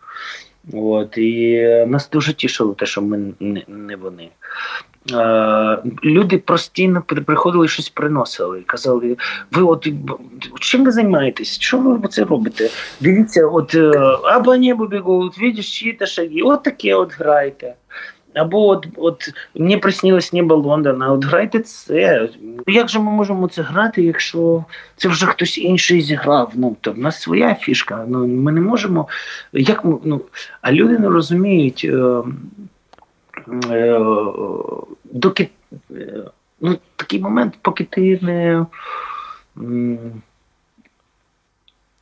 От, 0.73 1.17
І 1.17 1.59
нас 1.87 2.09
дуже 2.09 2.33
тішило 2.33 2.73
те, 2.73 2.85
що 2.85 3.01
ми 3.01 3.33
не, 3.39 3.63
не 3.67 3.95
вони. 3.95 4.29
Е, 5.13 5.77
люди 6.03 6.37
постійно 6.37 7.01
приходили 7.01 7.67
щось 7.67 7.89
приносили. 7.89 8.61
Казали, 8.65 9.17
ви 9.51 9.63
от 9.63 9.87
чим 10.59 10.85
ви 10.85 10.91
займаєтесь? 10.91 11.59
Що 11.59 11.77
ви 11.77 12.07
це 12.07 12.23
робите? 12.23 12.69
Дивіться, 13.01 13.47
от 13.47 13.75
або 14.23 14.57
небо 14.57 14.87
бігуть, 14.87 15.37
видиш, 15.37 15.79
чиї 15.79 15.97
шаги, 16.05 16.41
от 16.43 16.63
таке 16.63 16.95
от 16.95 17.13
грайте. 17.13 17.75
Або 18.37 18.67
от 18.67 18.87
от 18.97 19.33
мені 19.55 19.77
приснилось 19.77 20.33
небо 20.33 20.55
Лондона, 20.55 21.11
от 21.11 21.25
грайте 21.25 21.59
це. 21.59 22.29
Як 22.67 22.89
же 22.89 22.99
ми 22.99 23.11
можемо 23.11 23.47
це 23.47 23.61
грати, 23.61 24.03
якщо 24.03 24.65
це 24.95 25.09
вже 25.09 25.25
хтось 25.25 25.57
інший 25.57 26.01
зіграв? 26.01 26.51
Ну 26.55 26.75
то 26.81 26.91
в 26.91 26.97
нас 26.97 27.21
своя 27.21 27.55
фішка. 27.55 28.05
Ну 28.07 28.27
ми 28.27 28.51
не 28.51 28.61
можемо. 28.61 29.07
Як 29.53 29.85
ми, 29.85 29.97
ну, 30.03 30.21
А 30.61 30.71
люди 30.71 30.99
не 30.99 31.09
розуміють, 31.09 31.85
е, 31.89 32.23
е, 33.71 33.99
доки 35.03 35.49
е, 35.91 36.23
ну, 36.61 36.77
такий 36.95 37.21
момент, 37.21 37.53
поки 37.61 37.83
ти 37.83 38.19
не 38.21 38.65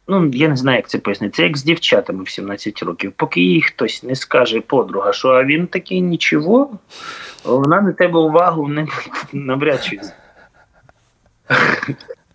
ну 0.08 0.32
я 0.34 0.48
не 0.48 0.56
знаю, 0.56 0.78
як 0.78 0.90
це 0.90 0.98
пояснити. 0.98 1.36
Це 1.36 1.44
як 1.44 1.58
з 1.58 1.64
дівчатами 1.64 2.24
в 2.24 2.30
17 2.30 2.84
років. 2.84 3.14
Поки 3.16 3.42
їй 3.42 3.62
хтось 3.62 4.04
не 4.04 4.16
скаже 4.16 4.62
подруга, 4.62 5.14
що 5.14 5.30
а 5.30 5.44
він 5.44 5.68
такий 5.68 6.02
нічого, 6.02 6.80
вона 7.44 7.82
на 7.82 7.92
тебе 7.92 8.20
увагу 8.20 8.68
не 8.68 8.88
навряд 9.34 9.84
чи. 9.84 10.00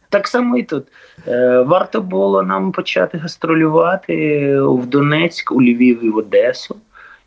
Так 0.09 0.29
само 0.29 0.59
і 0.59 0.63
тут. 0.63 0.87
Е, 1.29 1.59
варто 1.59 2.01
було 2.01 2.43
нам 2.43 2.73
почати 2.73 3.19
гастролювати 3.19 4.57
в 4.61 4.87
Донецьк, 4.87 5.53
у 5.53 5.63
Львів 5.63 6.05
і 6.05 6.11
в 6.11 6.17
Одесу. 6.17 6.77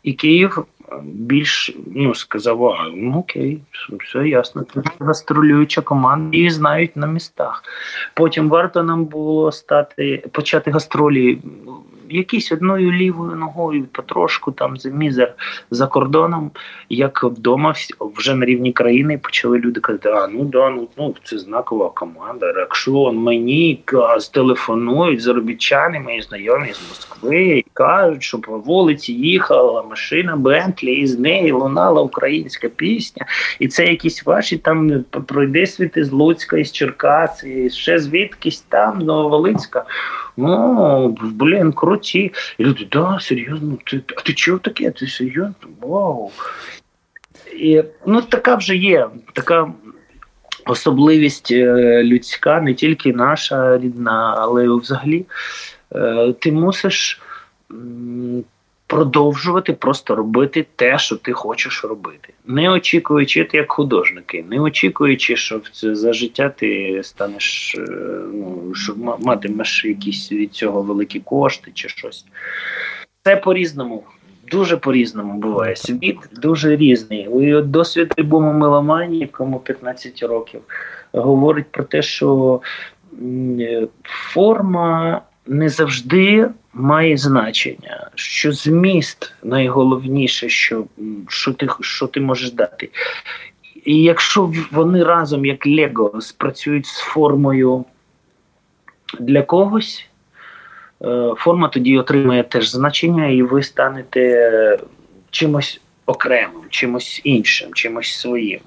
І 0.02 0.12
Київ 0.12 0.64
більш 1.02 1.76
ну, 1.94 2.14
сказав, 2.14 2.64
а, 2.64 2.88
ну 2.94 3.18
окей, 3.18 3.60
все 4.00 4.28
ясно. 4.28 4.64
Це 4.74 4.82
гастролююча 4.98 5.82
команда, 5.82 6.36
її 6.36 6.50
знають 6.50 6.96
на 6.96 7.06
містах. 7.06 7.62
Потім 8.14 8.48
варто 8.48 8.82
нам 8.82 9.04
було 9.04 9.52
стати 9.52 10.24
почати 10.32 10.70
гастролі 10.70 11.38
якісь 12.10 12.52
одною 12.52 12.92
лівою 12.92 13.36
ногою, 13.36 13.84
потрошку 13.92 14.52
там 14.52 14.76
за 14.76 14.90
мізер 14.90 15.34
за 15.70 15.86
кордоном, 15.86 16.50
як 16.88 17.24
вдома 17.24 17.74
вже 18.00 18.34
на 18.34 18.46
рівні 18.46 18.72
країни 18.72 19.18
почали 19.18 19.58
люди 19.58 19.80
казати, 19.80 20.08
а 20.08 20.28
ну 20.28 20.44
да, 20.44 20.70
ну 20.70 20.88
ну 20.98 21.14
це 21.24 21.38
знакова 21.38 21.90
команда. 21.90 22.54
Якщо 22.56 23.12
мені 23.12 23.84
телефонують 24.32 25.20
заробітчани, 25.20 26.00
мої 26.00 26.22
знайомі 26.22 26.72
з 26.72 26.88
Москви, 26.88 27.44
і 27.44 27.64
кажуть, 27.72 28.22
що 28.22 28.38
по 28.38 28.58
вулиці 28.58 29.12
їхала 29.12 29.82
машина 29.82 30.36
Бентлі, 30.36 30.92
і 30.92 31.06
з 31.06 31.18
неї 31.18 31.52
лунала 31.52 32.02
українська 32.02 32.68
пісня, 32.68 33.26
і 33.58 33.68
це 33.68 33.86
якісь 33.86 34.26
ваші 34.26 34.58
там 34.58 35.04
пройди 35.26 35.66
світи 35.66 36.04
з 36.04 36.12
Луцька, 36.12 36.56
із 36.56 36.72
Черкас, 36.72 37.44
і 37.44 37.70
ще 37.70 37.98
звідкись 37.98 38.60
там 38.60 38.98
Нововолинська. 38.98 39.84
Ну, 40.36 41.08
блін, 41.20 41.72
круті. 41.72 42.32
І 42.58 42.64
люди, 42.64 42.88
да, 42.92 43.18
серйозно, 43.20 43.78
ти, 43.86 44.00
а 44.16 44.20
ти 44.20 44.34
чого 44.34 44.58
таке? 44.58 44.90
Ти 44.90 45.06
серйозно? 45.06 45.54
Вау. 45.80 46.30
І, 47.56 47.82
Ну, 48.06 48.22
така 48.22 48.54
вже 48.54 48.76
є, 48.76 49.08
така 49.32 49.72
особливість 50.66 51.50
е, 51.50 52.02
людська, 52.04 52.60
не 52.60 52.74
тільки 52.74 53.12
наша 53.12 53.78
рідна, 53.78 54.34
але 54.38 54.68
взагалі 54.68 55.26
е, 55.94 56.34
ти 56.40 56.52
мусиш 56.52 57.20
продовжувати 58.94 59.72
просто 59.72 60.14
робити 60.14 60.66
те, 60.76 60.98
що 60.98 61.16
ти 61.16 61.32
хочеш 61.32 61.84
робити, 61.84 62.32
не 62.46 62.70
очікуючи 62.70 63.44
ти 63.44 63.56
як 63.56 63.72
художники, 63.72 64.44
не 64.50 64.60
очікуючи, 64.60 65.36
що 65.36 65.60
за 65.72 66.12
життя 66.12 66.48
ти 66.48 67.00
станеш, 67.02 67.74
е, 67.78 67.80
ну 68.32 68.74
що 68.74 68.94
матимеш 69.20 69.84
якісь 69.84 70.32
від 70.32 70.52
цього 70.52 70.82
великі 70.82 71.20
кошти 71.20 71.70
чи 71.74 71.88
щось. 71.88 72.24
Це 73.24 73.36
по-різному. 73.36 74.02
Дуже 74.50 74.76
по-різному 74.76 75.40
буває. 75.40 75.76
Світ 75.76 76.18
дуже 76.32 76.76
різний. 76.76 77.28
І 77.40 77.62
досвід 77.62 78.14
альбому 78.18 78.52
Меломанії, 78.52 79.26
кому 79.26 79.58
15 79.58 80.22
років, 80.22 80.60
говорить 81.12 81.66
про 81.70 81.84
те, 81.84 82.02
що 82.02 82.60
форма 84.02 85.20
не 85.46 85.68
завжди 85.68 86.48
має 86.74 87.16
значення, 87.16 88.10
що 88.14 88.52
зміст 88.52 89.32
найголовніше, 89.42 90.48
що 90.48 90.84
що, 91.28 91.52
ти 91.52 91.68
що 91.80 92.06
ти 92.06 92.20
можеш 92.20 92.52
дати. 92.52 92.90
І 93.84 94.02
якщо 94.02 94.52
вони 94.72 95.04
разом, 95.04 95.46
як 95.46 95.66
Лего, 95.66 96.20
спрацюють 96.20 96.86
з 96.86 96.98
формою 96.98 97.84
для 99.20 99.42
когось, 99.42 100.06
е, 101.04 101.34
форма 101.36 101.68
тоді 101.68 101.98
отримає 101.98 102.42
теж 102.42 102.70
значення, 102.70 103.26
і 103.26 103.42
ви 103.42 103.62
станете 103.62 104.78
чимось 105.30 105.80
окремим, 106.06 106.62
чимось 106.70 107.20
іншим, 107.24 107.74
чимось 107.74 108.20
своїм. 108.20 108.60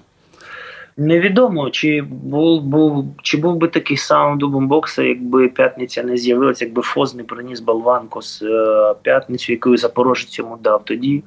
Невідомо, 1.00 1.70
чи 1.70 2.02
був 2.02 2.62
був 2.62 3.06
чи 3.22 3.38
був 3.38 3.56
би 3.56 3.68
такий 3.68 3.98
саунд 3.98 4.44
у 4.44 4.50
бомбокса, 4.50 5.04
якби 5.04 5.48
п'ятниця 5.48 6.04
не 6.04 6.18
з'явилася, 6.18 6.66
якби 6.66 6.82
Фоз 6.82 7.16
не 7.16 7.24
приніс 7.24 7.60
болванку 7.60 8.22
з 8.22 8.42
е, 8.42 8.94
п'ятницю, 9.02 9.52
яку 9.52 9.78
запорожець 9.78 10.40
йому 10.40 10.58
дав 10.64 10.86
тоді, 10.86 11.24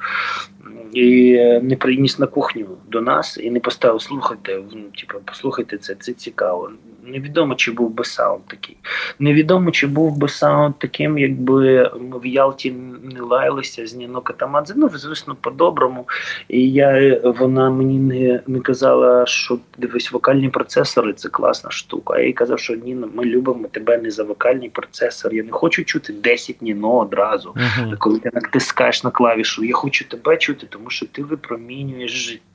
і 0.92 1.32
не 1.62 1.76
приніс 1.76 2.18
на 2.18 2.26
кухню 2.26 2.66
до 2.88 3.00
нас 3.00 3.38
і 3.42 3.50
не 3.50 3.60
поставив 3.60 4.02
слухайте. 4.02 4.60
Ну, 4.72 4.82
типу, 4.82 5.18
послухайте 5.24 5.78
це, 5.78 5.94
це 5.94 6.12
цікаво. 6.12 6.70
Невідомо, 7.10 7.54
чи 7.54 7.72
був 7.72 7.90
би 7.90 8.04
саунд 8.04 8.42
такий. 8.46 8.76
Невідомо, 9.18 9.70
чи 9.70 9.86
був 9.86 10.18
би 10.18 10.28
саунд 10.28 10.74
таким, 10.78 11.18
якби 11.18 11.90
ми 12.00 12.18
в 12.18 12.26
Ялті 12.26 12.70
не 13.02 13.20
лаялися 13.20 13.86
з 13.86 13.94
Ніно 13.94 14.20
Катамадзе. 14.20 14.74
Ну, 14.76 14.90
звісно, 14.94 15.36
по-доброму. 15.40 16.08
І 16.48 16.72
я 16.72 17.20
вона 17.24 17.70
мені 17.70 17.98
не 17.98 18.40
не 18.46 18.60
казала, 18.60 19.26
що 19.26 19.58
дивись, 19.78 20.12
вокальні 20.12 20.48
процесори 20.48 21.12
це 21.12 21.28
класна 21.28 21.70
штука. 21.70 22.14
А 22.14 22.18
я 22.18 22.26
їй 22.26 22.32
казав, 22.32 22.58
що 22.58 22.74
Ніно, 22.74 23.08
ми 23.14 23.24
любимо 23.24 23.68
тебе 23.68 23.98
не 23.98 24.10
за 24.10 24.24
вокальний 24.24 24.68
процесор. 24.68 25.34
Я 25.34 25.42
не 25.42 25.52
хочу 25.52 25.84
чути 25.84 26.12
10 26.12 26.62
Ніно 26.62 26.98
одразу. 26.98 27.50
Uh-huh. 27.50 27.96
Коли 27.98 28.18
ти 28.18 28.30
натискаєш 28.34 29.04
на 29.04 29.10
клавішу, 29.10 29.64
я 29.64 29.74
хочу 29.74 30.08
тебе 30.08 30.36
чути, 30.36 30.66
тому 30.70 30.90
що 30.90 31.06
ти 31.06 31.22
випромінюєш 31.22 32.10
життя. 32.10 32.49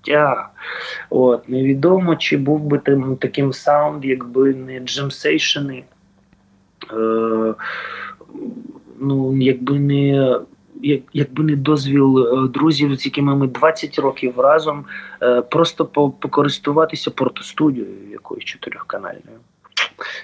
От 1.10 1.50
Невідомо, 1.50 2.16
чи 2.16 2.38
був 2.38 2.60
би 2.60 2.78
тим 2.78 3.16
таким 3.16 3.54
саунд, 3.54 4.06
якби 4.06 4.54
не 4.54 4.80
джемсейшени. 4.80 5.84
Е, 6.94 7.54
ну, 9.00 9.38
якби 9.38 9.80
не 9.80 10.36
якби 11.14 11.44
не 11.44 11.56
дозвіл 11.56 12.20
е, 12.20 12.48
друзів, 12.48 12.96
з 12.96 13.06
якими 13.06 13.36
ми 13.36 13.48
20 13.48 14.00
років 14.00 14.40
разом, 14.40 14.86
е, 15.22 15.42
просто 15.42 15.86
покористуватися 16.20 17.12
портостудією 17.12 18.12
якоюсь 18.12 18.44
чотирьохканальною. 18.44 19.40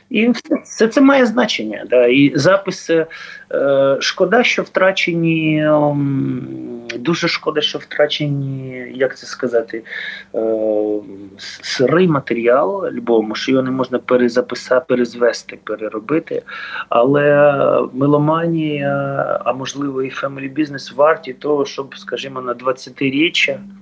І 0.09 0.31
все 0.63 0.87
це 0.87 1.01
має 1.01 1.25
значення. 1.25 1.85
Да. 1.89 2.05
І 2.05 2.31
записи 2.35 3.05
е, 3.51 3.97
шкода, 3.99 4.43
що 4.43 4.63
втрачені, 4.63 5.65
е, 5.65 5.95
дуже 6.99 7.27
шкода, 7.27 7.61
що 7.61 7.79
втрачені, 7.79 8.91
як 8.95 9.17
це 9.17 9.27
сказати, 9.27 9.83
е, 10.35 10.39
сирий 11.61 12.07
матеріал 12.07 12.85
альбому, 12.85 13.35
що 13.35 13.51
його 13.51 13.63
не 13.63 13.71
можна 13.71 13.99
перезаписати, 13.99 14.85
перезвести, 14.87 15.59
переробити. 15.63 16.41
Але 16.89 17.51
меломанія, 17.93 18.91
а 19.45 19.53
можливо, 19.53 20.03
і 20.03 20.09
Family 20.09 20.53
Business 20.53 20.95
варті 20.95 21.33
того, 21.33 21.65
щоб, 21.65 21.97
скажімо, 21.97 22.41
на 22.41 22.53
20-річчя 22.53 23.51
Е, 23.51 23.80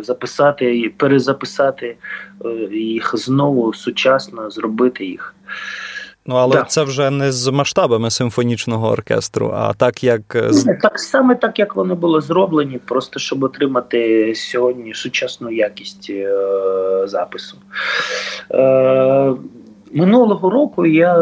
записати 0.00 0.78
і 0.78 0.88
перезаписати 0.88 1.96
е, 2.44 2.48
їх 2.76 3.10
знову 3.14 3.74
сучасно, 3.74 4.50
зробити 4.50 5.04
їх. 5.04 5.34
Ну, 6.26 6.34
але 6.34 6.56
да. 6.56 6.62
це 6.62 6.82
вже 6.82 7.10
не 7.10 7.32
з 7.32 7.48
масштабами 7.52 8.10
симфонічного 8.10 8.88
оркестру, 8.88 9.52
а 9.54 9.72
так 9.72 10.04
як 10.04 10.22
так 10.82 10.98
саме 10.98 11.34
так, 11.34 11.58
як 11.58 11.76
вони 11.76 11.94
були 11.94 12.20
зроблені, 12.20 12.78
просто 12.78 13.18
щоб 13.18 13.42
отримати 13.42 14.32
сьогодні 14.34 14.94
сучасну 14.94 15.50
якість 15.50 16.06
е, 16.10 16.36
запису. 17.04 17.56
Е, 18.50 19.34
Минулого 19.94 20.50
року 20.50 20.86
я 20.86 21.16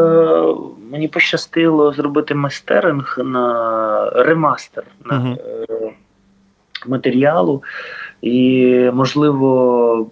мені 0.91 1.09
пощастило 1.09 1.93
зробити 1.93 2.35
мастеринг 2.35 3.19
на 3.25 4.11
ремастер 4.11 4.85
на 5.05 5.15
uh 5.15 5.37
е, 5.71 5.93
матеріалу. 6.87 7.63
І, 8.23 8.75
можливо, 8.93 10.11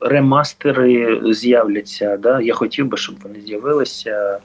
ремастери 0.00 1.20
з'являться. 1.34 2.16
Да? 2.16 2.40
Я 2.40 2.54
хотів 2.54 2.86
би, 2.86 2.96
щоб 2.96 3.14
вони 3.22 3.40
з'явилися 3.40 4.38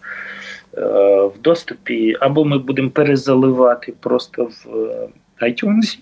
е, 0.78 0.82
в 1.26 1.42
доступі, 1.42 2.18
або 2.20 2.46
ми 2.46 2.58
будемо 2.58 2.90
перезаливати 2.90 3.94
просто 4.00 4.44
в 4.44 4.76
е, 4.76 5.10
iTunes 5.42 6.00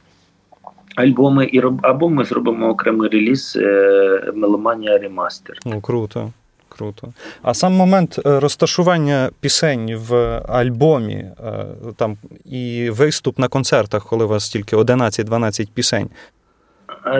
альбоми, 0.95 1.49
і 1.51 1.59
роб, 1.59 1.79
або 1.81 2.09
ми 2.09 2.23
зробимо 2.23 2.69
окремий 2.69 3.09
реліз 3.09 3.57
е, 3.61 4.31
Меломанія 4.35 4.97
Ремастер. 4.97 5.57
Ну, 5.65 5.81
круто. 5.81 6.31
Круто. 6.69 7.13
А 7.41 7.53
сам 7.53 7.73
момент 7.73 8.19
е, 8.25 8.39
розташування 8.39 9.29
пісень 9.39 9.95
в 9.95 10.41
альбомі 10.47 11.13
е, 11.13 11.65
там 11.95 12.17
і 12.45 12.89
виступ 12.89 13.39
на 13.39 13.47
концертах, 13.47 14.05
коли 14.05 14.25
у 14.25 14.27
вас 14.27 14.49
тільки 14.49 14.75
11-12 14.75 15.69
пісень, 15.73 16.09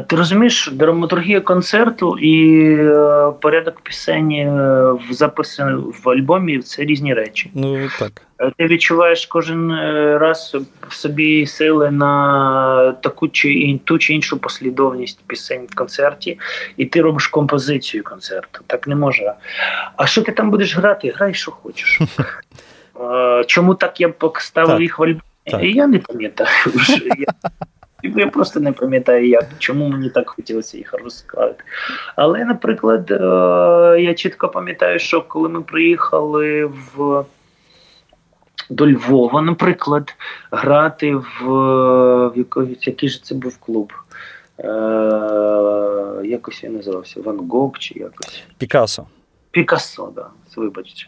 ти 0.08 0.16
розумієш, 0.16 0.70
драматургія 0.74 1.42
концерту 1.42 2.18
і 2.18 2.64
е, 2.76 3.32
порядок 3.42 3.82
пісень 3.82 4.32
е, 4.32 4.50
в 5.10 5.14
записі 5.14 5.64
в 6.04 6.10
альбомі 6.10 6.60
це 6.60 6.84
різні 6.84 7.14
речі. 7.14 7.52
Ну 7.54 7.90
так. 8.00 8.22
Ти 8.58 8.68
відчуваєш 8.68 9.26
кожен 9.26 9.72
раз 10.18 10.58
в 10.88 10.94
собі 10.94 11.46
сили 11.46 11.92
на 11.92 12.92
таку 12.92 13.28
чи 13.28 13.80
ту 13.84 13.98
чи 13.98 14.14
іншу 14.14 14.38
послідовність 14.38 15.20
пісень 15.28 15.68
в 15.70 15.76
концерті, 15.76 16.40
і 16.78 16.86
ти 16.86 17.02
робиш 17.02 17.28
композицію 17.28 18.04
концерту. 18.04 18.62
Так 18.68 18.88
не 18.88 18.96
може. 18.96 19.34
А 19.96 20.06
що 20.08 20.22
ти 20.22 20.32
там 20.32 20.52
будеш 20.52 20.78
грати? 20.78 21.14
Грай, 21.16 21.34
що 21.34 21.52
хочеш. 21.52 22.00
Чому 23.48 23.76
так 23.76 24.02
я 24.02 24.10
поставив 24.10 24.82
їх 24.82 25.00
в 25.00 25.04
альбомі? 25.04 25.22
Я 25.74 25.88
не 25.88 26.00
пам'ятаю. 26.00 26.50
Я 28.16 28.28
просто 28.28 28.60
не 28.60 28.72
пам'ятаю, 28.72 29.28
як 29.28 29.46
чому 29.60 29.88
мені 29.88 30.10
так 30.10 30.30
хотілося 30.30 30.78
їх 30.78 30.94
розказати. 31.04 31.64
Але, 32.16 32.46
наприклад, 32.46 33.12
е, 33.12 33.16
я 34.02 34.14
чітко 34.14 34.50
пам'ятаю, 34.50 35.00
що 35.00 35.22
коли 35.22 35.50
ми 35.50 35.62
приїхали 35.62 36.66
в. 36.66 37.26
До 38.70 38.88
Львова, 38.88 39.42
наприклад, 39.42 40.16
грати 40.52 41.16
в, 41.16 41.46
в 42.28 42.38
якийсь, 42.38 42.88
який 42.88 43.10
ж 43.10 43.24
це 43.24 43.36
був 43.36 43.58
клуб. 43.58 43.94
Е, 44.60 44.66
Якось 46.24 46.64
я 46.64 46.70
називався 46.70 47.22
Ван 47.22 47.48
Гог 47.50 47.78
чи 47.78 48.00
якось. 48.00 48.44
Пікасо. 48.58 49.06
Пікассо, 49.52 50.04
так. 50.04 50.14
Да, 50.16 50.62
вибачте. 50.62 51.08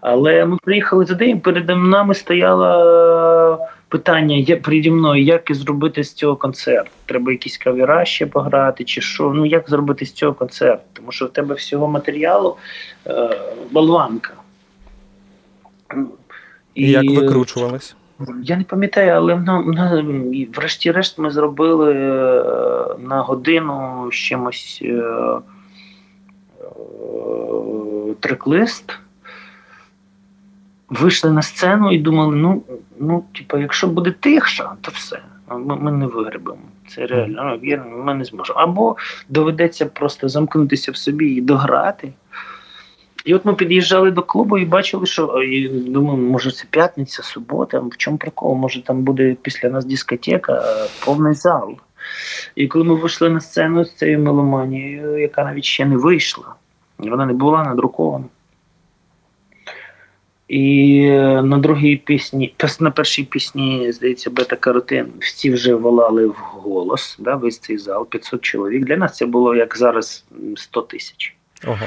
Але 0.00 0.44
ми 0.44 0.56
приїхали 0.62 1.04
за 1.04 1.14
день, 1.14 1.40
перед 1.40 1.68
нами 1.68 2.14
стояло 2.14 3.58
питання 3.96 4.36
є 4.36 4.56
переді 4.56 4.90
мною, 4.90 5.22
як 5.22 5.42
зробити 5.50 6.04
з 6.04 6.12
цього 6.12 6.36
концерт. 6.36 6.90
Треба 7.06 7.32
якісь 7.32 7.58
кавіра 7.58 8.04
ще 8.04 8.26
пограти, 8.26 8.84
чи 8.84 9.00
що. 9.00 9.32
Ну 9.34 9.46
як 9.46 9.70
зробити 9.70 10.06
з 10.06 10.12
цього 10.12 10.34
концерт? 10.34 10.80
Тому 10.92 11.12
що 11.12 11.26
в 11.26 11.30
тебе 11.30 11.54
всього 11.54 11.88
матеріалу 11.88 12.56
е, 13.06 13.40
болванка. 13.70 14.32
І 16.74 16.90
як 16.90 17.04
викручувались? 17.04 17.96
Я 18.42 18.56
не 18.56 18.64
пам'ятаю, 18.64 19.12
але 19.12 19.36
на, 19.36 19.60
на, 19.60 20.04
врешті-решт 20.54 21.18
ми 21.18 21.30
зробили 21.30 21.94
е, 21.94 22.44
на 22.98 23.20
годину 23.20 24.08
з 24.12 24.14
чимось 24.14 24.80
е, 24.82 24.86
е, 24.86 25.40
треклист 28.20 28.98
вийшли 30.88 31.30
на 31.30 31.42
сцену 31.42 31.92
і 31.92 31.98
думали, 31.98 32.36
ну, 32.36 32.62
ну 33.00 33.24
типа, 33.34 33.58
якщо 33.58 33.86
буде 33.86 34.10
тихша, 34.10 34.72
то 34.80 34.90
все. 34.94 35.18
Ми, 35.50 35.76
ми 35.76 35.92
не 35.92 36.06
вигребемо. 36.06 36.58
Це 36.88 37.06
реально, 37.06 37.58
ну, 37.62 37.68
я, 37.68 37.84
ми 37.84 38.14
не 38.14 38.24
зможемо. 38.24 38.58
Або 38.58 38.96
доведеться 39.28 39.86
просто 39.86 40.28
замкнутися 40.28 40.92
в 40.92 40.96
собі 40.96 41.26
і 41.26 41.40
дограти. 41.40 42.12
І 43.24 43.34
от 43.34 43.44
ми 43.44 43.54
під'їжджали 43.54 44.10
до 44.10 44.22
клубу 44.22 44.58
і 44.58 44.64
бачили, 44.64 45.06
що 45.06 45.42
і 45.42 45.68
думаю, 45.68 46.18
може 46.18 46.50
це 46.50 46.64
п'ятниця, 46.70 47.22
субота, 47.22 47.80
в 47.80 47.96
чому 47.96 48.16
прикол? 48.16 48.54
Може 48.54 48.82
там 48.82 49.02
буде 49.02 49.36
після 49.42 49.68
нас 49.68 49.84
дискотека, 49.84 50.62
повний 51.04 51.34
зал. 51.34 51.76
І 52.54 52.66
коли 52.66 52.84
ми 52.84 52.94
вийшли 52.94 53.30
на 53.30 53.40
сцену 53.40 53.84
з 53.84 53.94
цією 53.94 54.18
меломанією, 54.18 55.18
яка 55.18 55.44
навіть 55.44 55.64
ще 55.64 55.84
не 55.84 55.96
вийшла, 55.96 56.54
вона 56.98 57.26
не 57.26 57.32
була 57.32 57.64
надрукована. 57.64 58.24
І 60.48 61.10
на 61.42 61.58
другій 61.58 61.96
пісні, 61.96 62.54
на 62.80 62.90
першій 62.90 63.24
пісні, 63.24 63.92
здається, 63.92 64.30
бета 64.30 64.56
каротин 64.56 65.06
всі 65.20 65.50
вже 65.50 65.74
волали 65.74 66.26
в 66.26 66.34
голос, 66.34 67.16
да, 67.18 67.34
весь 67.34 67.58
цей 67.58 67.78
зал, 67.78 68.06
500 68.08 68.42
чоловік. 68.42 68.84
Для 68.84 68.96
нас 68.96 69.16
це 69.16 69.26
було 69.26 69.54
як 69.54 69.76
зараз 69.76 70.24
100 70.56 70.82
тисяч. 70.82 71.36
Ого. 71.66 71.86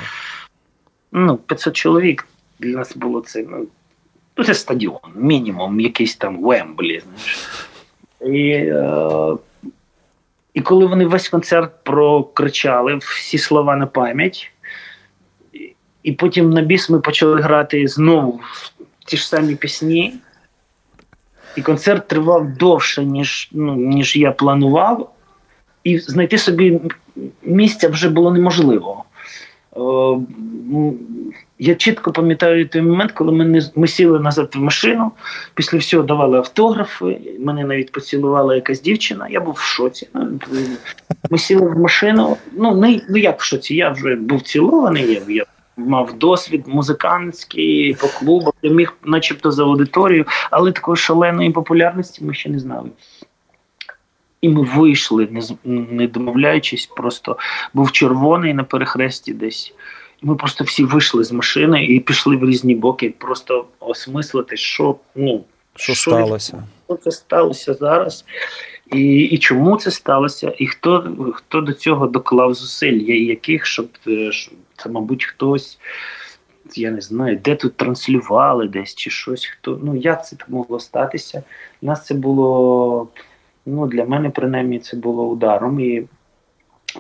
Ну, 1.11 1.37
500 1.37 1.75
чоловік 1.75 2.27
для 2.59 2.77
нас 2.77 2.95
було 2.95 3.21
це. 3.21 3.45
Ну, 3.49 3.67
ну 4.37 4.43
це 4.43 4.53
стадіон, 4.53 4.99
мінімум, 5.15 5.79
якийсь 5.79 6.15
там 6.15 6.41
Вемблі. 6.41 7.01
знаєш. 7.05 7.49
І 8.21 8.51
е, 8.51 9.37
і 10.53 10.61
коли 10.61 10.85
вони 10.85 11.05
весь 11.05 11.29
концерт 11.29 11.71
прокричали 11.83 12.95
всі 12.95 13.37
слова 13.37 13.75
на 13.75 13.87
пам'ять. 13.87 14.51
І 16.09 16.11
потім 16.11 16.49
на 16.49 16.61
біс 16.61 16.89
ми 16.89 16.99
почали 16.99 17.41
грати 17.41 17.87
знову 17.87 18.39
ті 19.05 19.17
ж 19.17 19.27
самі 19.27 19.55
пісні. 19.55 20.13
І 21.55 21.61
концерт 21.61 22.07
тривав 22.07 22.53
довше, 22.57 23.05
ніж 23.05 23.49
ну, 23.51 23.75
ніж 23.75 24.15
я 24.15 24.31
планував, 24.31 25.11
і 25.83 25.99
знайти 25.99 26.37
собі 26.37 26.79
місця 27.43 27.89
вже 27.89 28.09
було 28.09 28.31
неможливо. 28.31 29.03
О, 29.71 30.21
я 31.59 31.75
чітко 31.75 32.11
пам'ятаю 32.11 32.67
той 32.67 32.81
момент, 32.81 33.11
коли 33.11 33.31
ми 33.31 33.45
не, 33.45 33.61
ми 33.75 33.87
сіли 33.87 34.19
назад 34.19 34.51
в 34.55 34.59
машину, 34.59 35.11
після 35.53 35.77
всього 35.77 36.03
давали 36.03 36.37
автографи, 36.37 37.17
мене 37.39 37.65
навіть 37.65 37.91
поцілувала 37.91 38.55
якась 38.55 38.81
дівчина, 38.81 39.27
я 39.29 39.39
був 39.39 39.53
в 39.53 39.61
шоці. 39.61 40.09
Ми 41.29 41.37
сіли 41.37 41.67
в 41.67 41.79
машину. 41.79 42.37
Ну, 42.53 42.75
не, 42.75 43.01
ну 43.09 43.17
як 43.17 43.41
в 43.41 43.43
шоці, 43.43 43.75
я 43.75 43.89
вже 43.89 44.15
був 44.15 44.41
цілований, 44.41 45.13
я, 45.13 45.21
я 45.27 45.45
мав 45.87 46.13
досвід 46.13 46.63
музикантський 46.67 47.93
по 47.93 48.07
клубах, 48.07 48.53
я 48.61 48.71
міг, 48.71 48.93
начебто, 49.05 49.51
за 49.51 49.63
аудиторію, 49.63 50.25
але 50.51 50.71
такої 50.71 50.97
шаленої 50.97 51.51
популярності 51.51 52.25
ми 52.25 52.33
ще 52.33 52.49
не 52.49 52.59
знали. 52.59 52.89
І 54.41 54.49
ми 54.49 54.61
вийшли, 54.61 55.27
не 55.31 55.41
не 55.91 56.07
домовляючись, 56.07 56.85
просто 56.85 57.37
був 57.73 57.91
червоний 57.91 58.53
на 58.53 58.63
перехресті 58.63 59.33
десь. 59.33 59.73
І 60.23 60.25
ми 60.25 60.35
просто 60.35 60.63
всі 60.63 60.83
вийшли 60.83 61.23
з 61.23 61.31
машини 61.31 61.85
і 61.85 61.99
пішли 61.99 62.37
в 62.37 62.45
різні 62.45 62.75
боки, 62.75 63.13
просто 63.17 63.65
осмислити, 63.79 64.57
що 64.57 64.95
ну, 65.15 65.43
що, 65.75 65.93
що 65.93 66.11
сталося. 66.11 66.63
Що 66.85 66.95
це 66.95 67.11
сталося 67.11 67.73
зараз, 67.73 68.25
і 68.91 69.21
і 69.21 69.37
чому 69.37 69.77
це 69.77 69.91
сталося, 69.91 70.53
і 70.57 70.67
хто 70.67 71.15
хто 71.35 71.61
до 71.61 71.73
цього 71.73 72.07
доклав 72.07 72.53
зусиль, 72.53 72.99
яких, 73.07 73.65
щоб, 73.65 73.87
щоб 74.31 74.53
це, 74.75 74.89
мабуть, 74.89 75.25
хтось 75.25 75.79
я 76.75 76.91
не 76.91 77.01
знаю, 77.01 77.37
де 77.43 77.55
тут 77.55 77.75
транслювали 77.75 78.67
десь 78.67 78.95
чи 78.95 79.09
щось. 79.09 79.45
Хто 79.45 79.79
ну 79.83 79.95
як 79.95 80.27
це 80.27 80.37
могло 80.47 80.79
статися? 80.79 81.43
У 81.81 81.85
нас 81.85 82.05
це 82.05 82.13
було 82.13 83.07
ну 83.65 83.87
для 83.87 84.05
мене 84.05 84.29
принаймні 84.29 84.79
це 84.79 84.97
було 84.97 85.27
ударом 85.27 85.79
і 85.79 86.07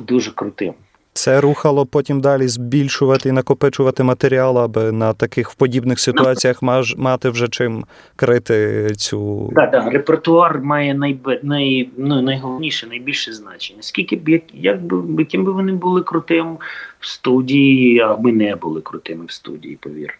дуже 0.01 0.31
крутим. 0.31 0.73
Це 1.19 1.41
рухало 1.41 1.85
потім 1.85 2.21
далі 2.21 2.47
збільшувати 2.47 3.29
і 3.29 3.31
накопичувати 3.31 4.03
матеріал, 4.03 4.59
аби 4.59 4.91
на 4.91 5.13
таких 5.13 5.49
в 5.49 5.55
подібних 5.55 5.99
ситуаціях 5.99 6.61
маж, 6.61 6.95
мати 6.97 7.29
вже 7.29 7.47
чим 7.47 7.85
крити 8.15 8.87
цю. 8.97 9.51
Так, 9.55 9.71
так, 9.71 9.93
репертуар 9.93 10.61
має 10.61 10.93
найбе, 10.93 11.39
най, 11.43 11.89
ну, 11.97 12.21
найголовніше, 12.21 12.87
найбільше 12.87 13.33
значення. 13.33 13.81
Скільки 13.81 14.15
б 14.15 14.29
як, 14.29 14.41
як 14.53 14.81
би, 14.81 15.21
яким 15.21 15.43
би 15.43 15.51
вони 15.51 15.71
були 15.71 16.01
крутим 16.01 16.57
в 16.99 17.07
студії, 17.07 17.99
а 17.99 18.17
ми 18.17 18.31
не 18.31 18.55
були 18.55 18.81
крутими 18.81 19.25
в 19.25 19.31
студії, 19.31 19.77
повір. 19.81 20.19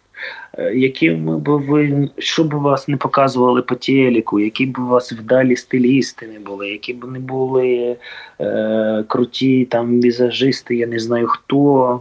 Е, 0.58 0.74
яким 0.74 1.38
би 1.38 1.56
ви, 1.56 2.08
що 2.18 2.44
б 2.44 2.54
вас 2.54 2.88
не 2.88 2.96
показували 2.96 3.62
по 3.62 3.74
телеку, 3.74 4.40
які 4.40 4.66
б 4.66 4.78
у 4.78 4.86
вас 4.86 5.12
вдалі 5.12 5.56
стилісти 5.56 6.26
не 6.26 6.38
були, 6.38 6.70
які 6.70 6.94
б 6.94 7.04
не 7.04 7.18
були 7.18 7.96
е, 8.40 9.04
круті 9.08 9.64
там 9.64 10.00
візажисти, 10.00 10.76
я 10.76 10.86
не 10.86 10.98
знаю 10.98 11.26
хто. 11.26 12.00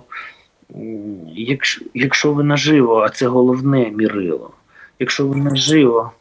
Якщо 1.35 1.85
якщо 1.93 2.33
ви 2.33 2.43
наживо, 2.43 2.97
а 2.97 3.09
це 3.09 3.27
головне 3.27 3.91
мірило, 3.91 4.51
якщо 4.99 5.27
ви 5.27 5.35
наживо 5.35 6.11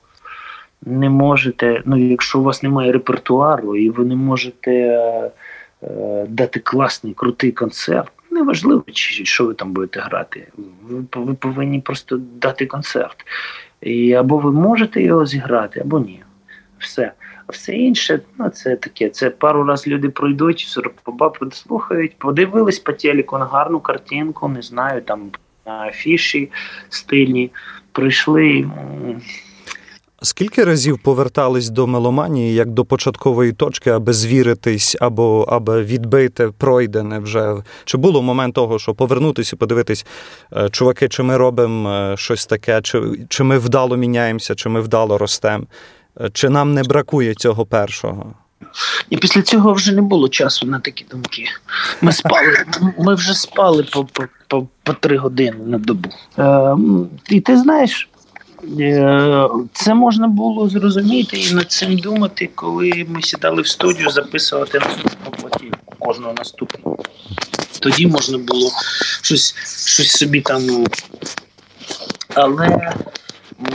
не 0.86 1.10
можете, 1.10 1.82
ну 1.84 1.96
якщо 1.96 2.40
у 2.40 2.42
вас 2.42 2.62
немає 2.62 2.92
репертуару 2.92 3.76
і 3.76 3.90
ви 3.90 4.04
не 4.04 4.16
можете 4.16 4.72
е, 5.82 6.26
дати 6.28 6.60
класний 6.60 7.14
крутий 7.14 7.52
концерт, 7.52 8.12
неважливо, 8.38 8.84
чи 8.92 9.24
що 9.24 9.46
ви 9.46 9.54
там 9.54 9.72
будете 9.72 10.00
грати. 10.00 10.46
Ви, 10.82 11.04
ви 11.14 11.34
повинні 11.34 11.80
просто 11.80 12.16
дати 12.16 12.66
концерт. 12.66 13.16
І 13.80 14.12
Або 14.12 14.38
ви 14.38 14.52
можете 14.52 15.02
його 15.02 15.26
зіграти, 15.26 15.80
або 15.80 16.00
ні. 16.00 16.22
Все. 16.78 17.12
А 17.46 17.52
все 17.52 17.72
інше, 17.72 18.20
ну 18.38 18.48
це 18.48 18.76
таке. 18.76 19.08
Це 19.08 19.30
пару 19.30 19.64
раз 19.64 19.86
люди 19.86 20.08
пройдуть, 20.08 20.80
послухають, 21.40 22.18
подивились 22.18 22.78
по 22.78 22.92
телеку 22.92 23.38
на 23.38 23.44
гарну 23.44 23.80
картинку, 23.80 24.48
не 24.48 24.62
знаю, 24.62 25.02
там 25.02 25.30
на 25.66 25.86
афіші 25.86 26.50
стильні, 26.88 27.50
прийшли. 27.92 28.70
Скільки 30.22 30.64
разів 30.64 30.98
повертались 30.98 31.68
до 31.68 31.86
меломанії 31.86 32.54
як 32.54 32.70
до 32.70 32.84
початкової 32.84 33.52
точки, 33.52 33.90
аби 33.90 34.12
звіритись 34.12 34.96
або 35.00 35.42
аби 35.48 35.82
відбити 35.82 36.50
пройдене 36.58 37.18
вже? 37.18 37.54
Чи 37.84 37.98
було 37.98 38.22
момент 38.22 38.54
того, 38.54 38.78
що 38.78 38.94
повернутися 38.94 39.56
і 39.56 39.58
подивитись, 39.58 40.06
е, 40.56 40.68
чуваки, 40.70 41.08
чи 41.08 41.22
ми 41.22 41.36
робимо 41.36 41.90
е, 41.90 42.16
щось 42.16 42.46
таке, 42.46 42.80
чи 42.82 43.02
чи 43.28 43.44
ми 43.44 43.58
вдало 43.58 43.96
міняємося, 43.96 44.54
чи 44.54 44.68
ми 44.68 44.80
вдало 44.80 45.18
ростемо, 45.18 45.64
е, 46.20 46.30
чи 46.32 46.48
нам 46.48 46.74
не 46.74 46.82
бракує 46.82 47.34
цього 47.34 47.66
першого? 47.66 48.34
І 49.10 49.16
після 49.16 49.42
цього 49.42 49.72
вже 49.72 49.92
не 49.94 50.02
було 50.02 50.28
часу 50.28 50.66
на 50.66 50.80
такі 50.80 51.06
думки. 51.10 51.44
Ми 52.00 52.12
спали, 52.12 52.64
ми 52.98 53.14
вже 53.14 53.34
спали 53.34 53.86
по 53.92 54.04
по, 54.04 54.24
по, 54.48 54.66
по 54.82 54.92
три 54.92 55.16
години 55.16 55.56
на 55.66 55.78
добу. 55.78 56.10
Е, 56.38 56.76
І 57.28 57.40
ти 57.40 57.56
знаєш. 57.56 58.08
Е, 58.80 59.48
це 59.72 59.94
можна 59.94 60.28
було 60.28 60.68
зрозуміти 60.68 61.36
і 61.36 61.54
над 61.54 61.72
цим 61.72 61.98
думати, 61.98 62.50
коли 62.54 63.06
ми 63.08 63.22
сідали 63.22 63.62
в 63.62 63.66
студію 63.66 64.10
записувати 64.10 64.78
наступну 64.78 65.30
платівку, 65.30 65.94
кожного 65.98 66.32
наступного. 66.32 66.96
Тоді 67.80 68.06
можна 68.06 68.38
було 68.38 68.70
щось 69.22 69.54
щось 69.86 70.10
собі 70.10 70.40
там. 70.40 70.86
Але 72.34 72.92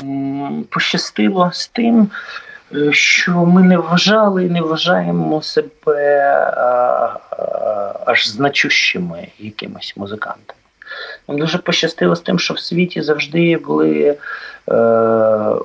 м- 0.04 0.66
пощастило 0.70 1.52
з 1.54 1.68
тим, 1.68 2.08
е, 2.76 2.94
що 2.94 3.32
ми 3.32 3.64
не 3.64 3.78
вважали 3.78 4.46
і 4.46 4.50
не 4.50 4.62
вважаємо 4.62 5.42
себе 5.42 6.20
а, 6.58 6.62
а, 6.62 7.94
аж 8.06 8.30
значущими 8.30 9.28
якимись 9.40 9.94
музикантами. 9.98 10.63
Нам 11.28 11.38
дуже 11.38 11.58
пощастило 11.58 12.16
з 12.16 12.22
тим, 12.22 12.40
що 12.40 12.54
в 12.54 12.60
світі 12.60 13.02
завжди 13.02 13.58
були 13.58 14.18
е, 14.70 15.56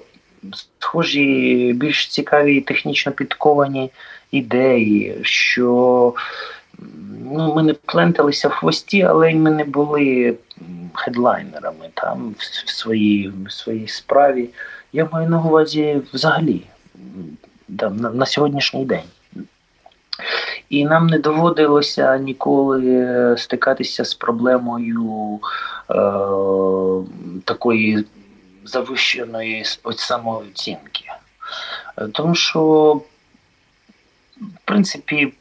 схожі, 0.79 1.73
більш 1.77 2.09
цікаві 2.09 2.57
і 2.57 2.61
технічно 2.61 3.13
підковані 3.13 3.91
ідеї, 4.31 5.19
що 5.23 6.15
ну, 7.33 7.55
ми 7.55 7.63
не 7.63 7.75
пленталися 7.75 8.49
в 8.49 8.53
хвості, 8.53 9.03
але 9.03 9.35
ми 9.35 9.51
не 9.51 9.65
були 9.65 10.35
хедлайнерами 10.95 11.89
там 11.95 12.35
в 12.39 12.71
своїй 12.71 13.33
в 13.47 13.53
своїй 13.53 13.89
справі. 13.89 14.49
Я 14.93 15.09
маю 15.13 15.29
на 15.29 15.41
увазі 15.41 16.01
взагалі 16.13 16.63
да, 17.69 17.91
на, 17.91 18.11
на 18.11 18.27
сьогоднішній 18.27 18.85
день. 18.85 19.05
І 20.69 20.85
нам 20.85 21.07
не 21.07 21.19
доводилося 21.19 22.19
ніколи 22.19 23.35
стикатися 23.39 24.05
з 24.05 24.15
проблемою 24.15 25.41
е, 25.91 25.95
такої 27.45 28.05
завищеної 28.65 29.65
самооцінки. 29.97 31.05
Е, 31.99 32.09
тому 32.13 32.35
що, 32.35 32.93
в 34.41 34.61
принципі, 34.65 35.33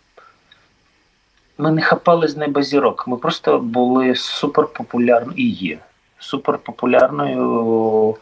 ми 1.58 1.72
не 1.72 1.82
хапали 1.82 2.28
з 2.28 2.38
неба 2.38 2.64
зірок. 2.64 3.08
Ми 3.08 3.18
просто 3.18 3.60
були 3.60 4.16
суперпопулярною 4.16 5.38
і 5.38 5.50
є 5.50 5.80
суперпопулярною 6.20 8.16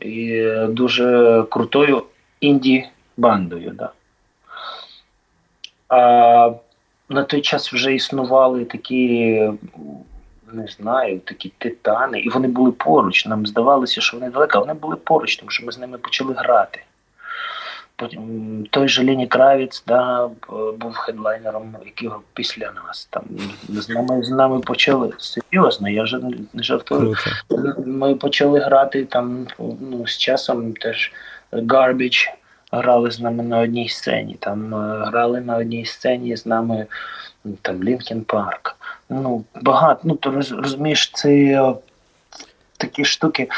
і 0.00 0.44
дуже 0.68 1.44
крутою 1.50 2.02
інді-бандою. 2.42 3.70
Да. 3.74 3.92
А 5.88 6.50
на 7.08 7.22
той 7.22 7.40
час 7.40 7.72
вже 7.72 7.94
існували 7.94 8.64
такі, 8.64 9.32
не 10.52 10.66
знаю, 10.66 11.20
такі 11.20 11.52
титани, 11.58 12.20
і 12.20 12.28
вони 12.28 12.48
були 12.48 12.72
поруч. 12.72 13.26
Нам 13.26 13.46
здавалося, 13.46 14.00
що 14.00 14.16
вони 14.16 14.30
далеко, 14.30 14.58
а 14.58 14.60
вони 14.60 14.74
були 14.74 14.96
поруч, 14.96 15.36
тому 15.36 15.50
що 15.50 15.66
ми 15.66 15.72
з 15.72 15.78
ними 15.78 15.98
почали 15.98 16.34
грати. 16.34 16.82
Потім 17.96 18.66
той 18.70 18.88
же 18.88 19.04
Лені 19.04 19.26
Кравіц 19.26 19.84
да, 19.86 20.30
був 20.78 20.94
хедлайнером, 20.94 21.76
який 21.84 22.10
після 22.34 22.72
нас. 22.72 23.08
Там 23.10 23.22
з 23.68 23.88
нами 23.88 24.22
з 24.22 24.30
нами 24.30 24.60
почали 24.60 25.12
серйозно, 25.18 25.88
я 25.88 26.02
вже 26.02 26.20
не 26.52 26.62
жартую. 26.62 27.14
Ми 27.86 28.14
почали 28.14 28.60
грати 28.60 29.04
там 29.04 29.46
ну, 29.58 30.06
з 30.06 30.18
часом 30.18 30.72
теж 30.72 31.12
Garbage 31.52 32.28
грали 32.72 33.10
з 33.10 33.20
нами 33.20 33.42
на 33.42 33.58
одній 33.58 33.88
сцені. 33.88 34.36
Там 34.40 34.74
е, 34.74 35.04
грали 35.06 35.40
на 35.40 35.56
одній 35.56 35.84
сцені 35.84 36.36
з 36.36 36.46
нами 36.46 36.86
там 37.62 37.84
Лінкен 37.84 38.20
Парк. 38.20 38.76
Ну, 39.10 39.44
багато, 39.62 40.00
ну 40.04 40.14
то 40.14 40.30
розумієш, 40.30 41.10
це 41.14 41.30
е, 41.30 41.74
такі 42.76 43.04
штуки. 43.04 43.48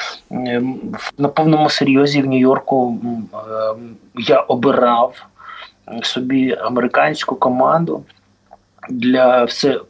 На 1.18 1.28
повному 1.28 1.70
серйозі 1.70 2.22
в 2.22 2.26
Нью-Йорку 2.26 2.98
е, 3.04 3.38
я 4.14 4.40
обирав 4.40 5.26
собі 6.02 6.56
американську 6.61 7.36
команду 7.36 8.04
для 8.90 9.44
все 9.44 9.80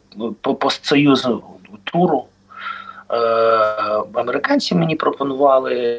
по 0.41 0.55
постсоюзу 0.55 1.43
туру. 1.83 2.25
Американці 4.13 4.75
мені 4.75 4.95
пропонували 4.95 5.97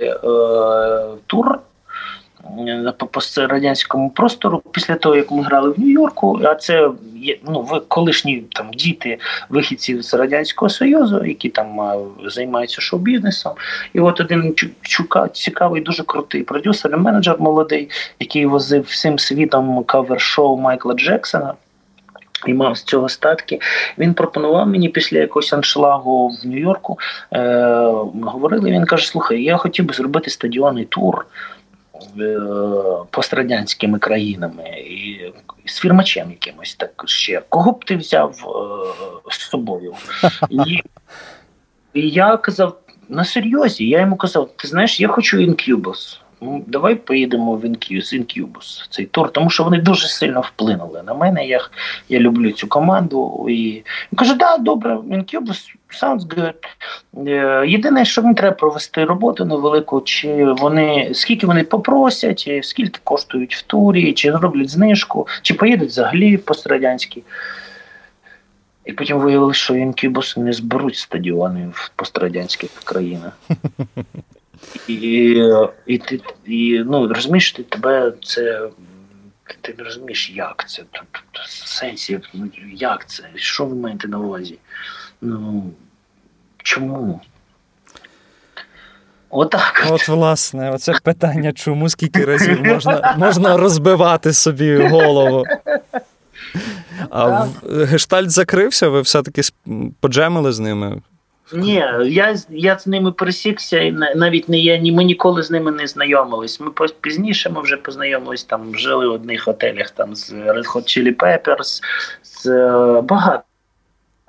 тур 1.27 1.59
по 2.97 3.07
пострадянському 3.07 4.11
простору 4.11 4.63
після 4.71 4.95
того, 4.95 5.17
як 5.17 5.31
ми 5.31 5.43
грали 5.43 5.71
в 5.71 5.81
Нью-Йорку. 5.81 6.41
А 6.45 6.55
це 6.55 6.91
ну, 7.45 7.83
колишні 7.89 8.45
там 8.53 8.71
діти 8.71 9.19
вихідців 9.49 10.03
з 10.03 10.15
радянського 10.15 10.69
союзу, 10.69 11.25
які 11.25 11.49
там 11.49 12.01
займаються 12.25 12.81
шоу-бізнесом. 12.81 13.53
І 13.93 14.01
от 14.01 14.21
один 14.21 14.55
чука 14.83 15.29
цікавий, 15.29 15.83
дуже 15.83 16.03
крутий 16.03 16.43
продюсер, 16.43 16.93
і 16.93 16.97
менеджер 16.97 17.37
молодий, 17.39 17.91
який 18.21 18.47
возив 18.47 18.83
всім 18.83 19.19
світом 19.19 19.85
кавер-шоу 19.85 20.57
Майкла 20.57 20.95
Джексона. 20.95 21.55
І 22.47 22.55
мав 22.55 22.77
з 22.77 22.83
цього 22.83 23.09
статки. 23.09 23.61
Він 23.99 24.15
пропонував 24.15 24.67
мені 24.67 24.89
після 24.89 25.19
якогось 25.19 25.53
аншлагу 25.53 26.29
в 26.29 26.47
Нью-Йорку. 26.47 26.99
Е, 27.33 27.41
Говорили, 28.23 28.71
він 28.71 28.85
каже: 28.85 29.07
Слухай, 29.07 29.43
я 29.43 29.57
хотів 29.57 29.87
би 29.87 29.95
зробити 29.95 30.31
стадіонний 30.31 30.85
тур. 30.85 31.27
Е, 32.21 32.39
пострадянськими 33.11 33.99
країнами 33.99 34.69
і 34.69 35.33
з 35.65 35.81
фірмачем 35.81 36.31
якимось 36.31 36.75
так 36.75 37.03
ще. 37.07 37.43
Кого 37.49 37.73
б 37.73 37.85
ти 37.85 37.97
взяв 37.97 38.31
е, 39.29 39.33
з 39.33 39.39
собою? 39.39 39.95
І, 40.51 40.81
і 42.01 42.09
я 42.09 42.37
казав 42.37 42.79
на 43.09 43.25
серйозі, 43.25 43.89
я 43.89 44.01
йому 44.01 44.17
казав: 44.17 44.51
ти 44.57 44.69
знаєш, 44.69 45.01
я 45.01 45.09
хочу. 45.09 45.57
Ну, 46.41 46.65
Давай 46.67 46.95
поїдемо 46.95 47.57
в 47.57 47.65
Incubus, 47.65 48.15
Incubus, 48.15 48.87
цей 48.91 49.07
тур, 49.07 49.33
тому 49.33 49.51
що 49.51 49.65
вони 49.65 49.79
дуже 49.79 50.09
сильно 50.09 50.41
вплинули 50.41 51.03
на 51.03 51.15
мене. 51.15 51.47
Я 51.47 51.61
я 52.09 52.19
люблю 52.19 52.53
цю 52.53 52.69
команду. 52.69 53.47
І 53.49 53.55
він 54.13 54.17
каже, 54.17 54.35
да, 54.35 54.59
добре, 54.59 54.97
Incubus, 54.97 55.75
sounds 55.93 56.27
good. 56.27 56.55
Е, 57.29 57.67
єдине, 57.67 58.05
що 58.05 58.23
мені 58.23 58.35
треба 58.35 58.57
провести 58.57 59.05
роботу 59.05 59.45
невелику, 59.45 60.01
чи 60.01 60.45
вони 60.45 61.11
скільки 61.15 61.47
вони 61.47 61.65
попросять, 61.65 62.51
скільки 62.63 63.01
коштують 63.05 63.55
в 63.55 63.63
турі, 63.63 64.13
чи 64.13 64.33
зроблять 64.33 64.71
знижку, 64.71 65.29
чи 65.43 65.55
поїдуть 65.55 65.89
взагалі 65.89 66.37
пострадянські. 66.37 67.23
І 68.85 68.93
потім 68.93 69.19
виявилося, 69.19 69.61
що 69.61 69.75
інкібуси 69.75 70.41
не 70.41 70.53
зберуть 70.53 70.97
стадіони 70.97 71.69
в 71.73 71.91
пострадянських 71.97 72.71
країнах. 72.85 73.39
І 74.89 74.99
і, 75.87 75.99
ти 75.99 76.21
і, 76.47 76.83
ну, 76.87 77.09
розумієш, 77.09 77.53
ти 77.53 77.63
тебе 77.63 78.13
це. 78.23 78.69
Ти 79.61 79.75
не 79.79 79.85
розумієш, 79.85 80.31
як 80.31 80.69
це? 80.69 80.83
Тут, 80.91 81.07
тут 81.33 81.47
сенсі, 81.49 82.21
як 82.75 83.09
це? 83.09 83.25
Що 83.35 83.67
ви 83.67 83.75
маєте 83.77 84.09
на 84.09 84.19
увазі? 84.19 84.59
Ну 85.23 85.71
чому? 86.63 87.21
Отак. 89.31 89.87
От, 89.91 90.09
власне, 90.09 90.71
оце 90.71 90.93
питання, 91.03 91.53
чому 91.53 91.89
скільки 91.89 92.25
разів 92.25 92.65
можна 92.65 93.15
можна 93.19 93.57
розбивати 93.57 94.33
собі 94.33 94.77
голову. 94.77 95.45
А 97.11 97.47
гештальт 97.71 98.31
закрився, 98.31 98.89
ви 98.89 99.01
все-таки 99.01 99.43
поджемили 100.01 100.53
з 100.53 100.59
ними? 100.59 101.01
Ні, 101.55 101.85
я 102.05 102.37
я 102.49 102.79
з 102.79 102.87
ними 102.87 103.13
пересікся, 103.13 103.81
і 103.81 103.93
навіть 103.93 104.49
не 104.49 104.59
я, 104.59 104.77
ні 104.77 104.93
ми 104.93 105.05
ніколи 105.05 105.43
з 105.43 105.51
ними 105.51 105.71
не 105.71 105.87
знайомились. 105.87 106.61
Ми 106.61 106.71
пізніше 107.01 107.51
ми 107.51 107.63
вже 107.63 107.77
познайомились, 107.77 108.45
там 108.45 108.77
жили 108.77 109.09
в 109.09 109.13
одних 109.13 109.47
готелях 109.47 109.91
там 109.91 110.15
з 110.15 110.33
Red 110.33 110.73
Hot 110.73 110.83
Chili 110.83 111.17
Peppers, 111.17 111.83
з 112.23 112.47
е, 112.47 113.01
багато 113.01 113.43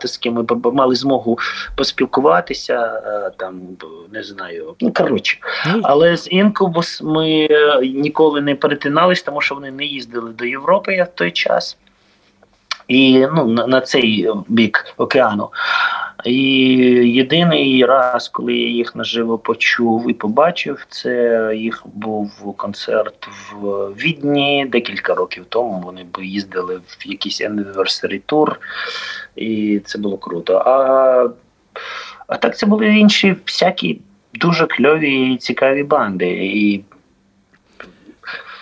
з 0.07 0.17
ким 0.17 0.33
ми 0.33 0.71
мали 0.71 0.95
змогу 0.95 1.39
поспілкуватися, 1.75 3.01
е, 3.05 3.31
там 3.37 3.61
не 4.11 4.23
знаю. 4.23 4.75
Ну 4.81 4.93
коротше, 4.93 5.37
ну. 5.73 5.81
але 5.83 6.17
з 6.17 6.31
Інкубус 6.31 7.01
ми 7.01 7.47
е, 7.51 7.79
ніколи 7.81 8.41
не 8.41 8.55
перетинались, 8.55 9.23
тому 9.23 9.41
що 9.41 9.55
вони 9.55 9.71
не 9.71 9.85
їздили 9.85 10.31
до 10.31 10.45
Європи 10.45 11.03
в 11.03 11.17
той 11.17 11.31
час. 11.31 11.77
І 12.87 13.27
ну, 13.35 13.45
на, 13.45 13.67
на 13.67 13.81
цей 13.81 14.29
бік 14.47 14.85
океану. 14.97 15.49
І 16.25 16.37
єдиний 17.13 17.85
раз, 17.85 18.29
коли 18.29 18.53
я 18.53 18.69
їх 18.69 18.95
наживо 18.95 19.37
почув 19.37 20.09
і 20.09 20.13
побачив, 20.13 20.85
це 20.89 21.51
їх 21.55 21.83
був 21.93 22.57
концерт 22.57 23.27
в 23.51 23.87
Відні 23.87 24.65
декілька 24.71 25.13
років 25.13 25.45
тому. 25.49 25.81
Вони 25.85 26.03
б 26.03 26.23
їздили 26.23 26.75
в 26.87 27.07
якийсь 27.07 27.41
anniversary 27.41 28.21
тур, 28.25 28.59
і 29.35 29.81
це 29.85 29.99
було 29.99 30.17
круто. 30.17 30.63
А 30.65 31.29
а 32.27 32.37
так 32.37 32.57
це 32.57 32.65
були 32.65 32.87
інші 32.87 33.35
всякі 33.45 34.01
дуже 34.33 34.65
кльові 34.65 35.33
і 35.33 35.37
цікаві 35.37 35.83
банди. 35.83 36.29
І 36.29 36.83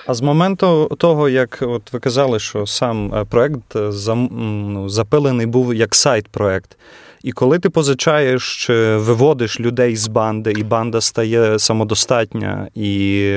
а 0.07 0.14
з 0.14 0.22
моменту 0.22 0.95
того, 0.97 1.30
як 1.30 1.57
от 1.62 1.93
ви 1.93 1.99
казали, 1.99 2.39
що 2.39 2.66
сам 2.66 3.14
е, 3.14 3.26
проект 3.26 3.76
е, 3.76 3.89
ну, 4.32 4.89
запилений 4.89 5.45
був 5.45 5.74
як 5.74 5.95
сайт-проект. 5.95 6.78
І 7.24 7.32
коли 7.32 7.59
ти 7.59 7.69
позичаєш 7.69 8.65
чи 8.65 8.74
виводиш 8.95 9.59
людей 9.59 9.95
з 9.95 10.07
банди, 10.07 10.51
і 10.51 10.63
банда 10.63 11.01
стає 11.01 11.59
самодостатня 11.59 12.67
і 12.76 13.34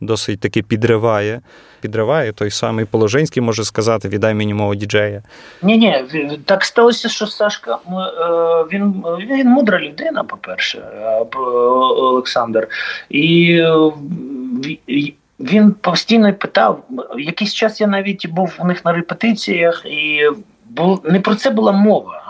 досить 0.00 0.40
таки 0.40 0.62
підриває, 0.62 1.40
підриває 1.80 2.32
той 2.32 2.50
самий 2.50 2.84
Положинський 2.84 3.42
може 3.42 3.64
сказати: 3.64 4.08
віддай 4.08 4.34
мені 4.34 4.54
мого 4.54 4.74
діджея. 4.74 5.22
Ні, 5.62 5.78
ні, 5.78 6.38
так 6.44 6.64
сталося, 6.64 7.08
що 7.08 7.26
Сашка 7.26 7.74
е, 7.74 7.98
він 8.72 9.04
він 9.18 9.48
мудра 9.48 9.80
людина, 9.80 10.24
по-перше, 10.24 10.82
Олександр. 11.96 12.68
І 13.10 13.62
він 15.40 15.72
постійно 15.72 16.34
питав, 16.34 16.84
якийсь 17.18 17.54
час 17.54 17.80
я 17.80 17.86
навіть 17.86 18.26
був 18.26 18.56
у 18.58 18.66
них 18.66 18.84
на 18.84 18.92
репетиціях, 18.92 19.82
і 19.86 20.20
не 21.04 21.20
про 21.20 21.34
це 21.34 21.50
була 21.50 21.72
мова. 21.72 22.27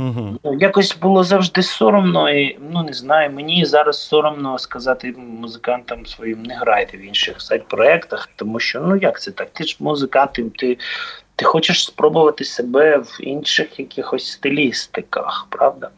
Угу. 0.00 0.56
Якось 0.58 0.96
було 0.96 1.24
завжди 1.24 1.62
соромно, 1.62 2.30
і 2.30 2.58
ну 2.72 2.82
не 2.82 2.92
знаю, 2.92 3.30
мені 3.30 3.64
зараз 3.64 4.02
соромно 4.02 4.58
сказати 4.58 5.14
музикантам 5.16 6.06
своїм 6.06 6.42
не 6.42 6.56
грайте 6.56 6.96
в 6.96 7.00
інших 7.00 7.40
сайт-проектах, 7.40 8.28
тому 8.36 8.60
що 8.60 8.80
ну 8.80 8.96
як 8.96 9.20
це 9.20 9.30
так? 9.30 9.50
Ти 9.52 9.64
ж 9.64 9.76
музикант, 9.80 10.32
ти, 10.32 10.78
ти 11.36 11.44
хочеш 11.44 11.84
спробувати 11.84 12.44
себе 12.44 12.98
в 12.98 13.18
інших 13.20 13.78
якихось 13.78 14.26
стилістиках, 14.26 15.46
правда? 15.50 15.90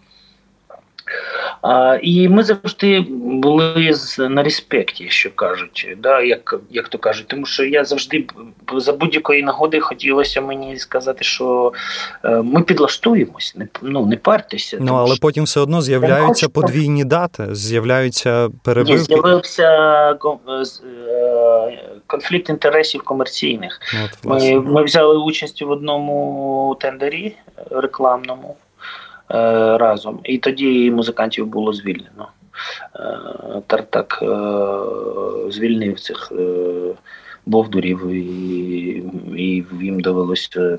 А, 1.63 1.99
І 2.03 2.29
ми 2.29 2.43
завжди 2.43 3.07
були 3.11 3.95
на 4.19 4.43
респекті, 4.43 5.07
що 5.09 5.31
кажуть, 5.31 5.89
да, 5.99 6.21
як 6.21 6.55
як 6.71 6.89
то 6.89 6.99
кажуть, 6.99 7.27
тому 7.27 7.47
що 7.47 7.65
я 7.65 7.85
завжди 7.85 8.27
за 8.77 8.93
будь-якої 8.93 9.43
нагоди 9.43 9.81
хотілося 9.81 10.41
мені 10.41 10.79
сказати, 10.79 11.25
що 11.25 11.73
е, 12.25 12.43
ми 12.43 12.63
підлаштуємось, 12.63 13.55
не 13.57 13.69
ну 13.83 14.07
не 14.07 14.17
партеся. 14.17 14.79
Ну 14.81 14.95
але 14.95 15.15
що... 15.15 15.21
потім 15.21 15.45
все 15.45 15.61
одно 15.61 15.83
з'являються 15.83 16.49
подвійні 16.49 17.05
дати, 17.05 17.55
з'являються 17.55 18.49
перебивки. 18.63 18.99
Ні, 18.99 19.05
З'явився 19.05 19.63
е, 19.69 20.19
е, 21.09 21.79
конфлікт 22.07 22.49
інтересів 22.49 23.03
комерційних. 23.03 23.81
От, 24.05 24.25
ми, 24.25 24.61
ми 24.61 24.85
взяли 24.85 25.17
участь 25.17 25.63
в 25.63 25.71
одному 25.71 26.77
тендері 26.81 27.37
рекламному. 27.71 28.57
Е, 29.35 29.79
разом. 29.79 30.21
І 30.25 30.39
тоді 30.39 30.91
музикантів 30.91 31.47
було 31.47 31.73
звільнено. 31.73 32.29
Е, 32.97 33.19
Тартак 33.67 34.19
е, 34.23 34.27
звільнив 35.51 36.01
цих 36.01 36.33
бовдурів, 37.47 38.07
і 38.09 38.21
і 39.37 39.65
їм 39.83 40.01
довелося. 40.01 40.79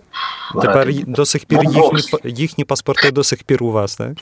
Тепер 0.61 0.93
до 1.07 1.25
сих 1.25 1.45
пір 1.45 1.59
їхні 1.63 2.19
їхні 2.23 2.65
паспорти 2.65 3.11
до 3.11 3.23
сих 3.23 3.43
пір 3.43 3.63
у 3.63 3.71
вас, 3.71 3.95
так? 3.95 4.17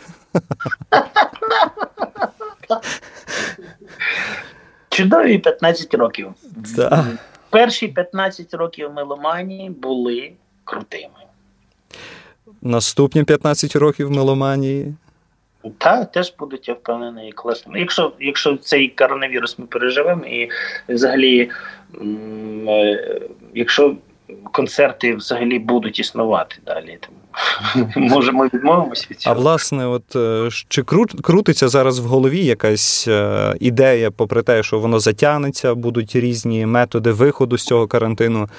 Чудові 4.89 5.37
15 5.37 5.93
років. 5.93 6.33
Да. 6.75 7.07
Перші 7.49 7.87
15 7.87 8.53
років 8.53 8.93
меломанії 8.93 9.69
були 9.69 10.31
крутими 10.63 11.20
наступні 12.61 13.23
15 13.23 13.75
років 13.75 14.11
меломанії? 14.11 14.93
Так, 15.77 16.11
теж 16.11 16.33
будуть, 16.39 16.67
я 16.67 16.73
впевнений, 16.73 17.31
класно. 17.31 17.77
Якщо 17.77 18.13
якщо 18.19 18.57
цей 18.57 18.89
коронавірус 18.89 19.59
ми 19.59 19.65
переживемо, 19.65 20.25
і 20.25 20.49
взагалі, 20.89 21.49
е, 22.67 23.21
якщо 23.53 23.95
концерти 24.51 25.15
взагалі 25.15 25.59
будуть 25.59 25.99
існувати 25.99 26.55
далі, 26.65 26.97
то 26.99 27.09
може 27.99 28.31
ми 28.31 28.49
відмовимося 28.53 29.07
від 29.11 29.19
цього. 29.19 29.35
А 29.35 29.39
власне, 29.39 29.87
от 29.87 30.15
е, 30.15 30.49
чи 30.67 30.83
крутиться 31.23 31.67
зараз 31.67 31.99
в 31.99 32.05
голові 32.05 32.45
якась 32.45 33.07
е, 33.07 33.53
ідея, 33.59 34.11
попри 34.11 34.41
те, 34.41 34.63
що 34.63 34.79
воно 34.79 34.99
затягнеться, 34.99 35.75
будуть 35.75 36.15
різні 36.15 36.65
методи 36.65 37.11
виходу 37.11 37.57
з 37.57 37.65
цього 37.65 37.87
карантину. 37.87 38.49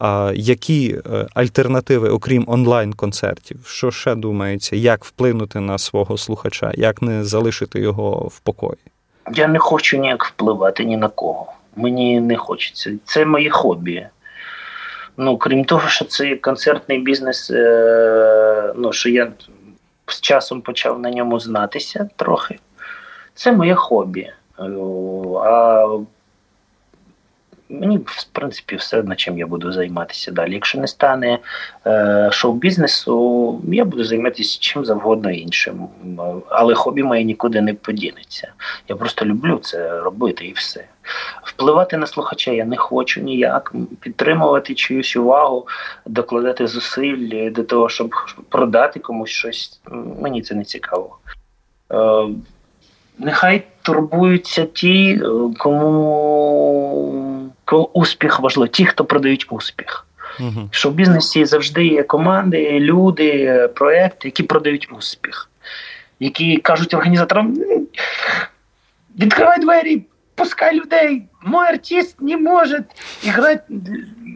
А 0.00 0.32
які 0.34 1.00
е, 1.12 1.26
альтернативи, 1.34 2.08
окрім 2.08 2.44
онлайн-концертів, 2.46 3.66
що 3.66 3.90
ще 3.90 4.14
думається, 4.14 4.76
як 4.76 5.04
вплинути 5.04 5.60
на 5.60 5.78
свого 5.78 6.18
слухача, 6.18 6.72
як 6.74 7.02
не 7.02 7.24
залишити 7.24 7.80
його 7.80 8.10
в 8.10 8.40
покої? 8.40 8.78
Я 9.34 9.48
не 9.48 9.58
хочу 9.58 9.96
ніяк 9.96 10.24
впливати 10.24 10.84
ні 10.84 10.96
на 10.96 11.08
кого. 11.08 11.52
Мені 11.76 12.20
не 12.20 12.36
хочеться. 12.36 12.92
Це 13.04 13.24
моє 13.24 13.50
хобі. 13.50 14.06
Ну, 15.16 15.38
крім 15.38 15.64
того, 15.64 15.88
що 15.88 16.04
це 16.04 16.36
концертний 16.36 16.98
бізнес, 16.98 17.50
е, 17.50 18.72
ну 18.76 18.92
що 18.92 19.08
я 19.08 19.32
з 20.06 20.20
часом 20.20 20.60
почав 20.60 21.00
на 21.00 21.10
ньому 21.10 21.40
знатися 21.40 22.08
трохи. 22.16 22.58
Це 23.34 23.52
моє 23.52 23.74
хобі. 23.74 24.32
А 25.44 25.86
Мені, 27.70 27.98
в 27.98 28.24
принципі, 28.32 28.76
все 28.76 28.98
одно 28.98 29.14
чим 29.14 29.38
я 29.38 29.46
буду 29.46 29.72
займатися 29.72 30.32
далі. 30.32 30.54
Якщо 30.54 30.78
не 30.78 30.86
стане 30.86 31.38
е, 31.86 32.28
шоу-бізнесу, 32.32 33.60
я 33.68 33.84
буду 33.84 34.04
займатися 34.04 34.58
чим 34.60 34.84
завгодно 34.84 35.30
іншим. 35.30 35.88
Але 36.48 36.74
хобі 36.74 37.02
моє 37.02 37.24
нікуди 37.24 37.60
не 37.60 37.74
подінеться. 37.74 38.52
Я 38.88 38.96
просто 38.96 39.24
люблю 39.24 39.58
це 39.62 40.00
робити 40.00 40.44
і 40.44 40.52
все. 40.52 40.84
Впливати 41.42 41.96
на 41.96 42.06
слухача 42.06 42.50
я 42.50 42.64
не 42.64 42.76
хочу 42.76 43.20
ніяк. 43.20 43.72
Підтримувати 44.00 44.74
чиюсь 44.74 45.16
увагу, 45.16 45.66
докладати 46.06 46.66
зусиль 46.66 47.50
до 47.50 47.62
того, 47.64 47.88
щоб 47.88 48.14
продати 48.48 49.00
комусь 49.00 49.30
щось. 49.30 49.80
Мені 50.20 50.42
це 50.42 50.54
не 50.54 50.64
цікаво. 50.64 51.18
Е, 51.92 52.28
Нехай 53.18 53.62
турбуються 53.82 54.64
ті, 54.64 55.22
кому 55.58 57.47
успіх 57.76 58.40
важливий, 58.40 58.70
ті, 58.70 58.86
хто 58.86 59.04
продають 59.04 59.46
успіх. 59.50 60.06
Угу. 60.40 60.68
Що 60.70 60.90
в 60.90 60.92
бізнесі 60.92 61.44
завжди 61.44 61.86
є 61.86 62.02
команди, 62.02 62.80
люди, 62.80 63.68
проекти, 63.74 64.28
які 64.28 64.42
продають 64.42 64.88
успіх. 64.98 65.50
які 66.20 66.56
кажуть 66.56 66.94
організаторам: 66.94 67.56
відкривай 69.18 69.60
двері, 69.60 70.02
пускай 70.34 70.80
людей, 70.80 71.22
мой 71.42 71.68
артист 71.68 72.20
не 72.20 72.36
може 72.36 72.84
грати 73.26 73.64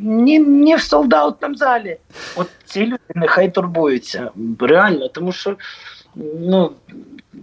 ні, 0.03 0.39
ні 0.39 0.77
в 0.77 0.83
солдатному 0.83 1.55
залі. 1.55 1.97
От 2.37 2.49
ці 2.65 2.87
люди 2.87 2.99
нехай 3.15 3.51
турбуються. 3.51 4.31
Реально, 4.61 5.09
тому 5.09 5.33
що. 5.33 5.57
Ну, 6.41 6.73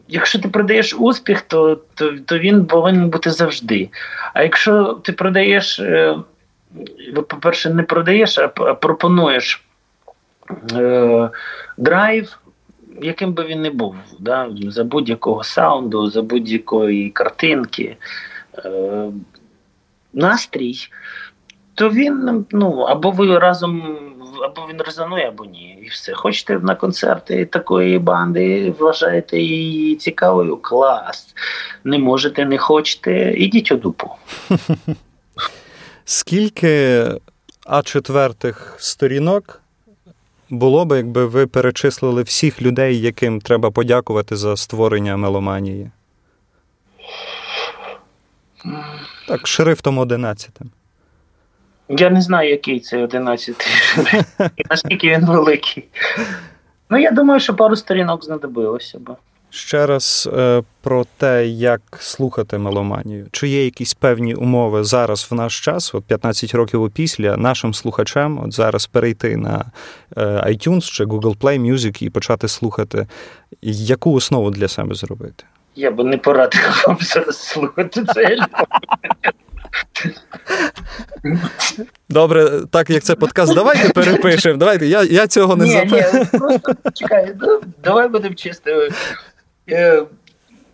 якщо 0.08 0.40
ти 0.40 0.48
продаєш 0.48 0.96
успіх, 1.00 1.42
то 1.42 1.76
то, 1.94 2.14
то 2.26 2.40
він 2.40 2.66
повинен 2.66 3.10
бути 3.10 3.32
завжди. 3.32 3.90
А 4.34 4.44
якщо 4.44 4.94
ти 4.94 5.14
продаєш, 5.14 5.80
е, 5.80 6.18
по-перше, 7.14 7.70
не 7.70 7.84
продаєш, 7.84 8.38
а 8.38 8.48
пропонуєш 8.74 9.64
е, 10.74 11.30
драйв, 11.78 12.40
яким 13.02 13.34
би 13.34 13.46
він 13.46 13.62
не 13.62 13.70
був, 13.70 13.96
да, 14.20 14.50
за 14.68 14.84
будь-якого 14.84 15.44
саунду, 15.44 16.10
за 16.10 16.22
будь-якої 16.22 17.10
картинки, 17.10 17.98
е, 18.66 19.12
настрій, 20.14 20.76
то 21.74 21.90
він 21.90 22.46
ну, 22.52 22.80
або 22.80 23.12
ви 23.12 23.40
разом 23.40 23.98
або 24.44 24.68
він 24.70 24.82
резонує, 24.82 25.28
або 25.28 25.46
ні. 25.46 25.80
І 25.86 25.90
все. 25.90 26.14
Хочете 26.14 26.60
на 26.60 26.76
концерти 26.76 27.46
такої 27.46 28.00
банди, 28.00 28.74
вважаєте 28.80 29.40
її 29.40 29.96
цікавою? 29.96 30.58
Клас. 30.58 31.36
Не 31.84 31.98
можете, 31.98 32.46
не 32.46 32.58
хочете, 32.58 33.34
ідіть 33.38 33.72
у 33.72 33.76
дупу. 33.76 34.10
Скільки 36.06 37.06
а 37.66 37.82
четвертих 37.82 38.76
сторінок 38.80 39.62
було 40.50 40.86
б, 40.86 40.98
якби 40.98 41.26
ви 41.26 41.48
перечислили 41.48 42.24
всіх 42.24 42.62
людей, 42.62 43.02
яким 43.02 43.42
треба 43.42 43.72
подякувати 43.72 44.36
за 44.36 44.58
створення 44.58 45.18
меломанії? 45.18 45.92
Так, 49.28 49.48
шрифтом 49.48 49.98
одинадцятим. 49.98 50.72
Я 51.90 52.10
не 52.10 52.22
знаю, 52.22 52.50
який 52.50 52.80
це 52.80 53.04
11 53.04 53.56
і 54.58 54.64
наскільки 54.70 55.10
він 55.10 55.26
великий. 55.26 55.84
Ну, 56.90 56.98
я 56.98 57.12
думаю, 57.12 57.40
що 57.40 57.56
пару 57.56 57.76
сторінок 57.76 58.26
знадобилося 58.26 59.00
б. 59.00 59.16
Ще 59.50 59.86
раз 59.86 60.30
е, 60.34 60.64
про 60.82 61.06
те, 61.18 61.48
як 61.48 61.82
слухати 62.00 62.58
меломанію. 62.58 63.28
Чи 63.32 63.48
є 63.48 63.66
якісь 63.66 63.94
певні 63.94 64.36
умови 64.36 64.84
зараз 64.84 65.28
в 65.32 65.34
наш 65.34 65.60
час, 65.60 65.96
от 65.96 66.06
15 66.06 66.54
років 66.56 66.82
опісля, 66.84 67.38
нашим 67.38 67.74
слухачам 67.74 68.44
от 68.46 68.54
зараз 68.54 68.88
перейти 68.88 69.38
на 69.38 69.66
е, 70.18 70.22
iTunes 70.26 70.92
чи 70.92 71.06
Google 71.06 71.38
Play 71.38 71.72
Music 71.72 72.04
і 72.04 72.10
почати 72.10 72.48
слухати, 72.48 73.08
яку 73.62 74.14
основу 74.14 74.52
для 74.52 74.68
себе 74.68 74.96
зробити? 74.96 75.44
Я 75.76 75.92
би 75.92 76.04
не 76.04 76.18
порадив 76.18 76.84
вам 76.88 76.98
зараз 77.02 77.38
слухати 77.38 78.06
цей 78.14 78.26
альбом. 78.26 78.66
Добре, 82.10 82.50
так 82.72 82.90
як 82.90 83.04
це 83.04 83.16
подкаст, 83.16 83.56
давайте 83.56 83.90
перепишемо. 83.90 84.58
Давайте, 84.58 84.88
я 84.88 85.04
я 85.04 85.28
цього 85.28 85.56
не 85.56 85.66
запитаю. 85.66 86.26
Просто 86.32 86.74
чекай, 86.94 87.36
ну, 87.42 87.62
давай 87.84 88.08
будемо 88.08 88.36
чисто. 88.36 88.90
Е, 89.70 90.04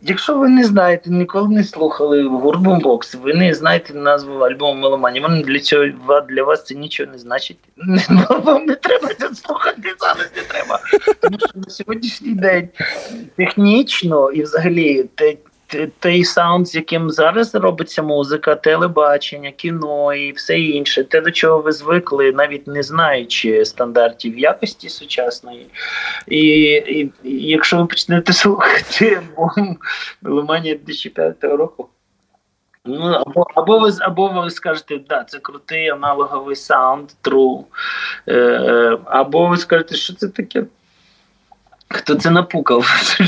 якщо 0.02 0.38
ви 0.38 0.50
не 0.50 0.64
знаєте, 0.64 1.10
ніколи 1.10 1.50
не 1.50 1.64
слухали 1.64 2.24
гурт 2.24 3.16
ви 3.16 3.34
не 3.34 3.54
знаєте 3.54 3.94
назву 3.94 4.40
альбому 4.40 4.82
Меломані, 4.82 5.20
воно 5.20 5.42
для 5.42 5.60
цього 5.60 5.86
для 6.30 6.44
вас 6.44 6.66
це 6.66 6.76
нічого 6.76 7.12
не 7.12 7.18
значить. 7.18 7.58
Вам 8.44 8.66
не 8.66 8.76
треба 8.76 9.14
це 9.20 9.36
слухати, 9.36 9.96
зараз 10.00 10.32
не 10.36 10.42
треба. 10.42 10.80
Тому 11.22 11.38
що 11.40 11.50
на 11.56 11.70
сьогоднішній 11.70 12.34
день 12.34 12.70
технічно 13.36 14.32
і 14.32 14.44
взагалі 14.44 15.06
той 16.00 16.24
саунд, 16.24 16.68
з 16.68 16.76
яким 16.76 17.10
зараз 17.10 17.56
робиться 17.56 18.04
музика, 18.04 18.56
телебачення, 18.56 19.52
кіно 19.52 20.14
і 20.14 20.32
все 20.32 20.60
інше, 20.60 21.04
те, 21.04 21.22
до 21.22 21.32
чого 21.32 21.60
ви 21.60 21.72
звикли, 21.72 22.32
навіть 22.32 22.68
не 22.68 22.84
знаючи 22.84 23.66
стандартів 23.66 24.40
якості 24.40 24.90
сучасної. 24.90 25.68
І, 26.28 26.40
і, 26.40 27.12
і 27.24 27.48
якщо 27.48 27.78
ви 27.78 27.86
почнете 27.86 28.34
слухати 28.34 29.22
Меломанія 30.22 30.76
2005 30.76 31.44
року. 31.44 31.90
Ну, 32.86 33.06
Або 33.06 33.46
або, 33.56 33.80
ви 33.80 33.92
або 34.00 34.42
ви 34.42 34.50
скажете, 34.50 35.00
да, 35.10 35.24
це 35.24 35.40
крутий 35.40 35.90
аналоговий 35.90 36.56
саунд, 36.56 37.10
true. 37.24 37.64
Е, 38.28 38.98
Або 39.06 39.48
ви 39.48 39.58
скажете, 39.58 39.96
що 39.96 40.14
це 40.14 40.28
таке 40.28 40.64
Хто 41.88 42.16
це 42.16 42.32
напукав? 42.32 42.86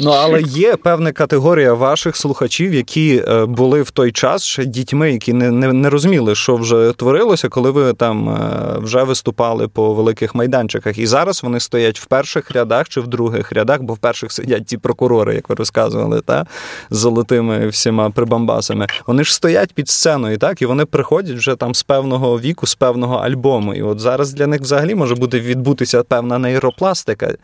Ну, 0.00 0.10
але 0.10 0.42
є 0.42 0.76
певна 0.76 1.12
категорія 1.12 1.74
ваших 1.74 2.16
слухачів, 2.16 2.74
які 2.74 3.24
е, 3.28 3.44
були 3.44 3.82
в 3.82 3.90
той 3.90 4.12
час 4.12 4.44
ще 4.44 4.64
дітьми, 4.64 5.12
які 5.12 5.32
не 5.32 5.50
не, 5.50 5.72
не 5.72 5.90
розуміли, 5.90 6.34
що 6.34 6.56
вже 6.56 6.92
творилося, 6.96 7.48
коли 7.48 7.70
ви 7.70 7.92
там 7.92 8.28
е, 8.28 8.78
вже 8.78 9.02
виступали 9.02 9.68
по 9.68 9.94
великих 9.94 10.34
майданчиках. 10.34 10.98
І 10.98 11.06
зараз 11.06 11.42
вони 11.42 11.60
стоять 11.60 12.00
в 12.00 12.06
перших 12.06 12.50
рядах 12.50 12.88
чи 12.88 13.00
в 13.00 13.06
других 13.06 13.52
рядах, 13.52 13.82
бо 13.82 13.94
в 13.94 13.98
перших 13.98 14.32
сидять 14.32 14.66
ті 14.66 14.78
прокурори, 14.78 15.34
як 15.34 15.48
ви 15.48 15.54
розказували, 15.54 16.20
та 16.20 16.46
з 16.90 16.98
золотими 16.98 17.68
всіма 17.68 18.10
прибамбасами. 18.10 18.86
Вони 19.06 19.24
ж 19.24 19.34
стоять 19.34 19.72
під 19.72 19.88
сценою, 19.88 20.38
так 20.38 20.62
і 20.62 20.66
вони 20.66 20.84
приходять 20.84 21.36
вже 21.36 21.56
там 21.56 21.74
з 21.74 21.82
певного 21.82 22.40
віку, 22.40 22.66
з 22.66 22.74
певного 22.74 23.16
альбому. 23.16 23.74
І 23.74 23.82
от 23.82 24.00
зараз 24.00 24.32
для 24.32 24.46
них 24.46 24.60
взагалі 24.60 24.94
може 24.94 25.14
бути 25.14 25.40
відбутися 25.40 26.02
певна 26.02 26.38
нейропластика 26.38 27.34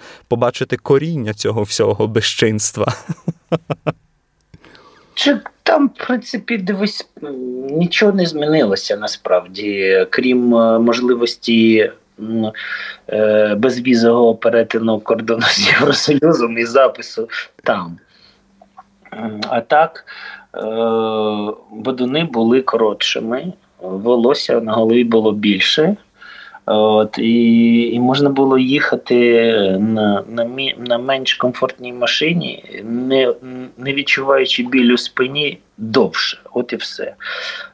побачити 0.44 0.76
коріння 0.76 1.34
цього 1.34 1.62
всього 1.62 2.06
безчинства. 2.06 2.86
Чи 5.14 5.40
там, 5.62 5.88
в 5.88 6.06
принципі, 6.06 6.58
дивись, 6.58 7.08
нічого 7.70 8.12
не 8.12 8.26
змінилося 8.26 8.96
насправді, 8.96 10.06
крім 10.10 10.54
е, 10.54 10.78
можливості 10.78 11.90
е, 13.08 13.54
безвізового 13.54 14.34
перетину 14.34 15.00
кордону 15.00 15.42
з 15.46 15.68
Євросоюзом 15.72 16.58
і 16.58 16.64
запису 16.64 17.28
там. 17.62 17.98
А 19.48 19.60
так, 19.60 20.04
бодуни 21.70 22.20
е, 22.20 22.28
були 22.32 22.62
коротшими, 22.62 23.52
волосся 23.80 24.60
на 24.60 24.72
голові 24.72 25.04
було 25.04 25.32
більше. 25.32 25.96
От, 26.66 27.18
І 27.18 27.80
і 27.92 28.00
можна 28.00 28.30
було 28.30 28.58
їхати 28.58 29.42
на 29.80 30.24
на, 30.28 30.44
на 30.78 30.98
менш 30.98 31.34
комфортній 31.34 31.92
машині, 31.92 32.64
не 32.84 33.34
не 33.78 33.92
відчуваючи 33.92 34.62
біль 34.62 34.92
у 34.92 34.96
спині 34.96 35.58
довше. 35.78 36.38
От 36.52 36.72
і 36.72 36.76
все. 36.76 37.14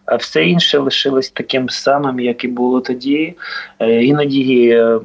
А 0.06 0.16
все 0.16 0.44
інше 0.44 0.78
лишилось 0.78 1.30
таким 1.30 1.68
самим, 1.68 2.20
як 2.20 2.44
і 2.44 2.48
було 2.48 2.80
тоді. 2.80 3.34
Е, 3.78 4.02
іноді 4.02 4.68
е, 4.68 5.00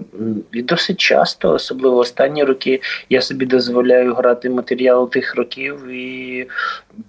і 0.52 0.62
досить 0.62 1.00
часто, 1.00 1.54
особливо 1.54 1.98
останні 1.98 2.44
роки, 2.44 2.82
я 3.10 3.22
собі 3.22 3.46
дозволяю 3.46 4.14
грати 4.14 4.50
матеріал 4.50 5.10
тих 5.10 5.36
років. 5.36 5.88
І 5.88 6.48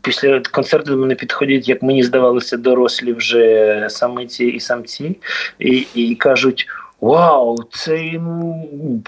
після 0.03 0.41
концерту 0.41 0.91
до 0.91 0.97
мене 0.97 1.15
підходять, 1.15 1.69
як 1.69 1.83
мені 1.83 2.03
здавалося, 2.03 2.57
дорослі 2.57 3.13
вже 3.13 3.87
самиці 3.91 4.45
і 4.45 4.61
самці, 4.61 5.17
і, 5.59 5.87
і 5.95 6.15
кажуть. 6.15 6.67
Вау, 7.01 7.57
це 7.73 8.21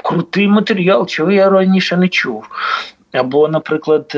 крутий 0.02 0.48
матеріал, 0.48 1.06
чого 1.06 1.30
я 1.30 1.50
раніше 1.50 1.96
не 1.96 2.08
чув. 2.08 2.44
Або, 3.12 3.48
наприклад, 3.48 4.16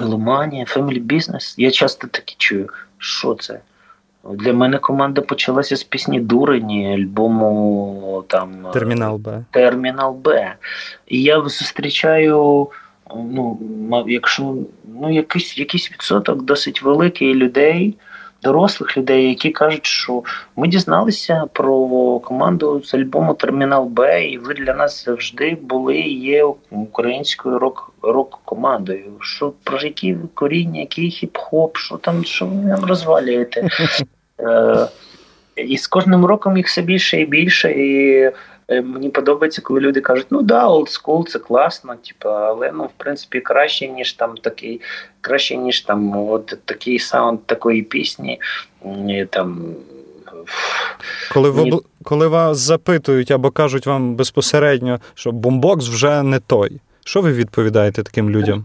Меломанія, 0.00 0.64
фемілі 0.64 1.00
бізнес. 1.00 1.54
Я 1.58 1.70
часто 1.70 2.08
такі 2.08 2.34
чую, 2.38 2.68
що 2.98 3.34
це? 3.34 3.60
Для 4.24 4.52
мене 4.52 4.78
команда 4.78 5.20
почалася 5.20 5.76
з 5.76 5.82
пісні 5.82 6.20
Дурені, 6.20 6.94
альбому 6.94 8.24
там 8.28 8.66
Термінал 8.72 9.16
Б. 9.16 9.44
Термінал 9.50 10.14
Б. 10.14 10.54
І 11.06 11.22
я 11.22 11.40
зустрічаю, 11.40 12.68
ну, 13.16 13.58
якщо 14.08 14.56
ну, 15.00 15.12
якийсь 15.12 15.58
якийсь 15.58 15.92
відсоток 15.92 16.42
досить 16.42 16.82
великий 16.82 17.34
людей 17.34 17.96
дорослих 18.42 18.96
людей, 18.96 19.28
які 19.28 19.50
кажуть, 19.50 19.86
що 19.86 20.22
ми 20.56 20.68
дізналися 20.68 21.44
про 21.52 21.88
команду 22.18 22.82
з 22.84 22.94
альбому 22.94 23.34
Термінал 23.34 23.84
Б, 23.84 24.24
і 24.26 24.38
ви 24.38 24.54
для 24.54 24.74
нас 24.74 25.04
завжди 25.04 25.58
були 25.62 25.96
і 25.96 26.20
є 26.20 26.44
українською 26.70 27.58
рок 27.58 27.92
рок 28.02 28.40
командою. 28.44 29.12
Що 29.20 29.52
про 29.64 29.78
які 29.78 30.16
коріння, 30.34 30.80
який 30.80 31.10
хіп-хоп, 31.10 31.70
що 31.74 31.96
там, 31.96 32.24
що 32.24 32.46
ви 32.46 32.54
нам 32.54 32.84
розвалюєте? 32.84 33.68
Е, 34.40 34.88
і 35.56 35.78
з 35.78 35.86
кожним 35.86 36.24
роком 36.24 36.56
їх 36.56 36.66
все 36.66 36.82
більше 36.82 37.20
і 37.20 37.26
більше. 37.26 37.70
І 37.70 38.30
мені 38.68 39.08
подобається, 39.08 39.62
коли 39.62 39.80
люди 39.80 40.00
кажуть, 40.00 40.26
ну 40.30 40.42
да, 40.42 40.66
олдскул, 40.66 41.26
це 41.26 41.38
класно, 41.38 41.94
типу, 41.94 42.28
але 42.28 42.72
ну, 42.72 42.84
в 42.84 42.92
принципі, 42.96 43.40
краще, 43.40 43.88
ніж 43.88 44.12
там 44.12 44.36
такий, 44.36 44.80
краще, 45.20 45.56
ніж 45.56 45.80
там 45.80 46.16
от 46.16 46.58
такий 46.64 46.98
саунд 46.98 47.46
такої 47.46 47.82
пісні. 47.82 48.40
І, 49.08 49.26
там, 49.30 49.74
коли 51.32 51.50
ви, 51.50 51.70
коли 52.02 52.28
вас 52.28 52.58
запитують 52.58 53.30
або 53.30 53.50
кажуть 53.50 53.86
вам 53.86 54.14
безпосередньо, 54.14 55.00
що 55.14 55.32
бомбокс 55.32 55.88
вже 55.88 56.22
не 56.22 56.40
той. 56.40 56.80
Що 57.04 57.20
ви 57.20 57.32
відповідаєте 57.32 58.02
таким 58.02 58.30
людям? 58.30 58.64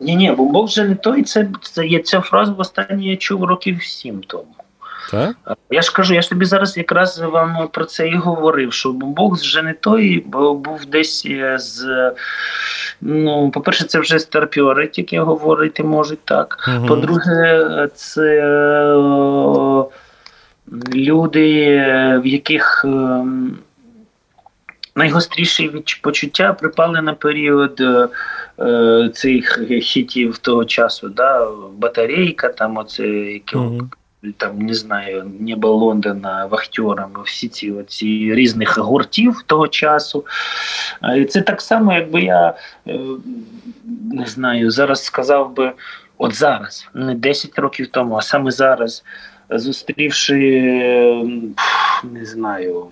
Ні, 0.00 0.16
ні, 0.16 0.32
бо 0.32 0.44
Бог 0.44 0.66
вже 0.66 0.84
не 0.84 0.94
той. 0.94 1.22
Це 1.22 1.48
це 1.62 1.86
є 1.86 1.98
ця 1.98 2.20
фраза 2.20 2.52
в 2.52 2.60
останній 2.60 3.10
я 3.10 3.16
чув 3.16 3.44
років 3.44 3.82
сім 3.82 4.20
тому. 4.26 4.54
Так? 5.10 5.36
Я 5.70 5.82
ж 5.82 5.92
кажу, 5.92 6.14
я 6.14 6.22
ж 6.22 6.30
тобі 6.30 6.44
зараз 6.44 6.76
якраз 6.76 7.18
вам 7.18 7.68
про 7.72 7.84
це 7.84 8.08
і 8.08 8.16
говорив, 8.16 8.72
що 8.72 8.92
Бог 8.92 9.34
вже 9.34 9.62
не 9.62 9.72
той, 9.72 10.24
бо 10.26 10.54
був 10.54 10.86
десь 10.86 11.26
е, 11.26 11.58
з. 11.58 12.12
Ну, 13.00 13.50
по-перше, 13.50 13.84
це 13.84 14.00
вже 14.00 14.18
старпіори, 14.18 14.88
тільки 14.88 15.20
говорити 15.20 15.82
можуть 15.82 16.24
так. 16.24 16.68
Угу. 16.76 16.86
По-друге, 16.86 17.88
це 17.94 18.46
о, 18.96 19.90
люди, 20.94 21.78
в 22.22 22.26
яких. 22.26 22.84
Ем, 22.84 23.58
найгостріші 24.96 25.84
почуття 26.02 26.52
припали 26.52 27.02
на 27.02 27.14
період 27.14 27.80
е, 28.60 29.10
цих 29.14 29.60
хітів 29.82 30.38
того 30.38 30.64
часу, 30.64 31.08
да, 31.08 31.50
батарейка, 31.78 32.48
там 32.48 32.76
оце 32.76 33.06
які. 33.08 33.56
Mm-hmm. 33.56 33.88
Там 34.36 34.58
не 34.58 34.74
знаю, 34.74 35.30
небо 35.40 35.68
Лондона 35.68 36.46
вахтерами, 36.46 37.22
всі 37.24 37.48
ці 37.48 37.70
оці 37.70 38.34
різних 38.34 38.78
гуртів 38.78 39.42
того 39.46 39.68
часу. 39.68 40.24
І 41.16 41.24
це 41.24 41.42
так 41.42 41.60
само, 41.60 41.92
якби 41.92 42.22
я 42.22 42.54
е, 42.88 43.00
не 44.12 44.26
знаю, 44.26 44.70
зараз 44.70 45.04
сказав 45.04 45.54
би, 45.54 45.72
от 46.18 46.34
зараз, 46.34 46.88
не 46.94 47.14
10 47.14 47.58
років 47.58 47.86
тому, 47.86 48.14
а 48.14 48.22
саме 48.22 48.50
зараз, 48.50 49.04
зустрівши, 49.50 50.40
не 52.04 52.24
знаю, 52.24 52.86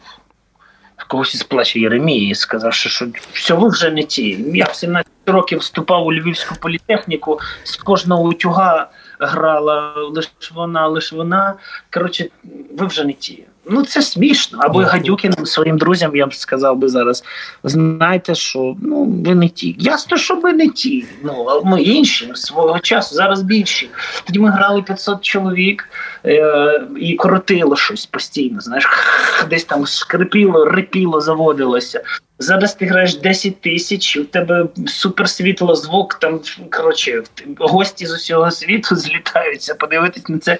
когось 1.09 1.35
із 1.35 1.43
плаче 1.43 1.80
Єремії, 1.80 2.35
сказав, 2.35 2.74
що, 2.74 2.89
що 2.89 3.07
все, 3.32 3.55
ви 3.55 3.68
вже 3.68 3.91
не 3.91 4.03
ті. 4.03 4.45
Я 4.55 4.64
в 4.64 4.74
17 4.74 5.12
років 5.26 5.59
вступав 5.59 6.07
у 6.07 6.12
Львівську 6.12 6.55
політехніку, 6.61 7.41
з 7.64 7.76
кожного 7.76 8.22
утюга 8.22 8.91
грала 9.19 9.95
лише 9.97 10.31
вона, 10.55 10.87
лише 10.87 11.17
вона. 11.17 11.55
Коротше, 11.91 12.31
ви 12.73 12.87
вже 12.87 13.05
не 13.05 13.12
ті. 13.12 13.47
Ну 13.71 13.85
це 13.85 14.03
смішно. 14.03 14.59
Або 14.62 14.79
Гадюкіним 14.79 15.47
своїм 15.47 15.79
друзям 15.79 16.17
я 16.17 16.27
б 16.27 16.35
сказав 16.35 16.77
би 16.77 16.89
зараз. 16.89 17.25
Знаєте, 17.65 18.35
що 18.35 18.77
ну 18.83 19.05
ви 19.05 19.35
не 19.35 19.49
ті. 19.49 19.77
Ясно, 19.79 20.17
що 20.17 20.35
ви 20.35 20.53
не 20.53 20.69
ті. 20.69 21.05
Ну 21.25 21.62
ми 21.65 21.83
інші 21.83 22.31
свого 22.35 22.79
часу 22.79 23.15
зараз 23.15 23.43
більші. 23.43 23.91
Тоді 24.25 24.39
ми 24.39 24.51
грали 24.51 24.83
500 24.83 25.21
чоловік 25.21 25.89
е- 26.27 26.83
і 26.97 27.15
коротило 27.15 27.77
щось 27.77 28.07
постійно. 28.07 28.61
Знаєш, 28.61 28.89
десь 29.51 29.65
там 29.65 29.87
скрипіло, 29.87 30.65
рипіло, 30.65 31.21
заводилося. 31.21 32.03
Зараз 32.39 32.75
ти 32.75 32.87
граєш 32.87 33.17
10 33.17 33.61
тисяч, 33.61 34.17
у 34.17 34.25
тебе 34.25 34.67
суперсвітло, 34.87 35.75
звук, 35.75 36.15
там 36.15 36.41
коротше, 36.71 37.23
гості 37.59 38.07
з 38.07 38.12
усього 38.12 38.51
світу 38.51 38.97
злітаються, 38.97 39.75
подивитись 39.75 40.29
на 40.29 40.39
це. 40.39 40.59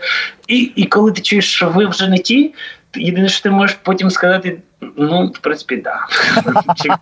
І 0.49 0.59
і 0.77 0.85
коли 0.85 1.13
ти 1.13 1.23
чуєш, 1.23 1.55
що 1.55 1.69
ви 1.69 1.87
вже 1.87 2.09
не 2.09 2.19
ті, 2.19 2.55
єдине, 2.97 3.29
що 3.29 3.43
ти 3.43 3.51
можеш 3.51 3.79
потім 3.83 4.11
сказати, 4.11 4.63
ну, 4.97 5.27
в 5.27 5.39
принципі, 5.39 5.77
так. 5.77 6.09
Да. 6.45 6.99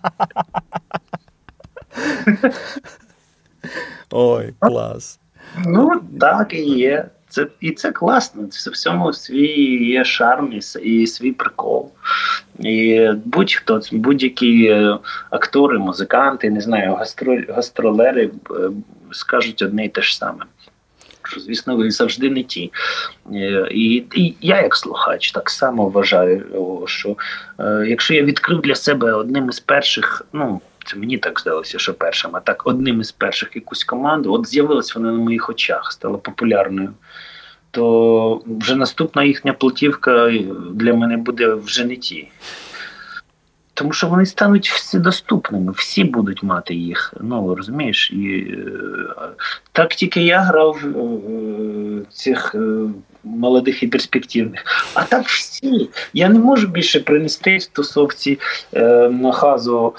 Ой, 4.11 4.53
клас. 4.59 5.19
Ну, 5.65 6.01
так 6.19 6.53
і 6.53 6.61
є. 6.61 7.05
Це 7.29 7.47
І 7.59 7.71
це 7.71 7.91
класно. 7.91 8.47
Це 8.47 8.69
в 8.69 8.73
всьому 8.73 9.13
свій 9.13 9.85
є 9.85 10.03
шарм 10.03 10.53
і 10.83 11.07
свій 11.07 11.31
прикол. 11.31 11.91
І 12.59 13.09
будь-хто, 13.25 13.81
будь-які 13.91 14.65
е, 14.65 14.97
актори, 15.29 15.79
музиканти, 15.79 16.49
не 16.49 16.61
знаю, 16.61 16.99
гастролери 17.49 18.25
е, 18.25 18.31
скажуть 19.11 19.61
одне 19.61 19.85
і 19.85 19.89
те 19.89 20.01
ж 20.01 20.17
саме. 20.17 20.45
Що, 21.27 21.39
звісно, 21.39 21.75
ви 21.75 21.91
завжди 21.91 22.29
не 22.29 22.43
ті. 22.43 22.71
Е, 23.33 23.67
і 23.71 24.03
і 24.15 24.35
я, 24.41 24.61
як 24.61 24.75
слухач, 24.75 25.31
так 25.31 25.49
само 25.49 25.89
вважаю, 25.89 26.43
що 26.85 27.15
е, 27.59 27.85
якщо 27.87 28.13
я 28.13 28.23
відкрив 28.23 28.61
для 28.61 28.75
себе 28.75 29.13
одним 29.13 29.49
із 29.49 29.59
перших, 29.59 30.25
ну 30.33 30.61
це 30.85 30.95
мені 30.97 31.17
так 31.17 31.39
здалося, 31.39 31.79
що 31.79 31.93
першим, 31.93 32.35
а 32.35 32.39
так 32.39 32.67
одним 32.67 33.01
із 33.01 33.11
перших 33.11 33.55
якусь 33.55 33.83
команду, 33.83 34.33
от 34.33 34.47
з'явилась 34.47 34.95
вона 34.95 35.11
на 35.11 35.17
моїх 35.17 35.49
очах, 35.49 35.91
стала 35.91 36.17
популярною. 36.17 36.93
То 37.71 38.41
вже 38.45 38.75
наступна 38.75 39.23
їхня 39.23 39.53
платівка 39.53 40.31
для 40.71 40.93
мене 40.93 41.17
буде 41.17 41.53
вже 41.53 41.85
не 41.85 41.95
ті. 41.95 42.27
Тому 43.73 43.93
що 43.93 44.07
вони 44.07 44.25
стануть 44.25 44.69
всі 44.69 44.99
доступними, 44.99 45.71
всі 45.71 46.03
будуть 46.03 46.43
мати 46.43 46.75
їх. 46.75 47.13
Ну 47.21 47.55
розумієш, 47.55 48.11
і 48.11 48.27
е, 48.27 48.65
так 49.71 49.95
тільки 49.95 50.21
я 50.21 50.41
грав 50.41 50.79
е, 50.85 52.05
цих 52.09 52.55
е, 52.55 52.59
молодих 53.23 53.83
і 53.83 53.87
перспективних. 53.87 54.63
А 54.93 55.03
так 55.03 55.25
всі. 55.25 55.89
Я 56.13 56.29
не 56.29 56.39
можу 56.39 56.67
більше 56.67 56.99
принести 56.99 57.57
в 57.57 57.65
тусовці 57.65 58.39
на 59.11 59.31
хазу 59.31 59.93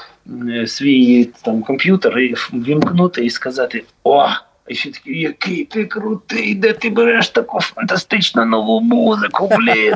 свій 0.67 1.25
там 1.25 1.63
комп'ютер 1.63 2.19
і 2.19 2.35
вімкнути 2.53 3.25
і 3.25 3.31
сказати: 3.31 3.85
О! 4.05 4.29
І 4.69 4.75
всі 4.75 4.91
такі, 4.91 5.21
який 5.21 5.65
ти 5.65 5.85
крутий, 5.85 6.55
де 6.55 6.73
ти 6.73 6.91
береш 6.91 7.29
таку 7.29 7.61
фантастичну 7.61 8.45
нову 8.45 8.81
музику, 8.81 9.51
блін. 9.59 9.95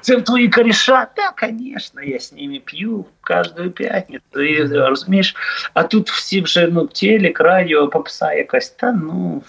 Це 0.00 0.16
в 0.16 0.24
твої 0.24 0.48
коріша? 0.48 1.06
Так, 1.16 1.50
звісно, 1.58 2.02
я 2.02 2.20
з 2.20 2.32
ними 2.32 2.60
п'ю 2.64 3.04
кожну 3.20 3.70
п'ятницю. 3.70 4.42
І, 4.42 4.62
розумієш? 4.62 5.36
А 5.74 5.82
тут 5.82 6.10
всі 6.10 6.40
вже 6.40 6.66
ну, 6.66 6.86
телек, 6.86 7.40
радіо, 7.40 7.88
попса 7.88 8.32
якась, 8.32 8.70
та 8.70 8.92
ну 8.92 9.42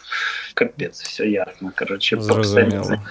капець, 0.54 1.04
все 1.04 1.28
ясно. 1.28 1.72
Коротше, 1.80 2.18
попса. 2.18 3.02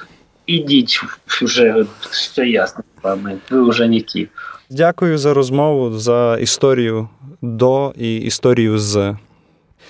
Ідіть 0.47 1.01
вже 1.27 1.85
все 2.01 2.47
ясно 2.47 2.85
з 3.01 3.05
вами, 3.05 3.37
ви 3.51 3.69
вже 3.69 3.89
не 3.89 4.01
ті. 4.01 4.29
Дякую 4.71 5.19
за 5.19 5.35
розмову, 5.35 5.99
за 5.99 6.39
історію 6.41 7.09
до 7.43 7.93
і 7.97 8.17
історію 8.17 8.79
з. 8.79 9.17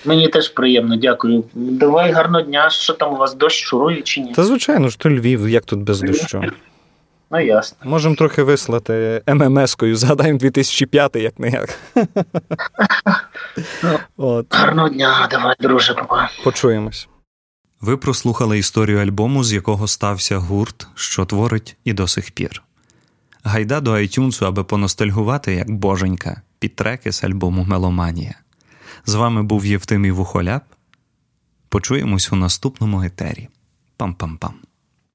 Мені 0.05 0.27
теж 0.27 0.49
приємно, 0.49 0.95
дякую. 0.95 1.43
Давай 1.53 2.11
гарного 2.11 2.41
дня. 2.41 2.69
Що 2.69 2.93
там 2.93 3.13
у 3.13 3.17
вас 3.17 3.35
дощ 3.35 3.65
шурує 3.65 4.01
чи 4.01 4.21
ні? 4.21 4.33
Та 4.33 4.43
звичайно 4.43 4.89
ж, 4.89 4.99
то 4.99 5.09
Львів, 5.09 5.49
як 5.49 5.65
тут 5.65 5.79
без 5.79 6.01
дощу. 6.01 6.43
Ну, 7.31 7.39
ясно. 7.39 7.77
Можемо 7.83 8.15
трохи 8.15 8.43
вислати 8.43 9.21
ММС-кою, 9.27 9.95
згадаємо 9.95 10.39
2005 10.39 11.15
як 11.15 11.39
не 11.39 11.49
як. 11.49 11.79
Ну, 14.17 14.45
гарного 14.49 14.89
дня, 14.89 15.27
давай, 15.31 15.55
друже, 15.59 15.93
папа. 15.93 16.29
Почуємось. 16.43 17.07
Ви 17.81 17.97
прослухали 17.97 18.57
історію 18.57 18.99
альбому, 18.99 19.43
з 19.43 19.53
якого 19.53 19.87
стався 19.87 20.37
гурт, 20.37 20.87
що 20.95 21.25
творить 21.25 21.77
і 21.83 21.93
до 21.93 22.07
сих 22.07 22.31
пір. 22.31 22.63
Гайда 23.43 23.81
до 23.81 23.91
iTunes, 23.91 24.45
аби 24.45 24.63
поностальгувати, 24.63 25.53
як 25.53 25.71
боженька, 25.71 26.41
під 26.59 26.75
треки 26.75 27.11
з 27.11 27.23
альбому 27.23 27.63
Меломанія. 27.63 28.35
З 29.09 29.15
вами 29.15 29.43
був 29.43 29.65
Євтимій 29.65 30.11
Вухоляп. 30.11 30.63
Почуємось 31.69 32.33
у 32.33 32.35
наступному 32.35 33.03
етері. 33.03 33.47
Пам-пам-пам. 33.99 34.53